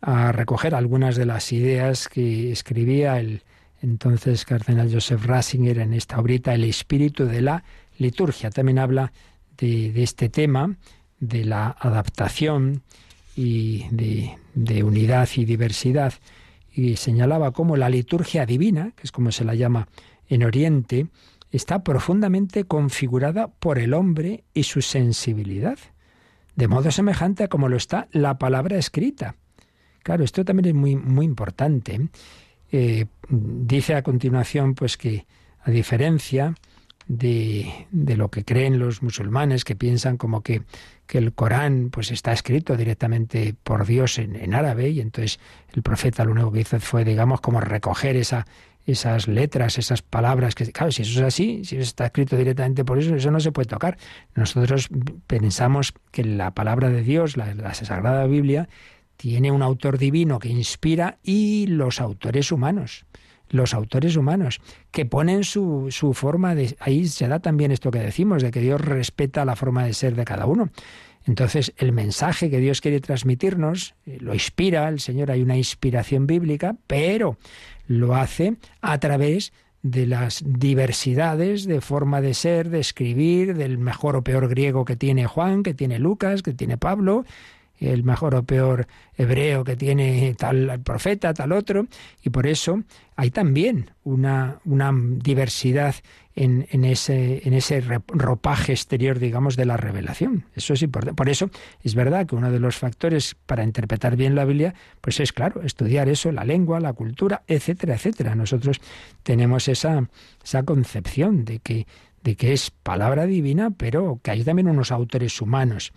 a 0.00 0.32
recoger 0.32 0.74
algunas 0.74 1.16
de 1.16 1.26
las 1.26 1.52
ideas 1.52 2.08
que 2.08 2.52
escribía 2.52 3.18
el 3.18 3.42
entonces 3.80 4.44
cardenal 4.44 4.92
Joseph 4.92 5.24
Ratzinger 5.24 5.78
en 5.78 5.92
esta 5.92 6.18
obrita 6.18 6.54
El 6.54 6.64
espíritu 6.64 7.26
de 7.26 7.42
la 7.42 7.64
liturgia. 7.96 8.50
También 8.50 8.78
habla 8.78 9.12
de, 9.56 10.02
este 10.02 10.28
tema, 10.28 10.76
de 11.20 11.44
la 11.44 11.76
adaptación 11.78 12.82
y 13.36 13.86
de, 13.90 14.36
de, 14.54 14.82
unidad 14.82 15.28
y 15.36 15.44
diversidad, 15.44 16.14
y 16.72 16.96
señalaba 16.96 17.52
cómo 17.52 17.76
la 17.76 17.88
liturgia 17.88 18.46
divina, 18.46 18.92
que 18.96 19.02
es 19.04 19.12
como 19.12 19.32
se 19.32 19.44
la 19.44 19.54
llama 19.54 19.88
en 20.28 20.44
Oriente, 20.44 21.06
está 21.50 21.82
profundamente 21.82 22.64
configurada 22.64 23.48
por 23.48 23.78
el 23.78 23.94
hombre 23.94 24.44
y 24.54 24.64
su 24.64 24.82
sensibilidad, 24.82 25.78
de 26.56 26.68
modo 26.68 26.90
semejante 26.90 27.44
a 27.44 27.48
como 27.48 27.68
lo 27.68 27.76
está 27.76 28.08
la 28.12 28.38
palabra 28.38 28.76
escrita. 28.76 29.36
Claro, 30.08 30.24
esto 30.24 30.42
también 30.42 30.68
es 30.68 30.74
muy, 30.74 30.96
muy 30.96 31.26
importante. 31.26 32.00
Eh, 32.72 33.04
dice 33.28 33.94
a 33.94 34.00
continuación, 34.00 34.74
pues 34.74 34.96
que 34.96 35.26
a 35.60 35.70
diferencia 35.70 36.54
de, 37.08 37.86
de, 37.90 38.16
lo 38.16 38.30
que 38.30 38.42
creen 38.42 38.78
los 38.78 39.02
musulmanes, 39.02 39.64
que 39.64 39.76
piensan 39.76 40.16
como 40.16 40.42
que, 40.42 40.62
que, 41.06 41.18
el 41.18 41.34
Corán 41.34 41.90
pues 41.90 42.10
está 42.10 42.32
escrito 42.32 42.74
directamente 42.74 43.54
por 43.62 43.84
Dios 43.84 44.18
en, 44.18 44.34
en 44.36 44.54
árabe, 44.54 44.88
y 44.88 45.00
entonces 45.02 45.40
el 45.74 45.82
profeta 45.82 46.24
lo 46.24 46.32
único 46.32 46.52
que 46.52 46.60
hizo 46.60 46.80
fue, 46.80 47.04
digamos, 47.04 47.42
como 47.42 47.60
recoger 47.60 48.16
esa, 48.16 48.46
esas 48.86 49.28
letras, 49.28 49.76
esas 49.76 50.00
palabras, 50.00 50.54
que 50.54 50.72
claro, 50.72 50.90
si 50.90 51.02
eso 51.02 51.20
es 51.20 51.26
así, 51.26 51.66
si 51.66 51.76
está 51.76 52.06
escrito 52.06 52.34
directamente 52.34 52.82
por 52.82 52.98
eso, 52.98 53.14
eso 53.14 53.30
no 53.30 53.40
se 53.40 53.52
puede 53.52 53.66
tocar. 53.66 53.98
Nosotros 54.34 54.88
pensamos 55.26 55.92
que 56.12 56.24
la 56.24 56.52
palabra 56.52 56.88
de 56.88 57.02
Dios, 57.02 57.36
la, 57.36 57.54
la 57.54 57.74
Sagrada 57.74 58.26
Biblia, 58.26 58.70
tiene 59.18 59.50
un 59.50 59.60
autor 59.60 59.98
divino 59.98 60.38
que 60.38 60.48
inspira 60.48 61.18
y 61.22 61.66
los 61.66 62.00
autores 62.00 62.50
humanos 62.50 63.04
los 63.50 63.72
autores 63.72 64.16
humanos, 64.16 64.60
que 64.90 65.06
ponen 65.06 65.42
su, 65.42 65.86
su, 65.90 66.12
forma 66.12 66.54
de... 66.54 66.76
Ahí 66.80 67.08
se 67.08 67.28
da 67.28 67.38
también 67.38 67.70
esto 67.70 67.90
que 67.90 67.98
decimos, 67.98 68.42
de 68.42 68.50
que 68.50 68.60
Dios 68.60 68.78
respeta 68.78 69.46
la 69.46 69.56
forma 69.56 69.84
de 69.84 69.94
ser 69.94 70.14
de 70.16 70.26
cada 70.26 70.44
uno. 70.44 70.68
Entonces, 71.26 71.72
el 71.76 71.92
mensaje 71.92 72.50
que 72.50 72.58
Dios 72.58 72.80
quiere 72.80 73.00
transmitirnos 73.00 73.94
eh, 74.06 74.18
lo 74.20 74.34
inspira, 74.34 74.88
el 74.88 75.00
Señor 75.00 75.30
hay 75.30 75.42
una 75.42 75.56
inspiración 75.56 76.26
bíblica, 76.26 76.76
pero 76.86 77.38
lo 77.86 78.14
hace 78.14 78.56
a 78.80 78.98
través 78.98 79.52
de 79.82 80.06
las 80.06 80.42
diversidades 80.44 81.64
de 81.64 81.80
forma 81.80 82.20
de 82.20 82.34
ser, 82.34 82.68
de 82.68 82.80
escribir, 82.80 83.54
del 83.56 83.78
mejor 83.78 84.16
o 84.16 84.24
peor 84.24 84.48
griego 84.48 84.84
que 84.84 84.96
tiene 84.96 85.26
Juan, 85.26 85.62
que 85.62 85.74
tiene 85.74 85.98
Lucas, 85.98 86.42
que 86.42 86.52
tiene 86.52 86.76
Pablo, 86.76 87.24
el 87.80 88.04
mejor 88.04 88.34
o 88.34 88.42
peor 88.42 88.86
hebreo 89.16 89.64
que 89.64 89.76
tiene 89.76 90.34
tal 90.36 90.80
profeta, 90.84 91.34
tal 91.34 91.52
otro, 91.52 91.86
y 92.22 92.30
por 92.30 92.46
eso 92.46 92.82
hay 93.16 93.30
también 93.30 93.90
una, 94.04 94.58
una 94.64 94.92
diversidad 94.94 95.94
en, 96.38 96.68
en, 96.70 96.84
ese, 96.84 97.42
en 97.44 97.52
ese 97.52 97.80
ropaje 97.80 98.72
exterior, 98.72 99.18
digamos, 99.18 99.56
de 99.56 99.66
la 99.66 99.76
revelación. 99.76 100.44
Eso 100.54 100.74
es 100.74 100.82
importante. 100.82 101.16
Por 101.16 101.28
eso 101.28 101.50
es 101.82 101.96
verdad 101.96 102.26
que 102.26 102.36
uno 102.36 102.52
de 102.52 102.60
los 102.60 102.76
factores 102.76 103.34
para 103.46 103.64
interpretar 103.64 104.14
bien 104.14 104.36
la 104.36 104.44
Biblia, 104.44 104.74
pues 105.00 105.18
es 105.18 105.32
claro, 105.32 105.62
estudiar 105.62 106.08
eso, 106.08 106.30
la 106.30 106.44
lengua, 106.44 106.78
la 106.78 106.92
cultura, 106.92 107.42
etcétera, 107.48 107.94
etcétera. 107.94 108.36
Nosotros 108.36 108.80
tenemos 109.24 109.66
esa, 109.66 110.08
esa 110.44 110.62
concepción 110.62 111.44
de 111.44 111.58
que, 111.58 111.88
de 112.22 112.36
que 112.36 112.52
es 112.52 112.70
palabra 112.70 113.26
divina, 113.26 113.72
pero 113.76 114.20
que 114.22 114.30
hay 114.30 114.44
también 114.44 114.68
unos 114.68 114.92
autores 114.92 115.40
humanos 115.42 115.92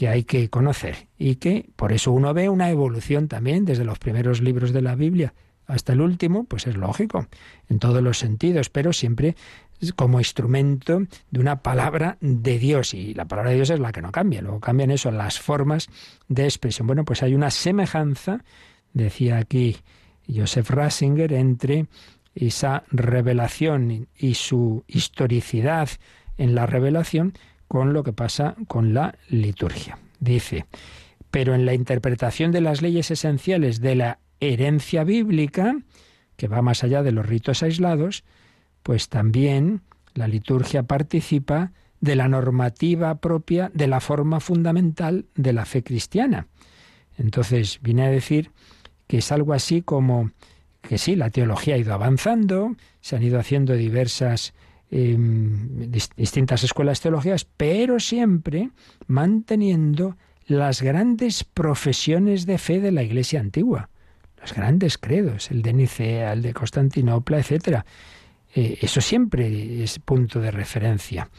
que 0.00 0.08
hay 0.08 0.24
que 0.24 0.48
conocer 0.48 1.08
y 1.18 1.34
que 1.34 1.68
por 1.76 1.92
eso 1.92 2.10
uno 2.10 2.32
ve 2.32 2.48
una 2.48 2.70
evolución 2.70 3.28
también 3.28 3.66
desde 3.66 3.84
los 3.84 3.98
primeros 3.98 4.40
libros 4.40 4.72
de 4.72 4.80
la 4.80 4.94
Biblia 4.94 5.34
hasta 5.66 5.92
el 5.92 6.00
último, 6.00 6.44
pues 6.44 6.66
es 6.66 6.74
lógico, 6.74 7.26
en 7.68 7.78
todos 7.78 8.02
los 8.02 8.18
sentidos, 8.18 8.70
pero 8.70 8.94
siempre 8.94 9.36
como 9.96 10.18
instrumento 10.18 11.02
de 11.30 11.38
una 11.38 11.60
palabra 11.60 12.16
de 12.22 12.58
Dios 12.58 12.94
y 12.94 13.12
la 13.12 13.26
palabra 13.26 13.50
de 13.50 13.56
Dios 13.56 13.68
es 13.68 13.78
la 13.78 13.92
que 13.92 14.00
no 14.00 14.10
cambia, 14.10 14.40
luego 14.40 14.58
cambian 14.58 14.90
eso 14.90 15.10
las 15.10 15.38
formas 15.38 15.90
de 16.28 16.44
expresión. 16.44 16.86
Bueno, 16.86 17.04
pues 17.04 17.22
hay 17.22 17.34
una 17.34 17.50
semejanza, 17.50 18.42
decía 18.94 19.36
aquí 19.36 19.76
Joseph 20.34 20.70
Ratzinger, 20.70 21.34
entre 21.34 21.88
esa 22.34 22.84
revelación 22.90 24.08
y 24.16 24.32
su 24.32 24.82
historicidad 24.88 25.90
en 26.38 26.54
la 26.54 26.64
revelación 26.64 27.34
con 27.70 27.92
lo 27.92 28.02
que 28.02 28.12
pasa 28.12 28.56
con 28.66 28.94
la 28.94 29.14
liturgia. 29.28 29.96
Dice, 30.18 30.66
pero 31.30 31.54
en 31.54 31.66
la 31.66 31.72
interpretación 31.72 32.50
de 32.50 32.60
las 32.60 32.82
leyes 32.82 33.12
esenciales 33.12 33.80
de 33.80 33.94
la 33.94 34.18
herencia 34.40 35.04
bíblica, 35.04 35.76
que 36.36 36.48
va 36.48 36.62
más 36.62 36.82
allá 36.82 37.04
de 37.04 37.12
los 37.12 37.24
ritos 37.24 37.62
aislados, 37.62 38.24
pues 38.82 39.08
también 39.08 39.82
la 40.14 40.26
liturgia 40.26 40.82
participa 40.82 41.70
de 42.00 42.16
la 42.16 42.26
normativa 42.26 43.20
propia 43.20 43.70
de 43.72 43.86
la 43.86 44.00
forma 44.00 44.40
fundamental 44.40 45.26
de 45.36 45.52
la 45.52 45.64
fe 45.64 45.84
cristiana. 45.84 46.48
Entonces 47.18 47.78
viene 47.82 48.04
a 48.04 48.10
decir 48.10 48.50
que 49.06 49.18
es 49.18 49.30
algo 49.30 49.52
así 49.52 49.80
como 49.80 50.32
que 50.82 50.98
sí, 50.98 51.14
la 51.14 51.30
teología 51.30 51.76
ha 51.76 51.78
ido 51.78 51.94
avanzando, 51.94 52.74
se 53.00 53.14
han 53.14 53.22
ido 53.22 53.38
haciendo 53.38 53.74
diversas 53.74 54.54
Em, 54.92 55.88
distintas 56.16 56.64
escuelas 56.64 57.00
teológicas, 57.00 57.46
pero 57.56 58.00
siempre 58.00 58.70
manteniendo 59.06 60.16
las 60.46 60.82
grandes 60.82 61.44
profesiones 61.44 62.44
de 62.44 62.58
fe 62.58 62.80
de 62.80 62.90
la 62.90 63.04
Iglesia 63.04 63.38
antigua, 63.38 63.88
los 64.40 64.52
grandes 64.52 64.98
credos, 64.98 65.52
el 65.52 65.62
de 65.62 65.74
Nicea, 65.74 66.32
el 66.32 66.42
de 66.42 66.52
Constantinopla, 66.54 67.38
etcétera. 67.38 67.86
Eh, 68.52 68.78
eso 68.80 69.00
siempre 69.00 69.84
es 69.84 70.00
punto 70.00 70.40
de 70.40 70.50
referencia. 70.50 71.30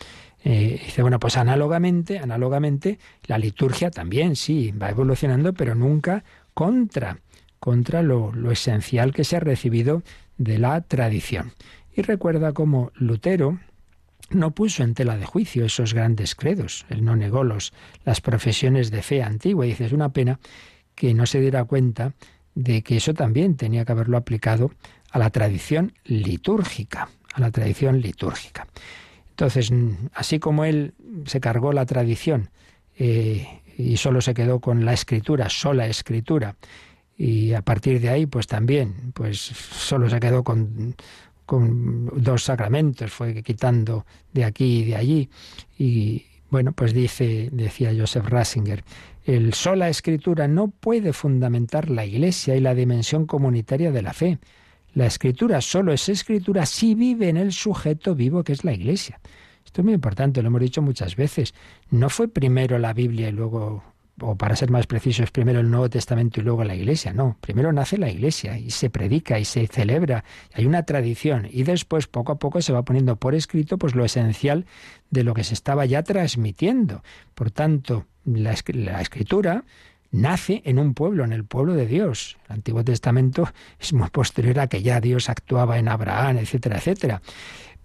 Eh, 0.46 0.80
dice, 0.86 1.02
bueno, 1.02 1.20
pues 1.20 1.36
análogamente, 1.36 2.20
análogamente, 2.20 3.00
la 3.26 3.38
liturgia 3.38 3.92
también, 3.92 4.38
sí, 4.38 4.72
va 4.72 4.92
evolucionando, 4.92 5.54
pero 5.54 5.76
nunca 5.76 6.24
contra, 6.54 7.18
contra 7.60 8.02
lo, 8.02 8.32
lo 8.32 8.50
esencial 8.50 9.14
que 9.14 9.26
se 9.26 9.36
ha 9.36 9.42
recibido 9.42 10.04
de 10.38 10.58
la 10.58 10.80
tradición. 10.80 11.52
Y 11.96 12.02
recuerda 12.02 12.54
cómo 12.54 12.92
Lutero 12.96 13.60
no 14.30 14.52
puso 14.52 14.84
en 14.84 14.94
tela 14.94 15.18
de 15.18 15.26
juicio 15.26 15.66
esos 15.66 15.94
grandes 15.94 16.36
credos, 16.36 16.86
él 16.90 17.04
no 17.04 17.16
negó 17.16 17.44
los, 17.44 17.74
las 18.06 18.22
profesiones 18.22 18.92
de 18.92 19.02
fe 19.02 19.24
antigua. 19.24 19.66
Y 19.66 19.70
dice, 19.70 19.86
es 19.86 19.92
una 19.92 20.14
pena 20.14 20.40
que 20.96 21.14
no 21.14 21.26
se 21.26 21.42
diera 21.42 21.66
cuenta 21.66 22.14
de 22.56 22.82
que 22.82 22.98
eso 22.98 23.14
también 23.14 23.56
tenía 23.56 23.86
que 23.86 23.92
haberlo 23.92 24.18
aplicado 24.18 24.72
a 25.12 25.20
la 25.20 25.30
tradición 25.30 25.94
litúrgica, 26.06 27.10
a 27.34 27.42
la 27.42 27.52
tradición 27.52 28.02
litúrgica. 28.02 28.68
Entonces, 29.32 29.72
así 30.14 30.40
como 30.40 30.66
él 30.66 30.94
se 31.26 31.40
cargó 31.40 31.74
la 31.74 31.86
tradición 31.86 32.50
eh, 32.98 33.62
y 33.78 33.98
solo 33.98 34.22
se 34.22 34.34
quedó 34.34 34.60
con 34.60 34.86
la 34.86 34.94
escritura, 34.94 35.50
sola 35.50 35.88
escritura, 35.88 36.56
y 37.18 37.54
a 37.54 37.62
partir 37.62 38.00
de 38.00 38.10
ahí, 38.10 38.26
pues 38.26 38.48
también, 38.48 39.12
pues 39.14 39.40
solo 39.40 40.10
se 40.10 40.20
quedó 40.20 40.44
con 40.44 40.96
con 41.52 42.10
dos 42.16 42.46
sacramentos, 42.46 43.12
fue 43.12 43.44
quitando 43.44 44.06
de 44.32 44.46
aquí 44.46 44.80
y 44.80 44.86
de 44.86 44.96
allí. 44.96 45.30
Y 45.78 46.24
bueno, 46.50 46.72
pues 46.72 46.94
dice, 46.94 47.50
decía 47.52 47.92
Joseph 47.94 48.26
Ratzinger, 48.26 48.86
el 49.26 49.54
sola 49.54 49.90
escritura 49.90 50.48
no 50.48 50.70
puede 50.70 51.12
fundamentar 51.12 51.90
la 51.90 52.06
Iglesia 52.06 52.56
y 52.56 52.62
la 52.62 52.74
dimensión 52.74 53.26
comunitaria 53.26 53.92
de 53.92 54.02
la 54.02 54.14
fe. 54.14 54.40
La 54.94 55.08
escritura 55.08 55.60
solo 55.60 55.92
es 55.92 56.08
escritura 56.08 56.66
si 56.66 56.96
vive 56.96 57.28
en 57.28 57.36
el 57.36 57.52
sujeto 57.52 58.16
vivo 58.16 58.46
que 58.46 58.54
es 58.54 58.64
la 58.64 58.72
Iglesia. 58.72 59.20
Esto 59.66 59.82
es 59.82 59.84
muy 59.84 59.94
importante, 59.94 60.42
lo 60.42 60.48
hemos 60.48 60.62
dicho 60.62 60.82
muchas 60.82 61.18
veces. 61.18 61.54
No 61.90 62.10
fue 62.10 62.30
primero 62.30 62.80
la 62.80 62.94
Biblia 62.94 63.28
y 63.28 63.34
luego 63.34 63.84
o 64.22 64.36
para 64.36 64.56
ser 64.56 64.70
más 64.72 64.88
precisos, 64.88 65.32
primero 65.32 65.60
el 65.60 65.70
Nuevo 65.70 65.90
Testamento 65.90 66.40
y 66.40 66.44
luego 66.44 66.64
la 66.64 66.76
Iglesia. 66.76 67.14
No, 67.14 67.38
primero 67.42 67.72
nace 67.74 67.98
la 67.98 68.10
Iglesia 68.10 68.58
y 68.58 68.72
se 68.72 68.90
predica 68.90 69.40
y 69.40 69.46
se 69.46 69.68
celebra. 69.68 70.24
Hay 70.54 70.66
una 70.66 70.84
tradición 70.84 71.48
y 71.50 71.64
después 71.64 72.08
poco 72.08 72.32
a 72.32 72.40
poco 72.40 72.62
se 72.62 72.74
va 72.74 72.84
poniendo 72.84 73.16
por 73.16 73.36
escrito 73.36 73.78
pues 73.78 73.96
lo 73.96 74.06
esencial 74.06 74.66
de 75.10 75.24
lo 75.24 75.34
que 75.34 75.44
se 75.44 75.54
estaba 75.54 75.86
ya 75.86 76.04
transmitiendo. 76.04 77.04
Por 77.36 77.52
tanto, 77.52 78.06
la, 78.26 78.56
la 78.74 79.02
escritura 79.02 79.64
nace 80.12 80.62
en 80.66 80.78
un 80.78 80.94
pueblo, 80.94 81.24
en 81.24 81.34
el 81.34 81.46
pueblo 81.46 81.74
de 81.74 81.88
Dios. 81.88 82.38
El 82.48 82.56
Antiguo 82.56 82.84
Testamento 82.84 83.48
es 83.80 83.94
muy 83.94 84.10
posterior 84.10 84.60
a 84.60 84.68
que 84.68 84.82
ya 84.82 85.00
Dios 85.00 85.30
actuaba 85.30 85.80
en 85.80 85.88
Abraham, 85.88 86.38
etcétera, 86.38 86.78
etcétera. 86.78 87.22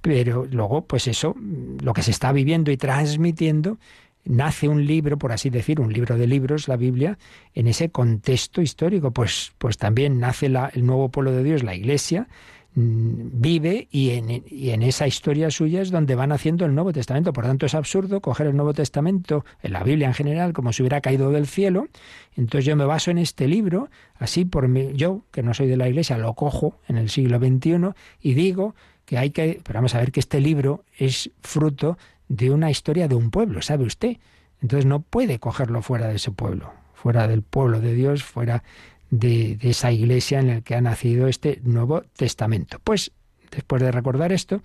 Pero 0.01 0.45
luego, 0.45 0.87
pues 0.87 1.09
eso, 1.09 1.35
lo 1.81 1.93
que 1.93 2.03
se 2.03 2.11
está 2.11 2.31
viviendo 2.33 2.71
y 2.71 2.77
transmitiendo, 2.77 3.79
nace 4.27 4.69
un 4.69 4.87
libro, 4.87 5.19
por 5.19 5.33
así 5.33 5.51
decir, 5.51 5.81
un 5.81 5.93
libro 5.93 6.19
de 6.19 6.27
libros, 6.27 6.69
la 6.69 6.77
Biblia, 6.77 7.19
en 7.55 7.67
ese 7.69 7.91
contexto 7.91 8.61
histórico. 8.61 9.11
Pues, 9.13 9.53
pues 9.59 9.79
también 9.79 10.19
nace 10.19 10.47
el 10.47 10.87
nuevo 10.87 11.09
pueblo 11.11 11.33
de 11.33 11.43
Dios, 11.43 11.63
la 11.63 11.75
Iglesia, 11.75 12.29
mm, 12.75 13.41
vive 13.41 13.89
y 13.91 14.11
en, 14.11 14.43
y 14.47 14.71
en, 14.71 14.83
esa 14.83 15.07
historia 15.07 15.51
suya 15.51 15.81
es 15.81 15.91
donde 15.91 16.15
van 16.15 16.33
haciendo 16.33 16.67
el 16.67 16.75
Nuevo 16.75 16.93
Testamento. 16.93 17.33
Por 17.33 17.45
tanto, 17.45 17.67
es 17.67 17.75
absurdo 17.75 18.21
coger 18.21 18.49
el 18.49 18.57
Nuevo 18.57 18.75
Testamento, 18.75 19.45
en 19.63 19.73
la 19.73 19.83
Biblia 19.83 20.09
en 20.09 20.15
general, 20.15 20.53
como 20.53 20.73
si 20.73 20.83
hubiera 20.83 21.01
caído 21.01 21.31
del 21.31 21.47
cielo. 21.47 21.89
Entonces 22.35 22.65
yo 22.65 22.77
me 22.77 22.85
baso 22.85 23.11
en 23.11 23.19
este 23.19 23.49
libro, 23.49 23.89
así 24.19 24.45
por 24.45 24.69
mí, 24.69 24.91
yo, 24.95 25.23
que 25.31 25.43
no 25.43 25.55
soy 25.55 25.69
de 25.69 25.77
la 25.77 25.89
Iglesia, 25.89 26.19
lo 26.19 26.35
cojo 26.35 26.79
en 26.89 26.99
el 26.99 27.09
siglo 27.09 27.39
XXI 27.39 27.95
y 28.21 28.35
digo 28.35 28.75
que 29.07 29.19
hay 29.19 29.31
que, 29.31 29.61
pero 29.63 29.79
vamos 29.79 29.95
a 29.95 30.01
ver 30.01 30.13
que 30.13 30.21
este 30.21 30.41
libro 30.41 30.85
es 30.99 31.31
fruto 31.41 31.97
de 32.29 32.51
una 32.51 32.71
historia 32.71 33.09
de 33.09 33.15
un 33.15 33.31
pueblo, 33.31 33.63
¿sabe 33.63 33.85
usted? 33.85 34.17
Entonces 34.61 34.87
no 34.87 35.01
puede 35.01 35.39
cogerlo 35.39 35.83
fuera 35.83 36.09
de 36.09 36.17
ese 36.17 36.31
pueblo, 36.31 36.73
fuera 36.95 37.29
del 37.29 37.43
pueblo 37.43 37.81
de 37.81 37.95
Dios, 37.95 38.25
fuera 38.25 38.63
de, 39.11 39.59
esa 39.61 39.93
iglesia 39.93 40.41
en 40.41 40.49
la 40.49 40.61
que 40.61 40.75
ha 40.75 40.81
nacido 40.81 41.29
este 41.29 41.61
Nuevo 41.63 42.03
Testamento. 42.17 42.79
Pues 42.83 43.13
después 43.51 43.83
de 43.83 43.93
recordar 43.93 44.33
esto, 44.33 44.63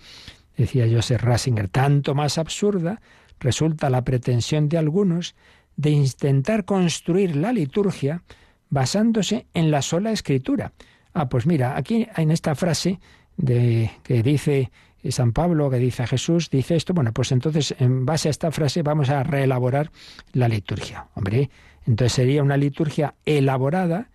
decía 0.58 0.88
Joseph 0.92 1.22
Rasinger, 1.22 1.68
tanto 1.68 2.16
más 2.16 2.38
absurda 2.38 3.02
resulta 3.40 3.90
la 3.90 4.04
pretensión 4.04 4.70
de 4.70 4.78
algunos 4.78 5.36
de 5.76 5.90
intentar 5.90 6.66
construir 6.66 7.36
la 7.36 7.52
liturgia 7.52 8.24
basándose 8.70 9.48
en 9.54 9.72
la 9.72 9.82
sola 9.82 10.12
escritura. 10.12 10.74
Ah, 11.14 11.28
pues 11.28 11.46
mira, 11.46 11.76
aquí 11.76 12.08
en 12.16 12.32
esta 12.32 12.56
frase 12.56 13.00
de, 13.38 13.92
que 14.04 14.24
dice 14.24 14.72
San 15.10 15.32
Pablo, 15.32 15.70
que 15.70 15.78
dice 15.78 16.06
Jesús, 16.06 16.50
dice 16.50 16.76
esto, 16.76 16.94
bueno, 16.94 17.12
pues 17.14 17.32
entonces 17.32 17.74
en 17.80 18.06
base 18.06 18.28
a 18.28 18.32
esta 18.32 18.52
frase 18.52 18.84
vamos 18.84 19.10
a 19.10 19.24
reelaborar 19.24 19.92
la 20.34 20.48
liturgia. 20.48 21.08
Hombre, 21.16 21.50
entonces 21.88 22.14
sería 22.14 22.44
una 22.44 22.58
liturgia 22.58 23.16
elaborada 23.26 24.10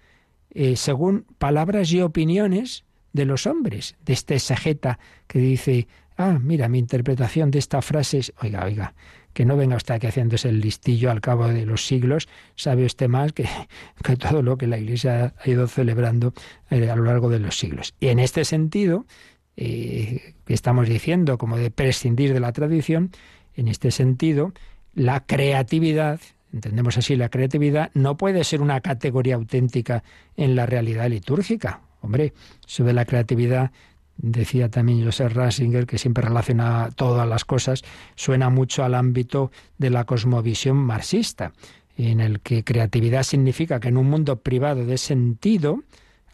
eh, 0.51 0.76
según 0.76 1.26
palabras 1.39 1.93
y 1.93 2.01
opiniones 2.01 2.84
de 3.12 3.24
los 3.24 3.47
hombres, 3.47 3.97
de 4.05 4.12
este 4.12 4.34
exegeta 4.37 4.99
que 5.26 5.39
dice, 5.39 5.89
ah, 6.16 6.39
mira, 6.41 6.68
mi 6.68 6.78
interpretación 6.78 7.51
de 7.51 7.59
esta 7.59 7.82
frase 7.82 8.18
es, 8.18 8.32
oiga, 8.41 8.64
oiga, 8.64 8.95
que 9.32 9.45
no 9.45 9.57
venga 9.57 9.76
usted 9.76 9.97
aquí 9.97 10.07
haciéndose 10.07 10.49
el 10.49 10.61
listillo 10.61 11.11
al 11.11 11.20
cabo 11.20 11.49
de 11.49 11.66
los 11.66 11.87
siglos, 11.87 12.26
sabe 12.55 12.87
usted 12.87 13.09
más 13.09 13.32
que, 13.32 13.47
que 14.03 14.16
todo 14.16 14.41
lo 14.41 14.57
que 14.57 14.66
la 14.66 14.78
Iglesia 14.78 15.34
ha 15.39 15.51
ido 15.51 15.66
celebrando 15.66 16.32
eh, 16.70 16.89
a 16.89 16.97
lo 16.97 17.05
largo 17.05 17.28
de 17.28 17.39
los 17.39 17.59
siglos. 17.59 17.95
Y 18.01 18.09
en 18.09 18.18
este 18.18 18.47
sentido, 18.47 19.05
eh, 19.57 20.36
estamos 20.57 20.89
diciendo, 20.89 21.39
como 21.39 21.57
de 21.57 21.71
prescindir 21.71 22.33
de 22.33 22.41
la 22.41 22.53
tradición, 22.53 23.13
en 23.55 23.69
este 23.69 23.91
sentido, 23.91 24.53
la 24.95 25.21
creatividad, 25.21 26.21
entendemos 26.53 26.99
así 26.99 27.17
la 27.17 27.29
creatividad, 27.29 27.91
no 27.95 28.17
puede 28.17 28.43
ser 28.43 28.61
una 28.61 28.81
categoría 28.81 29.37
auténtica 29.37 30.03
en 30.37 30.57
la 30.57 30.67
realidad 30.67 31.09
litúrgica. 31.09 31.81
Hombre, 32.01 32.33
de 32.79 32.93
la 32.93 33.05
creatividad 33.05 33.71
decía 34.17 34.71
también 34.71 35.05
Joseph 35.05 35.33
Rasinger, 35.33 35.87
que 35.87 35.99
siempre 35.99 36.25
relaciona 36.25 36.91
todas 36.95 37.29
las 37.29 37.45
cosas, 37.45 37.83
suena 38.15 38.51
mucho 38.51 38.85
al 38.85 38.95
ámbito 38.95 39.51
de 39.79 39.91
la 39.91 40.05
cosmovisión 40.05 40.77
marxista, 40.77 41.53
en 41.97 42.21
el 42.21 42.41
que 42.41 42.65
creatividad 42.65 43.23
significa 43.23 43.81
que 43.81 43.89
en 43.89 43.97
un 43.97 44.09
mundo 44.09 44.37
privado 44.41 44.85
de 44.85 44.99
sentido, 44.99 45.81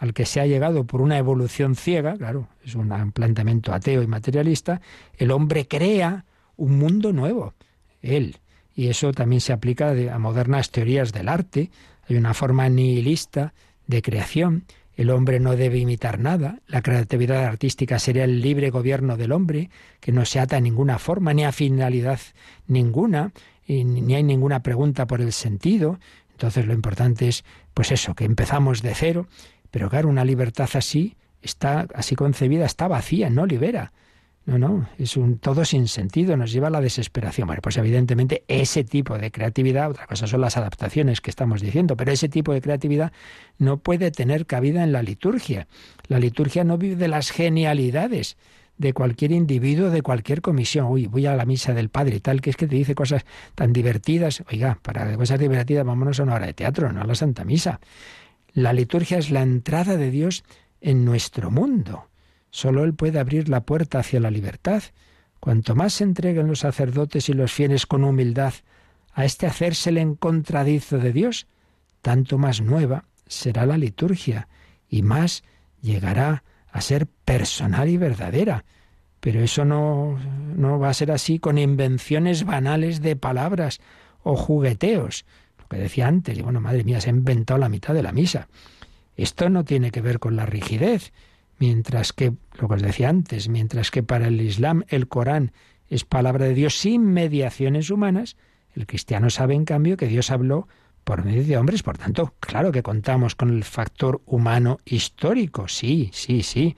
al 0.02 0.14
que 0.14 0.26
se 0.26 0.40
ha 0.40 0.46
llegado 0.46 0.82
por 0.84 1.00
una 1.00 1.16
evolución 1.16 1.76
ciega, 1.76 2.16
claro, 2.16 2.48
es 2.64 2.74
un 2.74 3.12
planteamiento 3.12 3.72
ateo 3.72 4.02
y 4.02 4.08
materialista, 4.08 4.80
el 5.16 5.30
hombre 5.30 5.68
crea 5.68 6.24
un 6.56 6.76
mundo 6.76 7.12
nuevo, 7.12 7.54
él. 8.00 8.38
Y 8.74 8.88
eso 8.88 9.12
también 9.12 9.40
se 9.40 9.52
aplica 9.52 9.92
a 10.12 10.18
modernas 10.18 10.72
teorías 10.72 11.12
del 11.12 11.28
arte. 11.28 11.70
Hay 12.08 12.16
una 12.16 12.34
forma 12.34 12.68
nihilista 12.68 13.54
de 13.86 14.02
creación 14.02 14.64
el 14.96 15.10
hombre 15.10 15.40
no 15.40 15.56
debe 15.56 15.78
imitar 15.78 16.18
nada, 16.18 16.58
la 16.66 16.82
creatividad 16.82 17.44
artística 17.44 17.98
sería 17.98 18.24
el 18.24 18.42
libre 18.42 18.70
gobierno 18.70 19.16
del 19.16 19.32
hombre, 19.32 19.70
que 20.00 20.12
no 20.12 20.24
se 20.24 20.38
ata 20.38 20.56
a 20.56 20.60
ninguna 20.60 20.98
forma, 20.98 21.32
ni 21.32 21.44
a 21.44 21.52
finalidad 21.52 22.20
ninguna, 22.66 23.32
ni 23.66 24.14
hay 24.14 24.22
ninguna 24.22 24.62
pregunta 24.62 25.06
por 25.06 25.20
el 25.20 25.32
sentido. 25.32 25.98
Entonces 26.32 26.66
lo 26.66 26.74
importante 26.74 27.28
es, 27.28 27.44
pues 27.72 27.90
eso, 27.90 28.14
que 28.14 28.24
empezamos 28.24 28.82
de 28.82 28.94
cero, 28.94 29.28
pero 29.72 29.90
claro, 29.90 30.08
una 30.08 30.24
libertad 30.24 30.68
así 30.74 31.16
está 31.40 31.88
así 31.94 32.14
concebida, 32.14 32.64
está 32.64 32.86
vacía, 32.86 33.28
no 33.30 33.46
libera. 33.46 33.92
No, 34.44 34.58
no, 34.58 34.88
es 34.98 35.16
un 35.16 35.38
todo 35.38 35.64
sin 35.64 35.86
sentido, 35.86 36.36
nos 36.36 36.52
lleva 36.52 36.66
a 36.66 36.70
la 36.70 36.80
desesperación. 36.80 37.46
Bueno, 37.46 37.62
pues 37.62 37.76
evidentemente 37.76 38.44
ese 38.48 38.82
tipo 38.84 39.16
de 39.16 39.30
creatividad, 39.30 39.90
otra 39.90 40.06
cosa 40.06 40.26
son 40.26 40.40
las 40.40 40.56
adaptaciones 40.56 41.20
que 41.20 41.30
estamos 41.30 41.60
diciendo, 41.60 41.96
pero 41.96 42.10
ese 42.10 42.28
tipo 42.28 42.52
de 42.52 42.60
creatividad 42.60 43.12
no 43.58 43.78
puede 43.78 44.10
tener 44.10 44.46
cabida 44.46 44.82
en 44.82 44.92
la 44.92 45.02
liturgia. 45.02 45.68
La 46.08 46.18
liturgia 46.18 46.64
no 46.64 46.76
vive 46.76 46.96
de 46.96 47.08
las 47.08 47.30
genialidades 47.30 48.36
de 48.78 48.92
cualquier 48.92 49.30
individuo, 49.30 49.90
de 49.90 50.02
cualquier 50.02 50.42
comisión. 50.42 50.86
Uy, 50.86 51.06
voy 51.06 51.26
a 51.26 51.36
la 51.36 51.44
misa 51.46 51.72
del 51.72 51.88
Padre 51.88 52.16
y 52.16 52.20
tal, 52.20 52.40
que 52.40 52.50
es 52.50 52.56
que 52.56 52.66
te 52.66 52.74
dice 52.74 52.96
cosas 52.96 53.24
tan 53.54 53.72
divertidas. 53.72 54.42
Oiga, 54.50 54.78
para 54.82 55.16
cosas 55.16 55.38
divertidas 55.38 55.86
vámonos 55.86 56.18
a 56.18 56.24
una 56.24 56.34
hora 56.34 56.46
de 56.46 56.54
teatro, 56.54 56.92
no 56.92 57.00
a 57.00 57.04
la 57.04 57.14
Santa 57.14 57.44
Misa. 57.44 57.80
La 58.54 58.72
liturgia 58.72 59.18
es 59.18 59.30
la 59.30 59.42
entrada 59.42 59.96
de 59.96 60.10
Dios 60.10 60.44
en 60.80 61.04
nuestro 61.04 61.50
mundo. 61.50 62.08
Solo 62.50 62.84
Él 62.84 62.94
puede 62.94 63.18
abrir 63.18 63.48
la 63.48 63.62
puerta 63.62 64.00
hacia 64.00 64.20
la 64.20 64.30
libertad. 64.30 64.82
Cuanto 65.40 65.74
más 65.74 65.94
se 65.94 66.04
entreguen 66.04 66.48
los 66.48 66.60
sacerdotes 66.60 67.28
y 67.28 67.32
los 67.32 67.50
fieles 67.50 67.86
con 67.86 68.04
humildad 68.04 68.52
a 69.14 69.24
este 69.24 69.46
hacérsele 69.46 70.00
en 70.00 70.14
contradizo 70.14 70.98
de 70.98 71.12
Dios, 71.12 71.46
tanto 72.02 72.38
más 72.38 72.60
nueva 72.60 73.04
será 73.26 73.64
la 73.64 73.78
liturgia 73.78 74.48
y 74.88 75.02
más 75.02 75.44
llegará 75.80 76.44
a 76.70 76.80
ser 76.80 77.06
personal 77.06 77.88
y 77.88 77.96
verdadera. 77.96 78.64
Pero 79.20 79.40
eso 79.40 79.64
no, 79.64 80.18
no 80.56 80.78
va 80.78 80.90
a 80.90 80.94
ser 80.94 81.10
así 81.10 81.38
con 81.38 81.56
invenciones 81.56 82.44
banales 82.44 83.00
de 83.00 83.16
palabras 83.16 83.80
o 84.22 84.36
jugueteos. 84.36 85.24
Que 85.72 85.78
decía 85.78 86.06
antes, 86.06 86.36
y 86.36 86.42
bueno, 86.42 86.60
madre 86.60 86.84
mía, 86.84 87.00
se 87.00 87.08
ha 87.08 87.14
inventado 87.14 87.58
la 87.58 87.70
mitad 87.70 87.94
de 87.94 88.02
la 88.02 88.12
misa. 88.12 88.46
Esto 89.16 89.48
no 89.48 89.64
tiene 89.64 89.90
que 89.90 90.02
ver 90.02 90.18
con 90.18 90.36
la 90.36 90.44
rigidez, 90.44 91.14
mientras 91.58 92.12
que, 92.12 92.34
lo 92.58 92.68
que 92.68 92.74
os 92.74 92.82
decía 92.82 93.08
antes, 93.08 93.48
mientras 93.48 93.90
que 93.90 94.02
para 94.02 94.28
el 94.28 94.38
Islam 94.42 94.84
el 94.88 95.08
Corán 95.08 95.52
es 95.88 96.04
palabra 96.04 96.44
de 96.44 96.52
Dios 96.52 96.78
sin 96.78 97.06
mediaciones 97.06 97.88
humanas, 97.88 98.36
el 98.74 98.86
cristiano 98.86 99.30
sabe 99.30 99.54
en 99.54 99.64
cambio 99.64 99.96
que 99.96 100.08
Dios 100.08 100.30
habló 100.30 100.68
por 101.04 101.24
medio 101.24 101.42
de 101.42 101.56
hombres, 101.56 101.82
por 101.82 101.96
tanto, 101.96 102.34
claro 102.38 102.70
que 102.70 102.82
contamos 102.82 103.34
con 103.34 103.48
el 103.48 103.64
factor 103.64 104.20
humano 104.26 104.78
histórico, 104.84 105.68
sí, 105.68 106.10
sí, 106.12 106.42
sí, 106.42 106.76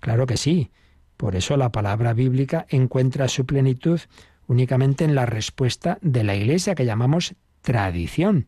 claro 0.00 0.26
que 0.26 0.36
sí. 0.36 0.72
Por 1.16 1.36
eso 1.36 1.56
la 1.56 1.70
palabra 1.70 2.12
bíblica 2.12 2.66
encuentra 2.70 3.28
su 3.28 3.46
plenitud 3.46 4.00
únicamente 4.48 5.04
en 5.04 5.14
la 5.14 5.26
respuesta 5.26 5.98
de 6.02 6.24
la 6.24 6.34
Iglesia 6.34 6.74
que 6.74 6.84
llamamos 6.84 7.36
tradición. 7.62 8.46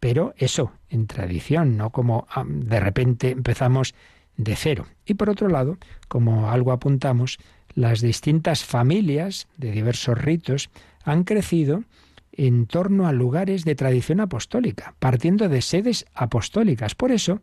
Pero 0.00 0.34
eso, 0.36 0.72
en 0.88 1.06
tradición, 1.06 1.76
no 1.76 1.90
como 1.90 2.26
ah, 2.30 2.44
de 2.46 2.80
repente 2.80 3.30
empezamos 3.30 3.94
de 4.36 4.56
cero. 4.56 4.86
Y 5.06 5.14
por 5.14 5.30
otro 5.30 5.48
lado, 5.48 5.78
como 6.08 6.50
algo 6.50 6.72
apuntamos, 6.72 7.38
las 7.74 8.00
distintas 8.00 8.64
familias 8.64 9.48
de 9.56 9.70
diversos 9.70 10.18
ritos 10.18 10.70
han 11.04 11.24
crecido 11.24 11.84
en 12.32 12.66
torno 12.66 13.06
a 13.06 13.12
lugares 13.12 13.64
de 13.64 13.74
tradición 13.74 14.20
apostólica, 14.20 14.94
partiendo 14.98 15.48
de 15.48 15.62
sedes 15.62 16.06
apostólicas. 16.14 16.94
Por 16.94 17.12
eso, 17.12 17.40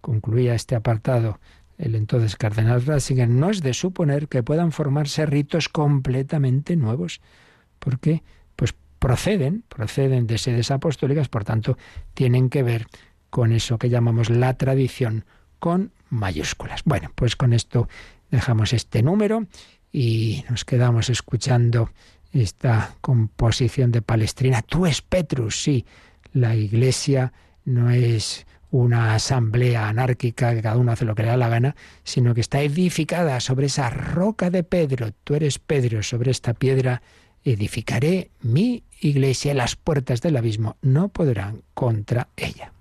concluía 0.00 0.54
este 0.54 0.74
apartado 0.74 1.38
el 1.78 1.94
entonces 1.96 2.36
cardenal 2.36 2.84
Ratzinger, 2.84 3.28
no 3.28 3.50
es 3.50 3.62
de 3.62 3.74
suponer 3.74 4.28
que 4.28 4.42
puedan 4.42 4.70
formarse 4.72 5.26
ritos 5.26 5.68
completamente 5.68 6.76
nuevos, 6.76 7.20
porque 7.78 8.22
pues 8.54 8.74
proceden, 9.02 9.64
proceden 9.68 10.28
de 10.28 10.38
sedes 10.38 10.70
apostólicas, 10.70 11.28
por 11.28 11.44
tanto, 11.44 11.76
tienen 12.14 12.48
que 12.48 12.62
ver 12.62 12.86
con 13.30 13.50
eso 13.50 13.76
que 13.76 13.88
llamamos 13.90 14.30
la 14.30 14.54
tradición 14.54 15.24
con 15.58 15.90
mayúsculas. 16.08 16.82
Bueno, 16.84 17.10
pues 17.16 17.34
con 17.34 17.52
esto 17.52 17.88
dejamos 18.30 18.72
este 18.72 19.02
número 19.02 19.48
y 19.90 20.44
nos 20.48 20.64
quedamos 20.64 21.10
escuchando 21.10 21.90
esta 22.30 22.94
composición 23.00 23.90
de 23.90 24.02
Palestrina. 24.02 24.62
Tú 24.62 24.86
es 24.86 25.02
Petrus, 25.02 25.60
sí. 25.60 25.84
La 26.32 26.54
iglesia 26.54 27.32
no 27.64 27.90
es 27.90 28.46
una 28.70 29.16
asamblea 29.16 29.88
anárquica 29.88 30.54
que 30.54 30.62
cada 30.62 30.76
uno 30.76 30.92
hace 30.92 31.04
lo 31.04 31.16
que 31.16 31.22
le 31.22 31.28
da 31.28 31.36
la 31.36 31.48
gana, 31.48 31.74
sino 32.04 32.34
que 32.34 32.40
está 32.40 32.60
edificada 32.60 33.40
sobre 33.40 33.66
esa 33.66 33.90
roca 33.90 34.48
de 34.48 34.62
Pedro. 34.62 35.10
Tú 35.24 35.34
eres 35.34 35.58
Pedro, 35.58 36.04
sobre 36.04 36.30
esta 36.30 36.54
piedra 36.54 37.02
edificaré 37.44 38.30
mi 38.40 38.82
iglesia, 39.00 39.54
las 39.54 39.76
puertas 39.76 40.20
del 40.20 40.36
abismo 40.36 40.76
no 40.82 41.08
podrán 41.08 41.62
contra 41.74 42.28
ella. 42.36 42.72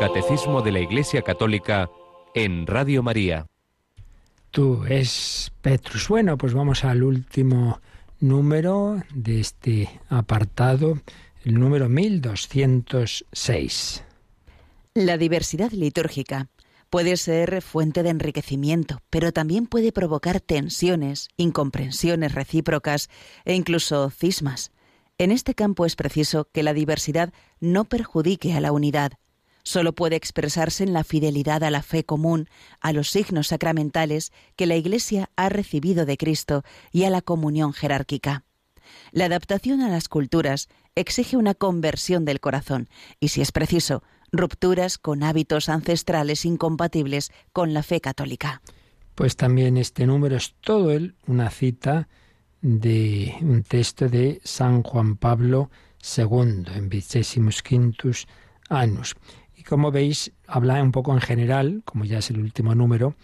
Catecismo 0.00 0.62
de 0.62 0.72
la 0.72 0.80
Iglesia 0.80 1.20
Católica 1.20 1.90
en 2.34 2.66
Radio 2.66 3.02
María. 3.02 3.46
Tú 4.50 4.86
es 4.88 5.52
Petrus. 5.60 6.08
Bueno, 6.08 6.38
pues 6.38 6.54
vamos 6.54 6.84
al 6.84 7.02
último 7.02 7.82
número 8.18 9.02
de 9.12 9.40
este 9.40 10.00
apartado, 10.08 10.98
el 11.44 11.60
número 11.60 11.90
1206. 11.90 14.04
La 14.94 15.18
diversidad 15.18 15.70
litúrgica 15.70 16.48
puede 16.88 17.18
ser 17.18 17.60
fuente 17.60 18.02
de 18.02 18.08
enriquecimiento, 18.08 19.02
pero 19.10 19.32
también 19.32 19.66
puede 19.66 19.92
provocar 19.92 20.40
tensiones, 20.40 21.28
incomprensiones 21.36 22.34
recíprocas 22.34 23.10
e 23.44 23.52
incluso 23.52 24.08
cismas. 24.08 24.72
En 25.18 25.30
este 25.30 25.54
campo 25.54 25.84
es 25.84 25.94
preciso 25.94 26.48
que 26.50 26.62
la 26.62 26.72
diversidad 26.72 27.34
no 27.60 27.84
perjudique 27.84 28.54
a 28.54 28.60
la 28.60 28.72
unidad, 28.72 29.12
solo 29.70 29.94
puede 29.94 30.16
expresarse 30.16 30.82
en 30.82 30.92
la 30.92 31.04
fidelidad 31.04 31.62
a 31.62 31.70
la 31.70 31.82
fe 31.82 32.04
común, 32.04 32.48
a 32.80 32.92
los 32.92 33.08
signos 33.08 33.48
sacramentales 33.48 34.32
que 34.56 34.66
la 34.66 34.74
Iglesia 34.74 35.30
ha 35.36 35.48
recibido 35.48 36.06
de 36.06 36.16
Cristo 36.16 36.64
y 36.90 37.04
a 37.04 37.10
la 37.10 37.22
comunión 37.22 37.72
jerárquica. 37.72 38.44
La 39.12 39.26
adaptación 39.26 39.80
a 39.80 39.88
las 39.88 40.08
culturas 40.08 40.68
exige 40.96 41.36
una 41.36 41.54
conversión 41.54 42.24
del 42.24 42.40
corazón 42.40 42.88
y, 43.20 43.28
si 43.28 43.42
es 43.42 43.52
preciso, 43.52 44.02
rupturas 44.32 44.98
con 44.98 45.22
hábitos 45.22 45.68
ancestrales 45.68 46.44
incompatibles 46.44 47.30
con 47.52 47.72
la 47.72 47.84
fe 47.84 48.00
católica. 48.00 48.62
Pues 49.14 49.36
también 49.36 49.76
este 49.76 50.04
número 50.04 50.36
es 50.36 50.54
todo 50.60 50.90
él 50.90 51.14
una 51.28 51.48
cita 51.50 52.08
de 52.60 53.36
un 53.40 53.62
texto 53.62 54.08
de 54.08 54.40
San 54.42 54.82
Juan 54.82 55.16
Pablo 55.16 55.70
II 56.16 56.64
en 56.74 56.88
Vicesimus 56.88 57.62
Quintus 57.62 58.26
Annus. 58.68 59.14
Y 59.60 59.62
como 59.62 59.90
veis, 59.90 60.32
habla 60.46 60.82
un 60.82 60.90
poco 60.90 61.12
en 61.12 61.20
general, 61.20 61.82
como 61.84 62.06
ya 62.06 62.20
es 62.20 62.30
el 62.30 62.40
último 62.40 62.74
número, 62.74 63.14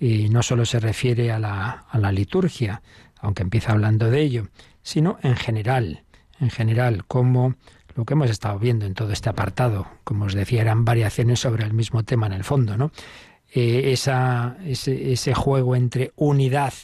y 0.00 0.28
no 0.30 0.42
solo 0.42 0.66
se 0.66 0.80
refiere 0.80 1.30
a 1.30 1.38
la, 1.38 1.86
a 1.88 1.98
la 2.00 2.10
liturgia, 2.10 2.82
aunque 3.20 3.44
empieza 3.44 3.70
hablando 3.70 4.10
de 4.10 4.20
ello, 4.20 4.48
sino 4.82 5.16
en 5.22 5.36
general, 5.36 6.02
en 6.40 6.50
general, 6.50 7.04
como 7.06 7.54
lo 7.94 8.04
que 8.04 8.14
hemos 8.14 8.30
estado 8.30 8.58
viendo 8.58 8.84
en 8.84 8.94
todo 8.94 9.12
este 9.12 9.28
apartado, 9.28 9.86
como 10.02 10.24
os 10.24 10.34
decía, 10.34 10.60
eran 10.60 10.84
variaciones 10.84 11.38
sobre 11.38 11.64
el 11.64 11.72
mismo 11.72 12.02
tema 12.02 12.26
en 12.26 12.32
el 12.32 12.42
fondo, 12.42 12.76
¿no? 12.76 12.90
Eh, 13.54 13.92
esa, 13.92 14.56
ese, 14.64 15.12
ese 15.12 15.34
juego 15.34 15.76
entre 15.76 16.12
unidad 16.16 16.74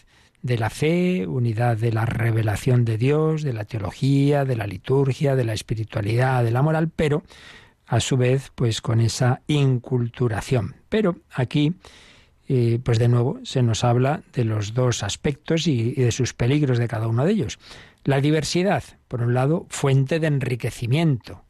de 0.42 0.58
la 0.58 0.70
fe, 0.70 1.26
unidad 1.26 1.76
de 1.76 1.90
la 1.90 2.06
revelación 2.06 2.84
de 2.84 2.98
Dios, 2.98 3.42
de 3.42 3.52
la 3.52 3.64
teología, 3.64 4.44
de 4.44 4.54
la 4.54 4.68
liturgia, 4.68 5.34
de 5.34 5.44
la 5.44 5.54
espiritualidad, 5.54 6.44
de 6.44 6.52
la 6.52 6.62
moral, 6.62 6.88
pero 6.94 7.24
a 7.92 8.00
su 8.00 8.16
vez, 8.16 8.50
pues 8.54 8.80
con 8.80 9.02
esa 9.02 9.42
inculturación. 9.48 10.76
Pero 10.88 11.18
aquí 11.30 11.74
pues 12.82 12.98
de 12.98 13.08
nuevo 13.08 13.38
se 13.44 13.62
nos 13.62 13.84
habla 13.84 14.22
de 14.32 14.44
los 14.44 14.74
dos 14.74 15.02
aspectos 15.02 15.66
y 15.66 15.92
de 15.92 16.10
sus 16.12 16.34
peligros 16.34 16.78
de 16.78 16.88
cada 16.88 17.06
uno 17.06 17.24
de 17.24 17.32
ellos. 17.32 17.58
La 18.04 18.20
diversidad, 18.20 18.82
por 19.08 19.22
un 19.22 19.32
lado, 19.32 19.66
fuente 19.68 20.20
de 20.20 20.26
enriquecimiento. 20.26 21.44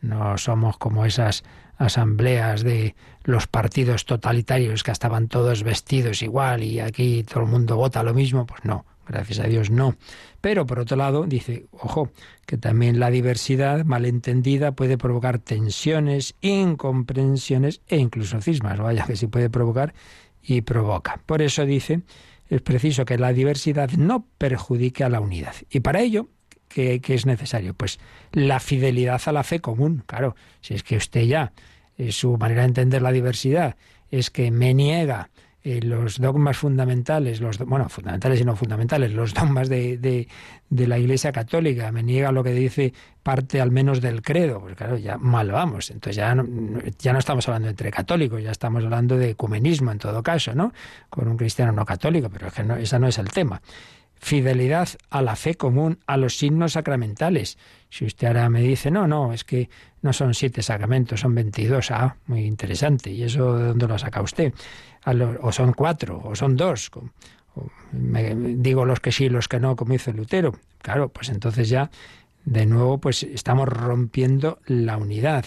No 0.00 0.38
somos 0.38 0.78
como 0.78 1.04
esas 1.04 1.44
asambleas 1.78 2.62
de 2.62 2.94
los 3.24 3.46
partidos 3.46 4.04
totalitarios 4.06 4.82
que 4.82 4.92
estaban 4.92 5.28
todos 5.28 5.62
vestidos 5.62 6.22
igual 6.22 6.62
y 6.62 6.80
aquí 6.80 7.22
todo 7.24 7.44
el 7.44 7.50
mundo 7.50 7.76
vota 7.76 8.02
lo 8.02 8.14
mismo. 8.14 8.46
Pues 8.46 8.64
no, 8.64 8.86
gracias 9.06 9.38
a 9.38 9.44
Dios 9.44 9.70
no. 9.70 9.96
Pero 10.40 10.66
por 10.66 10.78
otro 10.78 10.96
lado, 10.96 11.24
dice, 11.26 11.66
ojo, 11.72 12.10
que 12.46 12.58
también 12.58 13.00
la 13.00 13.10
diversidad 13.10 13.84
malentendida 13.84 14.72
puede 14.72 14.98
provocar 14.98 15.38
tensiones, 15.38 16.34
incomprensiones 16.40 17.80
e 17.88 17.96
incluso 17.96 18.40
cismas. 18.40 18.78
Vaya 18.78 19.04
que 19.06 19.16
sí 19.16 19.26
puede 19.26 19.50
provocar 19.50 19.94
y 20.42 20.62
provoca. 20.62 21.20
Por 21.26 21.42
eso 21.42 21.64
dice 21.64 22.02
es 22.48 22.62
preciso 22.62 23.04
que 23.04 23.18
la 23.18 23.32
diversidad 23.32 23.90
no 23.92 24.26
perjudique 24.38 25.04
a 25.04 25.08
la 25.08 25.20
unidad. 25.20 25.54
Y 25.70 25.80
para 25.80 26.00
ello, 26.00 26.28
¿qué, 26.68 27.00
es 27.06 27.26
necesario? 27.26 27.74
Pues 27.74 27.98
la 28.32 28.60
fidelidad 28.60 29.20
a 29.26 29.32
la 29.32 29.42
fe 29.42 29.60
común. 29.60 30.04
Claro, 30.06 30.36
si 30.60 30.74
es 30.74 30.82
que 30.82 30.96
usted 30.96 31.22
ya, 31.22 31.52
eh, 31.98 32.12
su 32.12 32.36
manera 32.36 32.62
de 32.62 32.68
entender 32.68 33.02
la 33.02 33.12
diversidad 33.12 33.76
es 34.10 34.30
que 34.30 34.50
me 34.50 34.74
niega 34.74 35.30
eh, 35.68 35.80
los 35.82 36.20
dogmas 36.20 36.56
fundamentales, 36.56 37.40
los 37.40 37.58
bueno, 37.58 37.88
fundamentales 37.88 38.40
y 38.40 38.44
no 38.44 38.54
fundamentales, 38.54 39.12
los 39.12 39.34
dogmas 39.34 39.68
de, 39.68 39.98
de, 39.98 40.86
la 40.86 40.96
Iglesia 40.96 41.32
Católica, 41.32 41.90
me 41.90 42.04
niega 42.04 42.30
lo 42.30 42.44
que 42.44 42.52
dice 42.52 42.92
parte 43.24 43.60
al 43.60 43.72
menos 43.72 44.00
del 44.00 44.22
credo, 44.22 44.60
pues 44.60 44.76
claro, 44.76 44.96
ya 44.96 45.18
mal 45.18 45.50
vamos. 45.50 45.90
Entonces 45.90 46.14
ya 46.18 46.36
no, 46.36 46.44
ya 47.00 47.12
no 47.12 47.18
estamos 47.18 47.48
hablando 47.48 47.68
entre 47.68 47.90
católicos, 47.90 48.40
ya 48.44 48.52
estamos 48.52 48.84
hablando 48.84 49.16
de 49.16 49.30
ecumenismo 49.30 49.90
en 49.90 49.98
todo 49.98 50.22
caso, 50.22 50.54
¿no? 50.54 50.72
Con 51.10 51.26
un 51.26 51.36
cristiano 51.36 51.72
no 51.72 51.84
católico, 51.84 52.30
pero 52.30 52.46
es 52.46 52.52
que 52.52 52.62
no, 52.62 52.76
ese 52.76 53.00
no 53.00 53.08
es 53.08 53.18
el 53.18 53.30
tema. 53.30 53.60
Fidelidad 54.14 54.88
a 55.10 55.20
la 55.20 55.34
fe 55.34 55.56
común, 55.56 55.98
a 56.06 56.16
los 56.16 56.38
signos 56.38 56.74
sacramentales. 56.74 57.58
Si 57.90 58.04
usted 58.04 58.28
ahora 58.28 58.48
me 58.48 58.62
dice, 58.62 58.92
no, 58.92 59.08
no, 59.08 59.32
es 59.32 59.42
que 59.42 59.68
no 60.00 60.12
son 60.12 60.32
siete 60.32 60.62
sacramentos, 60.62 61.20
son 61.20 61.34
veintidós, 61.34 61.90
ah, 61.90 62.16
muy 62.26 62.44
interesante. 62.44 63.10
¿Y 63.10 63.24
eso 63.24 63.58
de 63.58 63.66
dónde 63.66 63.88
lo 63.88 63.98
saca 63.98 64.22
usted? 64.22 64.54
O 65.40 65.52
son 65.52 65.72
cuatro, 65.72 66.20
o 66.24 66.34
son 66.34 66.56
dos. 66.56 66.90
digo 67.92 68.84
los 68.84 69.00
que 69.00 69.12
sí, 69.12 69.28
los 69.28 69.48
que 69.48 69.60
no, 69.60 69.76
como 69.76 69.94
hizo 69.94 70.12
Lutero. 70.12 70.52
Claro, 70.82 71.08
pues 71.08 71.28
entonces 71.28 71.68
ya, 71.68 71.90
de 72.44 72.66
nuevo, 72.66 72.98
pues 72.98 73.22
estamos 73.22 73.68
rompiendo 73.68 74.58
la 74.66 74.96
unidad. 74.96 75.46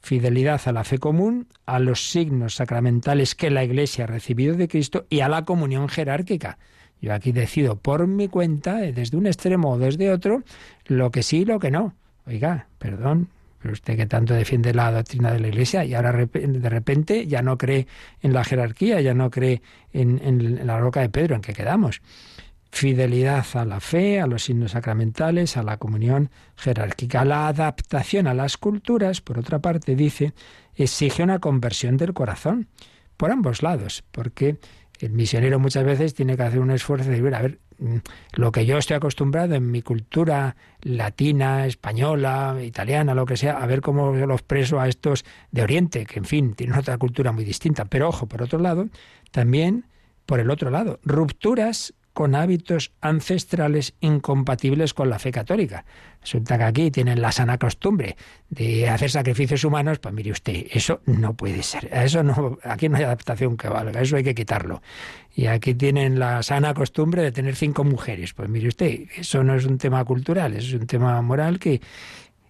Fidelidad 0.00 0.60
a 0.64 0.72
la 0.72 0.84
fe 0.84 0.98
común, 0.98 1.48
a 1.66 1.80
los 1.80 2.10
signos 2.10 2.54
sacramentales 2.54 3.34
que 3.34 3.50
la 3.50 3.64
Iglesia 3.64 4.04
ha 4.04 4.06
recibido 4.06 4.56
de 4.56 4.68
Cristo 4.68 5.06
y 5.10 5.20
a 5.20 5.28
la 5.28 5.44
comunión 5.44 5.88
jerárquica. 5.88 6.58
Yo 7.00 7.12
aquí 7.12 7.32
decido 7.32 7.76
por 7.76 8.06
mi 8.06 8.28
cuenta, 8.28 8.84
eh, 8.84 8.92
desde 8.92 9.16
un 9.16 9.26
extremo 9.26 9.72
o 9.72 9.78
desde 9.78 10.10
otro, 10.10 10.42
lo 10.86 11.10
que 11.10 11.22
sí 11.22 11.38
y 11.38 11.44
lo 11.44 11.58
que 11.58 11.70
no. 11.70 11.94
Oiga, 12.26 12.68
perdón, 12.78 13.28
pero 13.60 13.72
usted 13.72 13.96
que 13.96 14.06
tanto 14.06 14.34
defiende 14.34 14.72
la 14.72 14.90
doctrina 14.92 15.32
de 15.32 15.40
la 15.40 15.48
Iglesia 15.48 15.84
y 15.84 15.94
ahora 15.94 16.12
de 16.12 16.68
repente 16.68 17.26
ya 17.26 17.42
no 17.42 17.58
cree 17.58 17.86
en 18.22 18.32
la 18.32 18.44
jerarquía, 18.44 19.00
ya 19.00 19.14
no 19.14 19.30
cree 19.30 19.62
en, 19.92 20.66
la 20.66 20.78
roca 20.78 21.00
de 21.00 21.08
Pedro, 21.08 21.34
en 21.34 21.40
que 21.40 21.52
quedamos. 21.52 22.00
Fidelidad 22.70 23.46
a 23.54 23.64
la 23.64 23.80
fe, 23.80 24.20
a 24.20 24.26
los 24.26 24.44
signos 24.44 24.72
sacramentales, 24.72 25.56
a 25.56 25.62
la 25.62 25.78
comunión 25.78 26.30
jerárquica. 26.56 27.24
La 27.24 27.48
adaptación 27.48 28.26
a 28.26 28.34
las 28.34 28.56
culturas, 28.56 29.20
por 29.20 29.38
otra 29.38 29.58
parte, 29.58 29.96
dice, 29.96 30.34
exige 30.74 31.22
una 31.22 31.38
conversión 31.38 31.96
del 31.96 32.12
corazón, 32.12 32.68
por 33.16 33.30
ambos 33.30 33.62
lados, 33.62 34.04
porque 34.12 34.58
el 35.00 35.12
misionero 35.12 35.58
muchas 35.58 35.84
veces 35.84 36.14
tiene 36.14 36.36
que 36.36 36.42
hacer 36.42 36.60
un 36.60 36.70
esfuerzo 36.70 37.10
de 37.10 37.16
decir, 37.16 37.34
a 37.34 37.42
ver, 37.42 37.58
lo 38.32 38.52
que 38.52 38.66
yo 38.66 38.78
estoy 38.78 38.96
acostumbrado 38.96 39.54
en 39.54 39.70
mi 39.70 39.82
cultura 39.82 40.56
latina, 40.82 41.66
española, 41.66 42.56
italiana, 42.62 43.14
lo 43.14 43.26
que 43.26 43.36
sea, 43.36 43.58
a 43.58 43.66
ver 43.66 43.80
cómo 43.80 44.12
los 44.12 44.42
preso 44.42 44.80
a 44.80 44.88
estos 44.88 45.24
de 45.50 45.62
Oriente, 45.62 46.06
que 46.06 46.18
en 46.18 46.24
fin, 46.24 46.54
tienen 46.54 46.78
otra 46.78 46.98
cultura 46.98 47.32
muy 47.32 47.44
distinta. 47.44 47.84
Pero 47.84 48.08
ojo, 48.08 48.26
por 48.26 48.42
otro 48.42 48.58
lado, 48.58 48.88
también 49.30 49.86
por 50.26 50.40
el 50.40 50.50
otro 50.50 50.70
lado, 50.70 51.00
rupturas 51.04 51.94
con 52.18 52.34
hábitos 52.34 52.90
ancestrales 53.00 53.94
incompatibles 54.00 54.92
con 54.92 55.08
la 55.08 55.20
fe 55.20 55.30
católica. 55.30 55.84
Resulta 56.20 56.58
que 56.58 56.64
aquí 56.64 56.90
tienen 56.90 57.22
la 57.22 57.30
sana 57.30 57.58
costumbre 57.58 58.16
de 58.50 58.88
hacer 58.88 59.08
sacrificios 59.08 59.62
humanos, 59.62 60.00
pues 60.00 60.12
mire 60.12 60.32
usted, 60.32 60.66
eso 60.72 61.00
no 61.06 61.34
puede 61.34 61.62
ser. 61.62 61.88
Eso 61.92 62.24
no, 62.24 62.58
aquí 62.64 62.88
no 62.88 62.96
hay 62.96 63.04
adaptación 63.04 63.56
que 63.56 63.68
valga, 63.68 64.00
eso 64.00 64.16
hay 64.16 64.24
que 64.24 64.34
quitarlo. 64.34 64.82
Y 65.32 65.46
aquí 65.46 65.74
tienen 65.74 66.18
la 66.18 66.42
sana 66.42 66.74
costumbre 66.74 67.22
de 67.22 67.30
tener 67.30 67.54
cinco 67.54 67.84
mujeres. 67.84 68.34
Pues 68.34 68.48
mire 68.48 68.66
usted, 68.66 69.02
eso 69.16 69.44
no 69.44 69.54
es 69.54 69.64
un 69.64 69.78
tema 69.78 70.04
cultural, 70.04 70.54
es 70.54 70.72
un 70.72 70.88
tema 70.88 71.22
moral 71.22 71.60
que, 71.60 71.80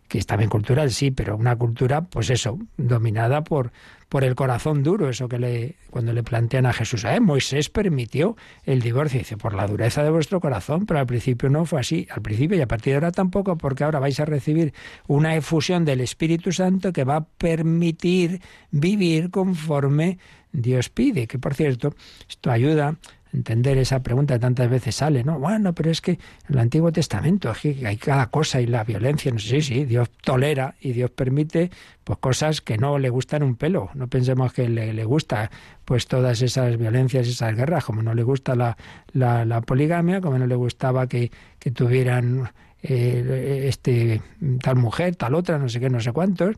que 0.09 0.19
es 0.19 0.27
también 0.27 0.51
cultural, 0.51 0.91
sí, 0.91 1.11
pero 1.11 1.37
una 1.37 1.57
cultura, 1.57 2.03
pues 2.03 2.31
eso, 2.31 2.59
dominada 2.77 3.45
por, 3.45 3.73
por 4.09 4.25
el 4.25 4.35
corazón 4.35 4.83
duro, 4.83 5.11
eso 5.11 5.29
que 5.29 5.39
le, 5.39 5.75
cuando 5.91 6.13
le 6.13 6.23
plantean 6.23 6.65
a 6.67 6.73
Jesús, 6.73 7.05
¿eh? 7.05 7.21
Moisés 7.21 7.69
permitió 7.69 8.37
el 8.65 8.81
divorcio, 8.81 9.19
dice, 9.19 9.37
por 9.37 9.55
la 9.55 9.67
dureza 9.67 10.03
de 10.03 10.11
vuestro 10.11 10.41
corazón, 10.41 10.87
pero 10.87 10.99
al 11.01 11.07
principio 11.07 11.51
no 11.51 11.67
fue 11.67 11.81
así, 11.81 12.09
al 12.11 12.23
principio 12.23 12.57
y 12.57 12.63
a 12.63 12.67
partir 12.67 12.93
de 12.93 12.97
ahora 12.97 13.13
tampoco, 13.13 13.57
porque 13.57 13.85
ahora 13.85 14.01
vais 14.01 14.19
a 14.19 14.25
recibir 14.25 14.73
una 15.07 15.37
efusión 15.37 15.85
del 15.85 16.01
Espíritu 16.01 16.53
Santo 16.53 16.93
que 16.93 17.05
va 17.05 17.17
a 17.17 17.25
permitir 17.25 18.41
vivir 18.71 19.31
conforme 19.31 20.19
Dios 20.53 20.89
pide, 20.89 21.27
que 21.27 21.39
por 21.39 21.55
cierto, 21.55 21.95
esto 22.29 22.51
ayuda 22.51 22.97
entender 23.33 23.79
esa 23.79 24.03
pregunta 24.03 24.35
que 24.35 24.41
tantas 24.41 24.71
veces 24.71 24.95
sale, 24.95 25.25
¿no? 25.25 25.39
Bueno, 25.39 25.75
pero 25.75 25.91
es 25.91 26.01
que 26.01 26.13
en 26.13 26.21
el 26.49 26.59
Antiguo 26.59 26.93
Testamento 26.93 27.53
hay 27.85 27.97
cada 27.97 28.29
cosa 28.31 28.61
y 28.61 28.67
la 28.67 28.85
violencia, 28.85 29.31
no 29.31 29.39
sé, 29.39 29.61
sí, 29.61 29.63
sí, 29.63 29.85
Dios 29.85 30.11
tolera 30.23 30.75
y 30.81 30.93
Dios 30.93 31.11
permite 31.11 31.71
pues 32.05 32.19
cosas 32.19 32.61
que 32.61 32.79
no 32.79 32.99
le 32.99 33.11
gustan 33.11 33.43
un 33.43 33.57
pelo. 33.57 33.91
No 33.95 34.09
pensemos 34.09 34.53
que 34.53 34.69
le, 34.69 34.93
le 34.93 35.05
gusta 35.05 35.51
pues 35.85 36.07
todas 36.07 36.41
esas 36.43 36.77
violencias, 36.77 37.29
esas 37.29 37.55
guerras, 37.55 37.85
como 37.85 38.03
no 38.03 38.15
le 38.15 38.23
gusta 38.23 38.55
la, 38.55 38.77
la, 39.13 39.61
poligamia, 39.61 40.21
como 40.21 40.39
no 40.39 40.47
le 40.47 40.55
gustaba 40.55 41.07
que, 41.07 41.31
que 41.59 41.71
tuvieran 41.71 42.51
eh, 42.83 43.65
este 43.69 44.23
tal 44.63 44.77
mujer, 44.77 45.17
tal 45.17 45.35
otra, 45.35 45.59
no 45.59 45.69
sé 45.69 45.81
qué, 45.81 45.91
no 45.91 46.01
sé 46.01 46.13
cuántos, 46.13 46.57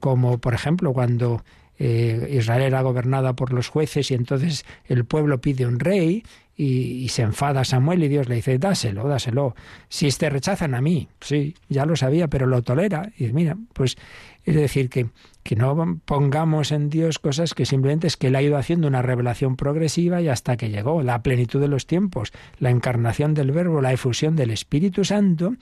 como 0.00 0.38
por 0.38 0.54
ejemplo 0.54 0.92
cuando 0.92 1.42
eh, 1.78 2.28
Israel 2.32 2.62
era 2.62 2.82
gobernada 2.82 3.34
por 3.34 3.52
los 3.52 3.68
jueces 3.68 4.10
y 4.10 4.14
entonces 4.14 4.64
el 4.86 5.04
pueblo 5.04 5.40
pide 5.40 5.66
un 5.66 5.78
rey 5.78 6.24
y, 6.58 7.08
se 7.10 7.22
enfada 7.22 7.64
Samuel 7.64 8.02
y 8.02 8.08
Dios 8.08 8.28
le 8.28 8.36
dice, 8.36 8.58
dáselo, 8.58 9.06
dáselo. 9.06 9.54
Si 9.90 10.08
te 10.08 10.30
rechazan 10.30 10.74
a 10.74 10.80
mí, 10.80 11.08
sí, 11.20 11.54
ya 11.68 11.84
lo 11.84 11.96
sabía, 11.96 12.28
pero 12.28 12.46
lo 12.46 12.62
tolera. 12.62 13.12
Y 13.18 13.26
mira, 13.26 13.58
pues 13.74 13.98
es 14.44 14.54
decir, 14.54 14.88
que, 14.88 15.08
que 15.42 15.54
no 15.54 16.00
pongamos 16.06 16.72
en 16.72 16.88
Dios 16.88 17.18
cosas 17.18 17.52
que 17.52 17.66
simplemente 17.66 18.06
es 18.06 18.16
que 18.16 18.28
Él 18.28 18.36
ha 18.36 18.42
ido 18.42 18.56
haciendo 18.56 18.88
una 18.88 19.02
revelación 19.02 19.56
progresiva 19.56 20.22
y 20.22 20.28
hasta 20.28 20.56
que 20.56 20.70
llegó 20.70 21.02
la 21.02 21.22
plenitud 21.22 21.60
de 21.60 21.68
los 21.68 21.86
tiempos, 21.86 22.32
la 22.58 22.70
encarnación 22.70 23.34
del 23.34 23.52
Verbo, 23.52 23.82
la 23.82 23.92
efusión 23.92 24.34
del 24.34 24.50
Espíritu 24.50 25.04
Santo. 25.04 25.54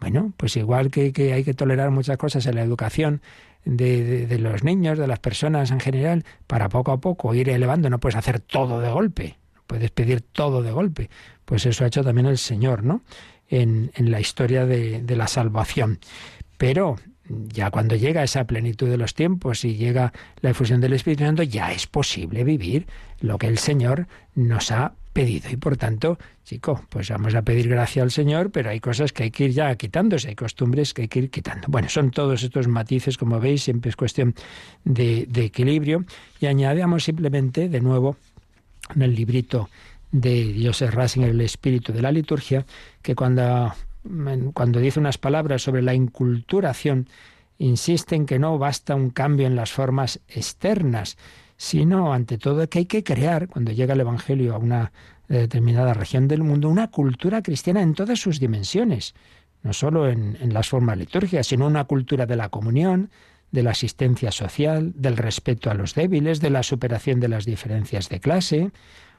Bueno, 0.00 0.34
pues 0.36 0.56
igual 0.56 0.90
que 0.90 1.32
hay 1.32 1.44
que 1.44 1.54
tolerar 1.54 1.90
muchas 1.92 2.18
cosas 2.18 2.44
en 2.44 2.56
la 2.56 2.62
educación, 2.62 3.22
de, 3.64 4.38
los 4.38 4.64
niños, 4.64 4.98
de 4.98 5.06
las 5.06 5.18
personas 5.18 5.70
en 5.70 5.80
general, 5.80 6.24
para 6.46 6.68
poco 6.68 6.92
a 6.92 7.00
poco 7.00 7.34
ir 7.34 7.48
elevando. 7.48 7.90
No 7.90 8.00
puedes 8.00 8.16
hacer 8.16 8.40
todo 8.40 8.80
de 8.80 8.90
golpe, 8.90 9.36
puedes 9.66 9.90
pedir 9.90 10.20
todo 10.20 10.62
de 10.62 10.72
golpe. 10.72 11.10
Pues 11.44 11.66
eso 11.66 11.84
ha 11.84 11.88
hecho 11.88 12.04
también 12.04 12.26
el 12.26 12.38
Señor, 12.38 12.82
¿no? 12.82 13.02
En, 13.48 13.90
en 13.94 14.10
la 14.10 14.20
historia 14.20 14.66
de, 14.66 15.02
de 15.02 15.16
la 15.16 15.28
salvación. 15.28 15.98
Pero 16.56 16.96
ya 17.28 17.70
cuando 17.70 17.96
llega 17.96 18.22
esa 18.22 18.44
plenitud 18.44 18.88
de 18.88 18.96
los 18.96 19.14
tiempos 19.14 19.64
y 19.64 19.76
llega 19.76 20.12
la 20.40 20.50
efusión 20.50 20.80
del 20.80 20.92
Espíritu 20.94 21.24
Santo, 21.24 21.42
ya 21.42 21.72
es 21.72 21.86
posible 21.86 22.44
vivir 22.44 22.86
lo 23.20 23.38
que 23.38 23.46
el 23.46 23.58
Señor 23.58 24.06
nos 24.34 24.70
ha 24.70 24.94
pedido. 25.12 25.50
Y 25.50 25.56
por 25.56 25.76
tanto, 25.76 26.18
chico, 26.44 26.84
pues 26.88 27.10
vamos 27.10 27.34
a 27.34 27.42
pedir 27.42 27.68
gracia 27.68 28.02
al 28.02 28.10
Señor, 28.10 28.50
pero 28.50 28.70
hay 28.70 28.80
cosas 28.80 29.12
que 29.12 29.24
hay 29.24 29.30
que 29.30 29.44
ir 29.44 29.50
ya 29.52 29.74
quitándose, 29.76 30.28
hay 30.28 30.34
costumbres 30.34 30.94
que 30.94 31.02
hay 31.02 31.08
que 31.08 31.18
ir 31.20 31.30
quitando. 31.30 31.68
Bueno, 31.68 31.88
son 31.88 32.10
todos 32.10 32.42
estos 32.42 32.68
matices, 32.68 33.18
como 33.18 33.38
veis, 33.40 33.62
siempre 33.62 33.90
es 33.90 33.96
cuestión 33.96 34.34
de, 34.84 35.28
equilibrio. 35.34 36.04
Y 36.40 36.46
añadamos 36.46 37.04
simplemente, 37.04 37.68
de 37.68 37.80
nuevo, 37.80 38.16
en 38.94 39.02
el 39.02 39.14
librito 39.14 39.68
de 40.10 40.60
Joseph 40.62 40.92
Rasinger, 40.92 41.30
El 41.30 41.40
espíritu 41.40 41.92
de 41.92 42.02
la 42.02 42.12
liturgia, 42.12 42.66
que 43.00 43.14
cuando, 43.14 43.72
cuando 44.52 44.80
dice 44.80 45.00
unas 45.00 45.18
palabras 45.18 45.62
sobre 45.62 45.82
la 45.82 45.94
inculturación, 45.94 47.08
insiste 47.58 48.16
en 48.16 48.26
que 48.26 48.38
no 48.38 48.58
basta 48.58 48.94
un 48.94 49.10
cambio 49.10 49.46
en 49.46 49.56
las 49.56 49.72
formas 49.72 50.20
externas, 50.28 51.16
sino 51.62 52.12
ante 52.12 52.38
todo 52.38 52.68
que 52.68 52.80
hay 52.80 52.86
que 52.86 53.04
crear, 53.04 53.46
cuando 53.46 53.70
llega 53.70 53.94
el 53.94 54.00
Evangelio 54.00 54.52
a 54.52 54.58
una 54.58 54.90
determinada 55.28 55.94
región 55.94 56.26
del 56.26 56.42
mundo, 56.42 56.68
una 56.68 56.90
cultura 56.90 57.40
cristiana 57.40 57.82
en 57.82 57.94
todas 57.94 58.18
sus 58.18 58.40
dimensiones, 58.40 59.14
no 59.62 59.72
solo 59.72 60.08
en, 60.08 60.52
las 60.52 60.68
formas 60.68 60.98
litúrgicas, 60.98 61.46
sino 61.46 61.68
una 61.68 61.84
cultura 61.84 62.26
de 62.26 62.34
la 62.34 62.48
comunión, 62.48 63.10
de 63.52 63.62
la 63.62 63.70
asistencia 63.70 64.32
social, 64.32 64.92
del 64.96 65.16
respeto 65.16 65.70
a 65.70 65.74
los 65.74 65.94
débiles, 65.94 66.40
de 66.40 66.50
la 66.50 66.64
superación 66.64 67.20
de 67.20 67.28
las 67.28 67.44
diferencias 67.44 68.08
de 68.08 68.18
clase, 68.18 68.72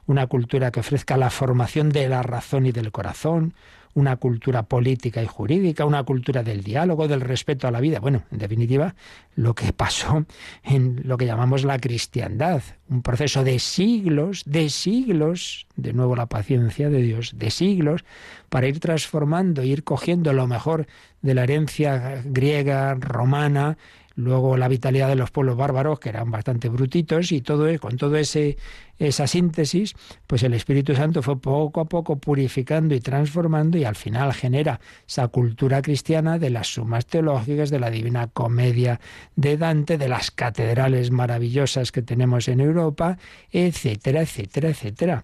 una 0.05 0.27
cultura 0.27 0.69
que 0.69 0.81
ofrezca 0.81 1.15
la 1.15 1.29
formación 1.29 1.91
de 1.91 2.09
la 2.09 2.23
razón 2.23 2.65
y 2.65 2.73
del 2.73 2.91
corazón, 2.91 3.53
una 3.93 4.15
cultura 4.17 4.63
política 4.63 5.21
y 5.21 5.27
jurídica, 5.27 5.85
una 5.85 6.03
cultura 6.03 6.43
del 6.43 6.63
diálogo, 6.63 7.07
del 7.07 7.21
respeto 7.21 7.67
a 7.67 7.71
la 7.71 7.79
vida. 7.79 7.99
Bueno, 7.99 8.23
en 8.31 8.39
definitiva, 8.39 8.95
lo 9.35 9.53
que 9.53 9.73
pasó 9.73 10.25
en 10.63 11.01
lo 11.03 11.17
que 11.17 11.25
llamamos 11.25 11.63
la 11.63 11.79
cristiandad, 11.79 12.61
un 12.89 13.01
proceso 13.01 13.43
de 13.43 13.59
siglos, 13.59 14.43
de 14.45 14.69
siglos, 14.69 15.67
de 15.75 15.93
nuevo 15.93 16.15
la 16.15 16.27
paciencia 16.27 16.89
de 16.89 17.01
Dios, 17.01 17.33
de 17.37 17.51
siglos, 17.51 18.03
para 18.49 18.67
ir 18.67 18.79
transformando, 18.79 19.63
ir 19.63 19.83
cogiendo 19.83 20.33
lo 20.33 20.47
mejor 20.47 20.87
de 21.21 21.33
la 21.33 21.43
herencia 21.43 22.21
griega, 22.25 22.95
romana, 22.95 23.77
luego 24.15 24.57
la 24.57 24.67
vitalidad 24.67 25.07
de 25.07 25.15
los 25.15 25.31
pueblos 25.31 25.57
bárbaros, 25.57 25.99
que 25.99 26.09
eran 26.09 26.31
bastante 26.31 26.69
brutitos, 26.69 27.31
y 27.31 27.41
todo 27.41 27.67
e, 27.67 27.79
con 27.79 27.97
ese 28.15 28.57
esa 28.99 29.27
síntesis, 29.27 29.95
pues 30.27 30.43
el 30.43 30.53
Espíritu 30.53 30.95
Santo 30.95 31.21
fue 31.21 31.39
poco 31.39 31.81
a 31.81 31.85
poco 31.85 32.17
purificando 32.17 32.93
y 32.93 32.99
transformando 32.99 33.77
y 33.77 33.85
al 33.85 33.95
final 33.95 34.33
genera 34.33 34.79
esa 35.07 35.27
cultura 35.29 35.81
cristiana 35.81 36.37
de 36.37 36.51
las 36.51 36.67
sumas 36.67 37.05
teológicas, 37.07 37.69
de 37.69 37.79
la 37.79 37.89
Divina 37.89 38.27
Comedia 38.27 38.99
de 39.35 39.57
Dante, 39.57 39.97
de 39.97 40.07
las 40.07 40.31
catedrales 40.31 41.11
maravillosas 41.11 41.91
que 41.91 42.03
tenemos 42.03 42.47
en 42.47 42.59
Europa, 42.59 43.17
etcétera, 43.51 44.21
etcétera, 44.21 44.69
etcétera 44.69 45.23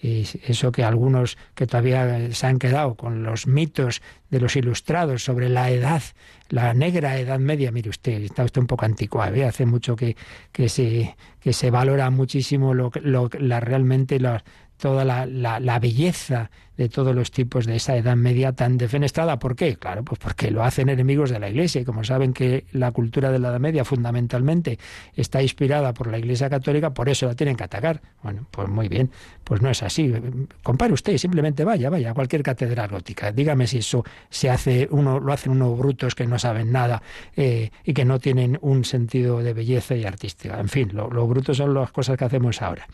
eso 0.00 0.70
que 0.70 0.84
algunos 0.84 1.36
que 1.54 1.66
todavía 1.66 2.32
se 2.32 2.46
han 2.46 2.58
quedado 2.58 2.94
con 2.94 3.24
los 3.24 3.46
mitos 3.46 4.00
de 4.30 4.40
los 4.40 4.54
ilustrados 4.56 5.24
sobre 5.24 5.48
la 5.48 5.70
edad, 5.70 6.02
la 6.48 6.72
negra 6.74 7.18
edad 7.18 7.38
media, 7.38 7.72
mire 7.72 7.90
usted, 7.90 8.22
está 8.22 8.44
usted 8.44 8.60
un 8.60 8.66
poco 8.66 8.84
anticuado, 8.84 9.34
¿eh? 9.34 9.44
hace 9.44 9.66
mucho 9.66 9.96
que, 9.96 10.16
que, 10.52 10.68
se, 10.68 11.16
que 11.40 11.52
se 11.52 11.70
valora 11.70 12.10
muchísimo 12.10 12.74
lo, 12.74 12.92
lo, 13.02 13.28
la, 13.38 13.60
realmente 13.60 14.20
la, 14.20 14.44
toda 14.78 15.04
la, 15.04 15.26
la, 15.26 15.78
belleza 15.78 16.50
de 16.76 16.88
todos 16.88 17.14
los 17.14 17.32
tipos 17.32 17.66
de 17.66 17.74
esa 17.76 17.96
edad 17.96 18.16
media 18.16 18.52
tan 18.52 18.78
defenestrada. 18.78 19.38
¿Por 19.40 19.56
qué? 19.56 19.76
Claro, 19.76 20.04
pues 20.04 20.20
porque 20.20 20.52
lo 20.52 20.62
hacen 20.62 20.88
enemigos 20.88 21.30
de 21.30 21.40
la 21.40 21.48
Iglesia. 21.48 21.80
Y 21.80 21.84
como 21.84 22.04
saben 22.04 22.32
que 22.32 22.64
la 22.70 22.92
cultura 22.92 23.32
de 23.32 23.40
la 23.40 23.48
Edad 23.48 23.58
Media 23.58 23.84
fundamentalmente 23.84 24.78
está 25.14 25.42
inspirada 25.42 25.92
por 25.92 26.06
la 26.06 26.18
Iglesia 26.18 26.48
Católica, 26.48 26.94
por 26.94 27.08
eso 27.08 27.26
la 27.26 27.34
tienen 27.34 27.56
que 27.56 27.64
atacar. 27.64 28.00
Bueno, 28.22 28.46
pues 28.52 28.68
muy 28.68 28.88
bien, 28.88 29.10
pues 29.42 29.60
no 29.60 29.68
es 29.68 29.82
así. 29.82 30.14
Compare 30.62 30.92
usted, 30.92 31.18
simplemente 31.18 31.64
vaya, 31.64 31.90
vaya 31.90 32.12
a 32.12 32.14
cualquier 32.14 32.44
catedral 32.44 32.88
gótica. 32.88 33.32
Dígame 33.32 33.66
si 33.66 33.78
eso 33.78 34.04
se 34.30 34.48
hace, 34.48 34.86
uno 34.92 35.18
lo 35.18 35.32
hacen 35.32 35.50
unos 35.50 35.76
brutos 35.76 36.14
que 36.14 36.26
no 36.26 36.38
saben 36.38 36.70
nada 36.70 37.02
eh, 37.36 37.70
y 37.82 37.92
que 37.92 38.04
no 38.04 38.20
tienen 38.20 38.56
un 38.62 38.84
sentido 38.84 39.42
de 39.42 39.52
belleza 39.52 39.96
y 39.96 40.04
artística. 40.04 40.60
En 40.60 40.68
fin, 40.68 40.90
lo, 40.92 41.10
lo 41.10 41.26
brutos 41.26 41.56
son 41.56 41.74
las 41.74 41.90
cosas 41.90 42.16
que 42.16 42.24
hacemos 42.24 42.62
ahora. 42.62 42.86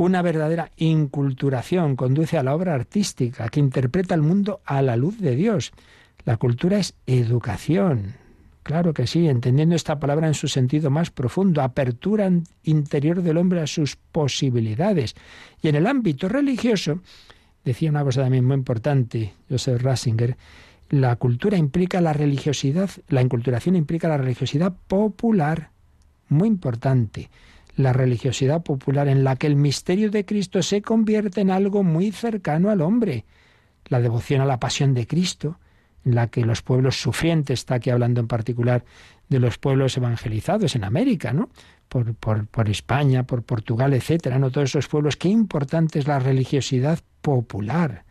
Una 0.00 0.22
verdadera 0.22 0.70
inculturación 0.78 1.94
conduce 1.94 2.38
a 2.38 2.42
la 2.42 2.54
obra 2.54 2.74
artística 2.74 3.50
que 3.50 3.60
interpreta 3.60 4.14
el 4.14 4.22
mundo 4.22 4.62
a 4.64 4.80
la 4.80 4.96
luz 4.96 5.18
de 5.18 5.36
Dios. 5.36 5.72
La 6.24 6.38
cultura 6.38 6.78
es 6.78 6.94
educación. 7.04 8.14
Claro 8.62 8.94
que 8.94 9.06
sí, 9.06 9.28
entendiendo 9.28 9.74
esta 9.74 10.00
palabra 10.00 10.26
en 10.26 10.32
su 10.32 10.48
sentido 10.48 10.88
más 10.88 11.10
profundo, 11.10 11.60
apertura 11.60 12.30
interior 12.62 13.20
del 13.20 13.36
hombre 13.36 13.60
a 13.60 13.66
sus 13.66 13.96
posibilidades. 13.96 15.16
Y 15.60 15.68
en 15.68 15.74
el 15.74 15.86
ámbito 15.86 16.30
religioso, 16.30 17.00
decía 17.62 17.90
una 17.90 18.02
cosa 18.02 18.22
también 18.22 18.46
muy 18.46 18.54
importante, 18.54 19.34
Joseph 19.50 19.82
Ratzinger, 19.82 20.38
la 20.88 21.14
cultura 21.16 21.58
implica 21.58 22.00
la 22.00 22.14
religiosidad, 22.14 22.88
la 23.08 23.20
inculturación 23.20 23.76
implica 23.76 24.08
la 24.08 24.16
religiosidad 24.16 24.74
popular, 24.88 25.68
muy 26.30 26.48
importante 26.48 27.28
la 27.82 27.92
religiosidad 27.92 28.62
popular 28.62 29.08
en 29.08 29.24
la 29.24 29.36
que 29.36 29.46
el 29.46 29.56
misterio 29.56 30.10
de 30.10 30.24
Cristo 30.24 30.62
se 30.62 30.82
convierte 30.82 31.40
en 31.40 31.50
algo 31.50 31.82
muy 31.82 32.12
cercano 32.12 32.70
al 32.70 32.80
hombre. 32.80 33.24
La 33.86 34.00
devoción 34.00 34.40
a 34.40 34.46
la 34.46 34.60
pasión 34.60 34.94
de 34.94 35.06
Cristo, 35.06 35.58
en 36.04 36.14
la 36.14 36.28
que 36.28 36.44
los 36.44 36.62
pueblos 36.62 37.00
sufrientes, 37.00 37.60
está 37.60 37.76
aquí 37.76 37.90
hablando 37.90 38.20
en 38.20 38.28
particular 38.28 38.84
de 39.28 39.40
los 39.40 39.58
pueblos 39.58 39.96
evangelizados 39.96 40.74
en 40.74 40.84
América, 40.84 41.32
¿no? 41.32 41.50
Por, 41.88 42.14
por, 42.14 42.46
por 42.46 42.68
España, 42.68 43.24
por 43.24 43.42
Portugal, 43.42 43.94
etcétera, 43.94 44.38
¿no? 44.38 44.50
Todos 44.50 44.70
esos 44.70 44.88
pueblos, 44.88 45.16
qué 45.16 45.28
importante 45.28 45.98
es 45.98 46.06
la 46.06 46.18
religiosidad 46.18 47.00
popular 47.20 48.04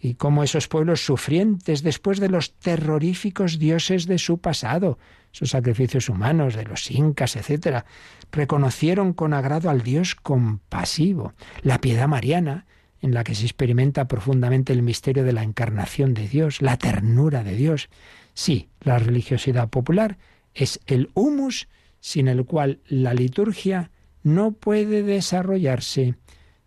y 0.00 0.14
cómo 0.14 0.44
esos 0.44 0.68
pueblos 0.68 1.04
sufrientes 1.04 1.82
después 1.82 2.20
de 2.20 2.28
los 2.28 2.52
terroríficos 2.54 3.58
dioses 3.58 4.06
de 4.06 4.18
su 4.18 4.38
pasado, 4.38 4.98
sus 5.32 5.50
sacrificios 5.50 6.08
humanos, 6.08 6.54
de 6.54 6.64
los 6.64 6.90
incas, 6.90 7.36
etc., 7.36 7.84
reconocieron 8.32 9.12
con 9.12 9.34
agrado 9.34 9.70
al 9.70 9.82
Dios 9.82 10.14
compasivo, 10.14 11.32
la 11.62 11.80
piedad 11.80 12.08
mariana, 12.08 12.66
en 13.02 13.14
la 13.14 13.24
que 13.24 13.34
se 13.34 13.44
experimenta 13.44 14.08
profundamente 14.08 14.72
el 14.72 14.82
misterio 14.82 15.24
de 15.24 15.32
la 15.32 15.42
encarnación 15.42 16.14
de 16.14 16.28
Dios, 16.28 16.62
la 16.62 16.76
ternura 16.76 17.44
de 17.44 17.54
Dios. 17.54 17.88
Sí, 18.34 18.68
la 18.80 18.98
religiosidad 18.98 19.68
popular 19.68 20.18
es 20.54 20.80
el 20.86 21.10
humus 21.14 21.68
sin 22.00 22.28
el 22.28 22.44
cual 22.44 22.80
la 22.86 23.14
liturgia 23.14 23.90
no 24.22 24.52
puede 24.52 25.02
desarrollarse 25.02 26.14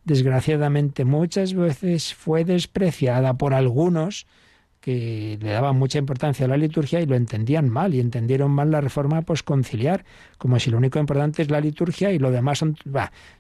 desgraciadamente 0.10 1.06
muchas 1.06 1.54
veces 1.54 2.14
fue 2.16 2.44
despreciada 2.44 3.38
por 3.38 3.54
algunos 3.54 4.26
que 4.80 5.38
le 5.42 5.52
daban 5.52 5.78
mucha 5.78 6.00
importancia 6.00 6.46
a 6.46 6.50
la 6.50 6.58
liturgia 6.58 7.02
y 7.02 7.06
lo 7.06 7.16
entendían 7.16 7.70
mal 7.70 7.94
y 7.94 8.00
entendieron 8.00 8.52
mal 8.52 8.72
la 8.72 8.82
reforma 8.82 9.22
posconciliar, 9.24 10.06
como 10.38 10.58
si 10.60 10.70
lo 10.70 10.78
único 10.78 11.00
importante 11.00 11.42
es 11.42 11.52
la 11.52 11.60
liturgia 11.60 12.12
y 12.12 12.20
lo 12.20 12.32
demás 12.32 12.60
son, 12.60 12.78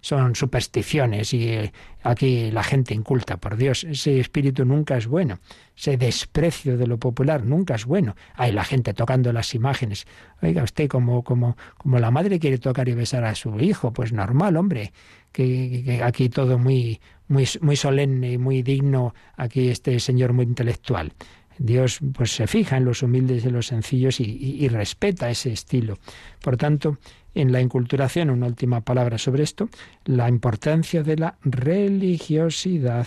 son 0.01 0.35
supersticiones 0.35 1.33
y 1.33 1.49
eh, 1.49 1.71
aquí 2.01 2.51
la 2.51 2.63
gente 2.63 2.93
inculta, 2.93 3.37
por 3.37 3.57
Dios, 3.57 3.83
ese 3.83 4.19
espíritu 4.19 4.65
nunca 4.65 4.97
es 4.97 5.07
bueno, 5.07 5.39
ese 5.77 5.97
desprecio 5.97 6.77
de 6.77 6.87
lo 6.87 6.97
popular 6.97 7.45
nunca 7.45 7.75
es 7.75 7.85
bueno. 7.85 8.15
Hay 8.35 8.51
la 8.51 8.63
gente 8.63 8.93
tocando 8.93 9.31
las 9.33 9.53
imágenes. 9.55 10.07
Oiga, 10.41 10.63
usted 10.63 10.87
como, 10.87 11.23
como, 11.23 11.57
como 11.77 11.99
la 11.99 12.11
madre 12.11 12.39
quiere 12.39 12.57
tocar 12.57 12.89
y 12.89 12.93
besar 12.93 13.23
a 13.23 13.35
su 13.35 13.59
hijo, 13.59 13.93
pues 13.93 14.13
normal, 14.13 14.57
hombre 14.57 14.91
que, 15.31 16.01
aquí 16.03 16.29
todo 16.29 16.57
muy, 16.57 16.99
muy, 17.27 17.47
muy 17.61 17.75
solemne 17.75 18.33
y 18.33 18.37
muy 18.37 18.61
digno, 18.61 19.13
aquí 19.35 19.69
este 19.69 19.99
señor 19.99 20.33
muy 20.33 20.45
intelectual. 20.45 21.13
Dios 21.59 21.99
pues 22.13 22.31
se 22.31 22.47
fija 22.47 22.77
en 22.77 22.85
los 22.85 23.03
humildes 23.03 23.45
y 23.45 23.49
los 23.49 23.67
sencillos 23.67 24.19
y, 24.19 24.67
respeta 24.69 25.29
ese 25.29 25.51
estilo. 25.51 25.99
Por 26.41 26.57
tanto, 26.57 26.97
en 27.35 27.51
la 27.51 27.61
inculturación, 27.61 28.29
una 28.29 28.47
última 28.47 28.81
palabra 28.81 29.17
sobre 29.17 29.43
esto, 29.43 29.69
la 30.05 30.29
importancia 30.29 31.03
de 31.03 31.17
la 31.17 31.37
religiosidad 31.43 33.05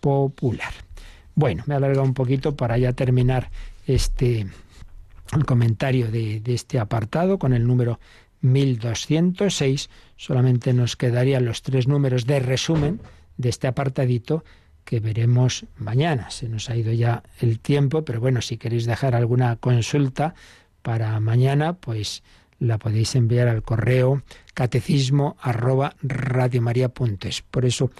popular. 0.00 0.72
Bueno, 1.34 1.62
me 1.66 1.74
he 1.74 1.76
alargado 1.76 2.02
un 2.02 2.14
poquito 2.14 2.56
para 2.56 2.78
ya 2.78 2.92
terminar 2.92 3.50
este 3.86 4.46
el 5.32 5.46
comentario 5.46 6.10
de 6.10 6.42
este 6.46 6.80
apartado 6.80 7.38
con 7.38 7.52
el 7.52 7.64
número 7.64 8.00
1206, 8.40 9.90
solamente 10.16 10.72
nos 10.72 10.96
quedarían 10.96 11.44
los 11.44 11.62
tres 11.62 11.86
números 11.86 12.26
de 12.26 12.40
resumen 12.40 13.00
de 13.36 13.48
este 13.48 13.68
apartadito 13.68 14.44
que 14.84 15.00
veremos 15.00 15.66
mañana. 15.76 16.30
Se 16.30 16.48
nos 16.48 16.70
ha 16.70 16.76
ido 16.76 16.92
ya 16.92 17.22
el 17.40 17.60
tiempo, 17.60 18.04
pero 18.04 18.20
bueno, 18.20 18.42
si 18.42 18.56
queréis 18.56 18.86
dejar 18.86 19.14
alguna 19.14 19.56
consulta 19.56 20.34
para 20.82 21.18
mañana, 21.20 21.74
pues 21.74 22.22
la 22.58 22.78
podéis 22.78 23.14
enviar 23.14 23.48
al 23.48 23.62
correo 23.62 24.22
catecismo 24.54 25.36
arroba 25.40 25.94
Por 27.50 27.64
eso, 27.64 27.90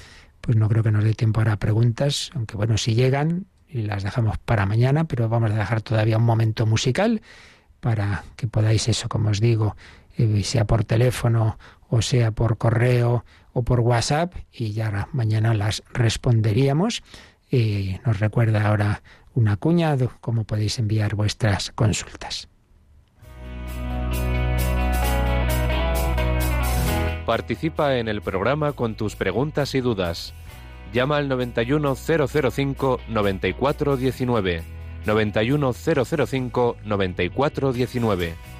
pues 0.41 0.57
no 0.57 0.69
creo 0.69 0.83
que 0.83 0.93
nos 0.93 1.05
dé 1.05 1.15
tiempo 1.15 1.41
ahora 1.41 1.55
a 1.55 1.59
preguntas, 1.59 2.31
aunque 2.35 2.57
bueno, 2.57 2.77
si 2.77 2.95
llegan 2.95 3.47
las 3.73 4.03
dejamos 4.03 4.39
para 4.39 4.67
mañana, 4.67 5.05
pero 5.05 5.29
vamos 5.29 5.53
a 5.53 5.57
dejar 5.57 5.81
todavía 5.81 6.19
un 6.19 6.25
momento 6.25 6.67
musical 6.67 7.23
para 7.81 8.25
que 8.37 8.47
podáis 8.47 8.89
eso, 8.89 9.09
como 9.09 9.31
os 9.31 9.41
digo, 9.41 9.77
eh, 10.19 10.43
sea 10.45 10.67
por 10.67 10.85
teléfono 10.85 11.59
o 11.89 12.03
sea 12.03 12.31
por 12.31 12.59
correo 12.59 13.25
o 13.53 13.63
por 13.63 13.81
WhatsApp 13.81 14.35
y 14.53 14.73
ya 14.73 15.09
mañana 15.13 15.55
las 15.55 15.83
responderíamos. 15.93 17.03
Y 17.51 17.97
nos 18.07 18.21
recuerda 18.21 18.69
ahora 18.69 19.03
una 19.35 19.57
cuñado 19.57 20.13
cómo 20.21 20.45
podéis 20.45 20.79
enviar 20.79 21.15
vuestras 21.17 21.73
consultas. 21.73 22.49
Participa 27.27 27.97
en 27.99 28.09
el 28.09 28.23
programa 28.23 28.73
con 28.73 28.95
tus 28.97 29.15
preguntas 29.15 29.75
y 29.75 29.81
dudas. 29.81 30.35
Llama 30.93 31.17
al 31.19 31.29
91005 31.29 33.01
9419. 36.85 38.60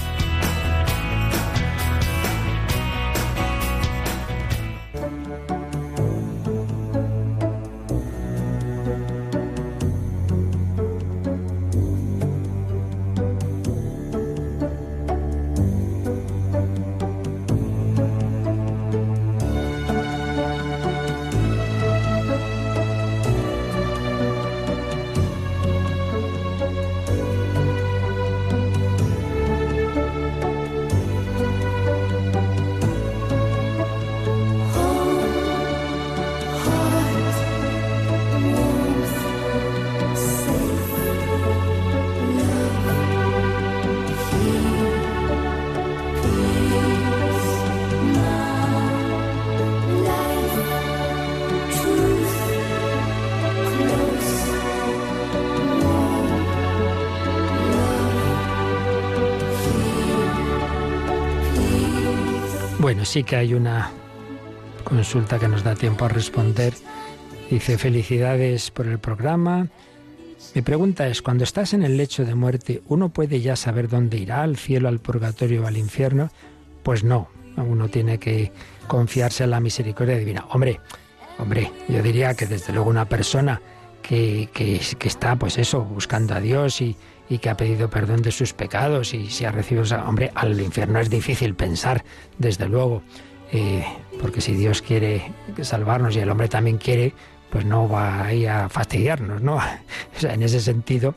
Bueno, 63.01 63.09
sí 63.13 63.23
que 63.23 63.35
hay 63.35 63.55
una 63.55 63.89
consulta 64.83 65.39
que 65.39 65.47
nos 65.47 65.63
da 65.63 65.73
tiempo 65.73 66.05
a 66.05 66.07
responder. 66.07 66.75
Dice, 67.49 67.79
felicidades 67.79 68.69
por 68.69 68.85
el 68.85 68.99
programa. 68.99 69.69
Mi 70.53 70.61
pregunta 70.61 71.07
es, 71.07 71.23
cuando 71.23 71.43
estás 71.43 71.73
en 71.73 71.81
el 71.81 71.97
lecho 71.97 72.25
de 72.25 72.35
muerte, 72.35 72.83
¿uno 72.89 73.09
puede 73.09 73.41
ya 73.41 73.55
saber 73.55 73.89
dónde 73.89 74.19
irá, 74.19 74.43
al 74.43 74.55
cielo, 74.55 74.87
al 74.87 74.99
purgatorio 74.99 75.63
o 75.63 75.65
al 75.65 75.77
infierno? 75.77 76.29
Pues 76.83 77.03
no, 77.03 77.29
uno 77.57 77.89
tiene 77.89 78.19
que 78.19 78.51
confiarse 78.87 79.45
en 79.45 79.49
la 79.49 79.59
misericordia 79.59 80.19
divina. 80.19 80.45
Hombre, 80.51 80.79
hombre, 81.39 81.71
yo 81.87 82.03
diría 82.03 82.35
que 82.35 82.45
desde 82.45 82.71
luego 82.71 82.91
una 82.91 83.05
persona 83.05 83.63
que, 84.03 84.47
que, 84.53 84.79
que 84.99 85.07
está, 85.07 85.37
pues 85.37 85.57
eso, 85.57 85.81
buscando 85.81 86.35
a 86.35 86.39
Dios 86.39 86.79
y, 86.81 86.95
y 87.31 87.37
que 87.37 87.49
ha 87.49 87.55
pedido 87.55 87.89
perdón 87.89 88.21
de 88.21 88.31
sus 88.33 88.51
pecados 88.51 89.13
y 89.13 89.29
si 89.29 89.45
ha 89.45 89.53
recibido... 89.53 89.85
Hombre, 90.05 90.31
al 90.35 90.59
infierno 90.59 90.99
es 90.99 91.09
difícil 91.09 91.55
pensar, 91.55 92.03
desde 92.37 92.67
luego, 92.67 93.03
eh, 93.53 93.85
porque 94.19 94.41
si 94.41 94.53
Dios 94.53 94.81
quiere 94.81 95.31
salvarnos 95.61 96.13
y 96.17 96.19
el 96.19 96.29
hombre 96.29 96.49
también 96.49 96.77
quiere, 96.77 97.13
pues 97.49 97.63
no 97.63 97.87
va 97.87 98.25
a 98.25 98.33
ir 98.33 98.49
a 98.49 98.67
fastidiarnos, 98.67 99.41
¿no? 99.41 99.55
o 100.17 100.19
sea, 100.19 100.33
en 100.33 100.43
ese 100.43 100.59
sentido... 100.59 101.15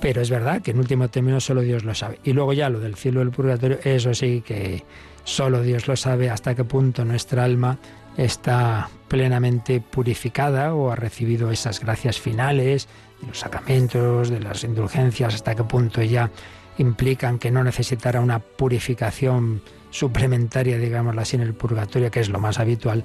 Pero 0.00 0.20
es 0.20 0.30
verdad 0.30 0.62
que 0.62 0.70
en 0.70 0.78
último 0.78 1.08
término 1.08 1.40
solo 1.40 1.60
Dios 1.62 1.82
lo 1.82 1.92
sabe. 1.92 2.20
Y 2.22 2.32
luego 2.32 2.52
ya 2.52 2.70
lo 2.70 2.78
del 2.78 2.94
cielo 2.94 3.18
y 3.18 3.24
el 3.24 3.30
purgatorio, 3.32 3.80
eso 3.82 4.14
sí 4.14 4.44
que 4.46 4.84
solo 5.24 5.60
Dios 5.60 5.88
lo 5.88 5.96
sabe 5.96 6.30
hasta 6.30 6.54
qué 6.54 6.62
punto 6.62 7.04
nuestra 7.04 7.42
alma 7.42 7.78
está 8.16 8.90
plenamente 9.08 9.80
purificada 9.80 10.72
o 10.72 10.92
ha 10.92 10.94
recibido 10.94 11.50
esas 11.50 11.80
gracias 11.80 12.20
finales 12.20 12.86
de 13.20 13.28
los 13.28 13.38
sacramentos, 13.38 14.30
de 14.30 14.40
las 14.40 14.64
indulgencias, 14.64 15.34
hasta 15.34 15.54
qué 15.54 15.64
punto 15.64 16.02
ya 16.02 16.30
implican 16.78 17.38
que 17.38 17.50
no 17.50 17.64
necesitará 17.64 18.20
una 18.20 18.38
purificación 18.38 19.62
suplementaria, 19.90 20.78
digámoslo 20.78 21.20
así, 21.20 21.36
en 21.36 21.42
el 21.42 21.54
purgatorio, 21.54 22.10
que 22.10 22.20
es 22.20 22.28
lo 22.28 22.38
más 22.38 22.58
habitual, 22.58 23.04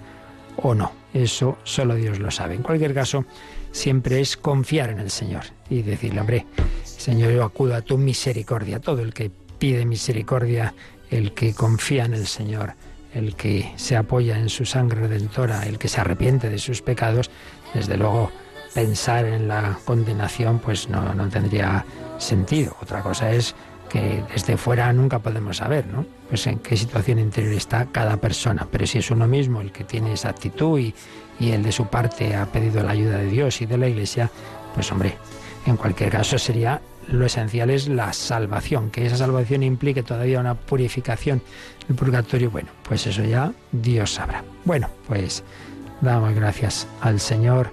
o 0.58 0.76
no. 0.76 0.92
Eso 1.14 1.58
solo 1.64 1.96
Dios 1.96 2.20
lo 2.20 2.32
sabe. 2.32 2.56
En 2.56 2.64
cualquier 2.64 2.94
caso, 2.94 3.26
siempre 3.72 4.20
es 4.22 4.38
confiar 4.38 4.90
en 4.92 5.00
el 5.00 5.10
Señor 5.10 5.44
y 5.70 5.82
decirle, 5.82 6.22
hombre, 6.22 6.46
Señor, 6.84 7.32
yo 7.32 7.44
acudo 7.44 7.76
a 7.76 7.82
tu 7.82 7.98
misericordia. 7.98 8.80
Todo 8.80 9.02
el 9.02 9.14
que 9.14 9.32
pide 9.60 9.86
misericordia, 9.86 10.74
el 11.10 11.34
que 11.34 11.54
confía 11.54 12.06
en 12.06 12.14
el 12.14 12.28
Señor, 12.28 12.76
el 13.14 13.36
que 13.36 13.72
se 13.76 13.96
apoya 13.96 14.38
en 14.38 14.50
su 14.50 14.66
sangre 14.66 15.02
redentora, 15.02 15.64
el 15.64 15.78
que 15.78 15.88
se 15.88 16.02
arrepiente 16.02 16.50
de 16.50 16.58
sus 16.58 16.82
pecados, 16.82 17.30
desde 17.74 17.98
luego 17.98 18.32
pensar 18.74 19.26
en 19.26 19.48
la 19.48 19.78
condenación 19.86 20.60
pues 20.60 20.90
no, 20.90 21.14
no 21.14 21.30
tendría 21.30 21.86
sentido. 22.18 22.76
Otra 22.82 23.02
cosa 23.02 23.32
es 23.32 23.56
que 23.90 24.24
desde 24.34 24.58
fuera 24.58 24.92
nunca 24.92 25.20
podemos 25.20 25.58
saber, 25.58 25.86
¿no? 25.86 26.06
Pues 26.28 26.48
en 26.48 26.60
qué 26.60 26.76
situación 26.76 27.20
interior 27.20 27.54
está 27.54 27.86
cada 27.92 28.18
persona. 28.18 28.68
Pero 28.72 28.88
si 28.88 28.98
es 28.98 29.12
uno 29.12 29.28
mismo 29.28 29.62
el 29.62 29.72
que 29.72 29.84
tiene 29.84 30.14
esa 30.14 30.30
actitud 30.30 30.80
y, 30.80 30.96
y 31.40 31.52
el 31.52 31.62
de 31.62 31.72
su 31.72 31.88
parte 31.88 32.36
ha 32.36 32.48
pedido 32.48 32.82
la 32.82 32.92
ayuda 32.92 33.18
de 33.18 33.28
Dios 33.28 33.62
y 33.62 33.66
de 33.66 33.78
la 33.78 33.88
Iglesia, 33.88 34.32
pues 34.74 34.92
hombre, 34.92 35.18
en 35.68 35.78
cualquier 35.78 36.10
caso 36.10 36.40
sería 36.40 36.82
lo 37.08 37.26
esencial 37.26 37.70
es 37.70 37.88
la 37.88 38.14
salvación, 38.14 38.90
que 38.90 39.06
esa 39.06 39.18
salvación 39.18 39.62
implique 39.64 40.04
todavía 40.04 40.40
una 40.40 40.56
purificación. 40.56 41.42
El 41.90 41.96
purgatorio, 41.96 42.50
bueno, 42.50 42.70
pues 42.88 43.06
eso 43.08 43.24
ya 43.24 43.52
Dios 43.72 44.14
sabrá. 44.14 44.44
Bueno, 44.66 44.90
pues 45.08 45.44
damos 46.02 46.34
gracias 46.34 46.88
al 47.02 47.20
Señor 47.20 47.72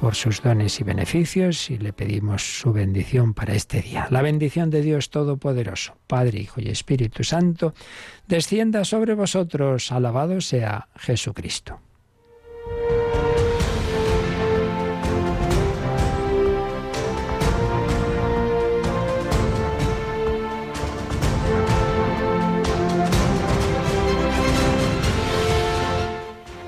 por 0.00 0.14
sus 0.14 0.42
dones 0.42 0.80
y 0.80 0.84
beneficios 0.84 1.70
y 1.70 1.78
le 1.78 1.92
pedimos 1.92 2.60
su 2.60 2.72
bendición 2.72 3.34
para 3.34 3.54
este 3.54 3.80
día. 3.80 4.06
La 4.10 4.22
bendición 4.22 4.70
de 4.70 4.82
Dios 4.82 5.10
Todopoderoso, 5.10 5.96
Padre, 6.06 6.40
Hijo 6.40 6.60
y 6.60 6.68
Espíritu 6.68 7.24
Santo, 7.24 7.74
descienda 8.26 8.84
sobre 8.84 9.14
vosotros. 9.14 9.92
Alabado 9.92 10.40
sea 10.40 10.88
Jesucristo. 10.96 11.80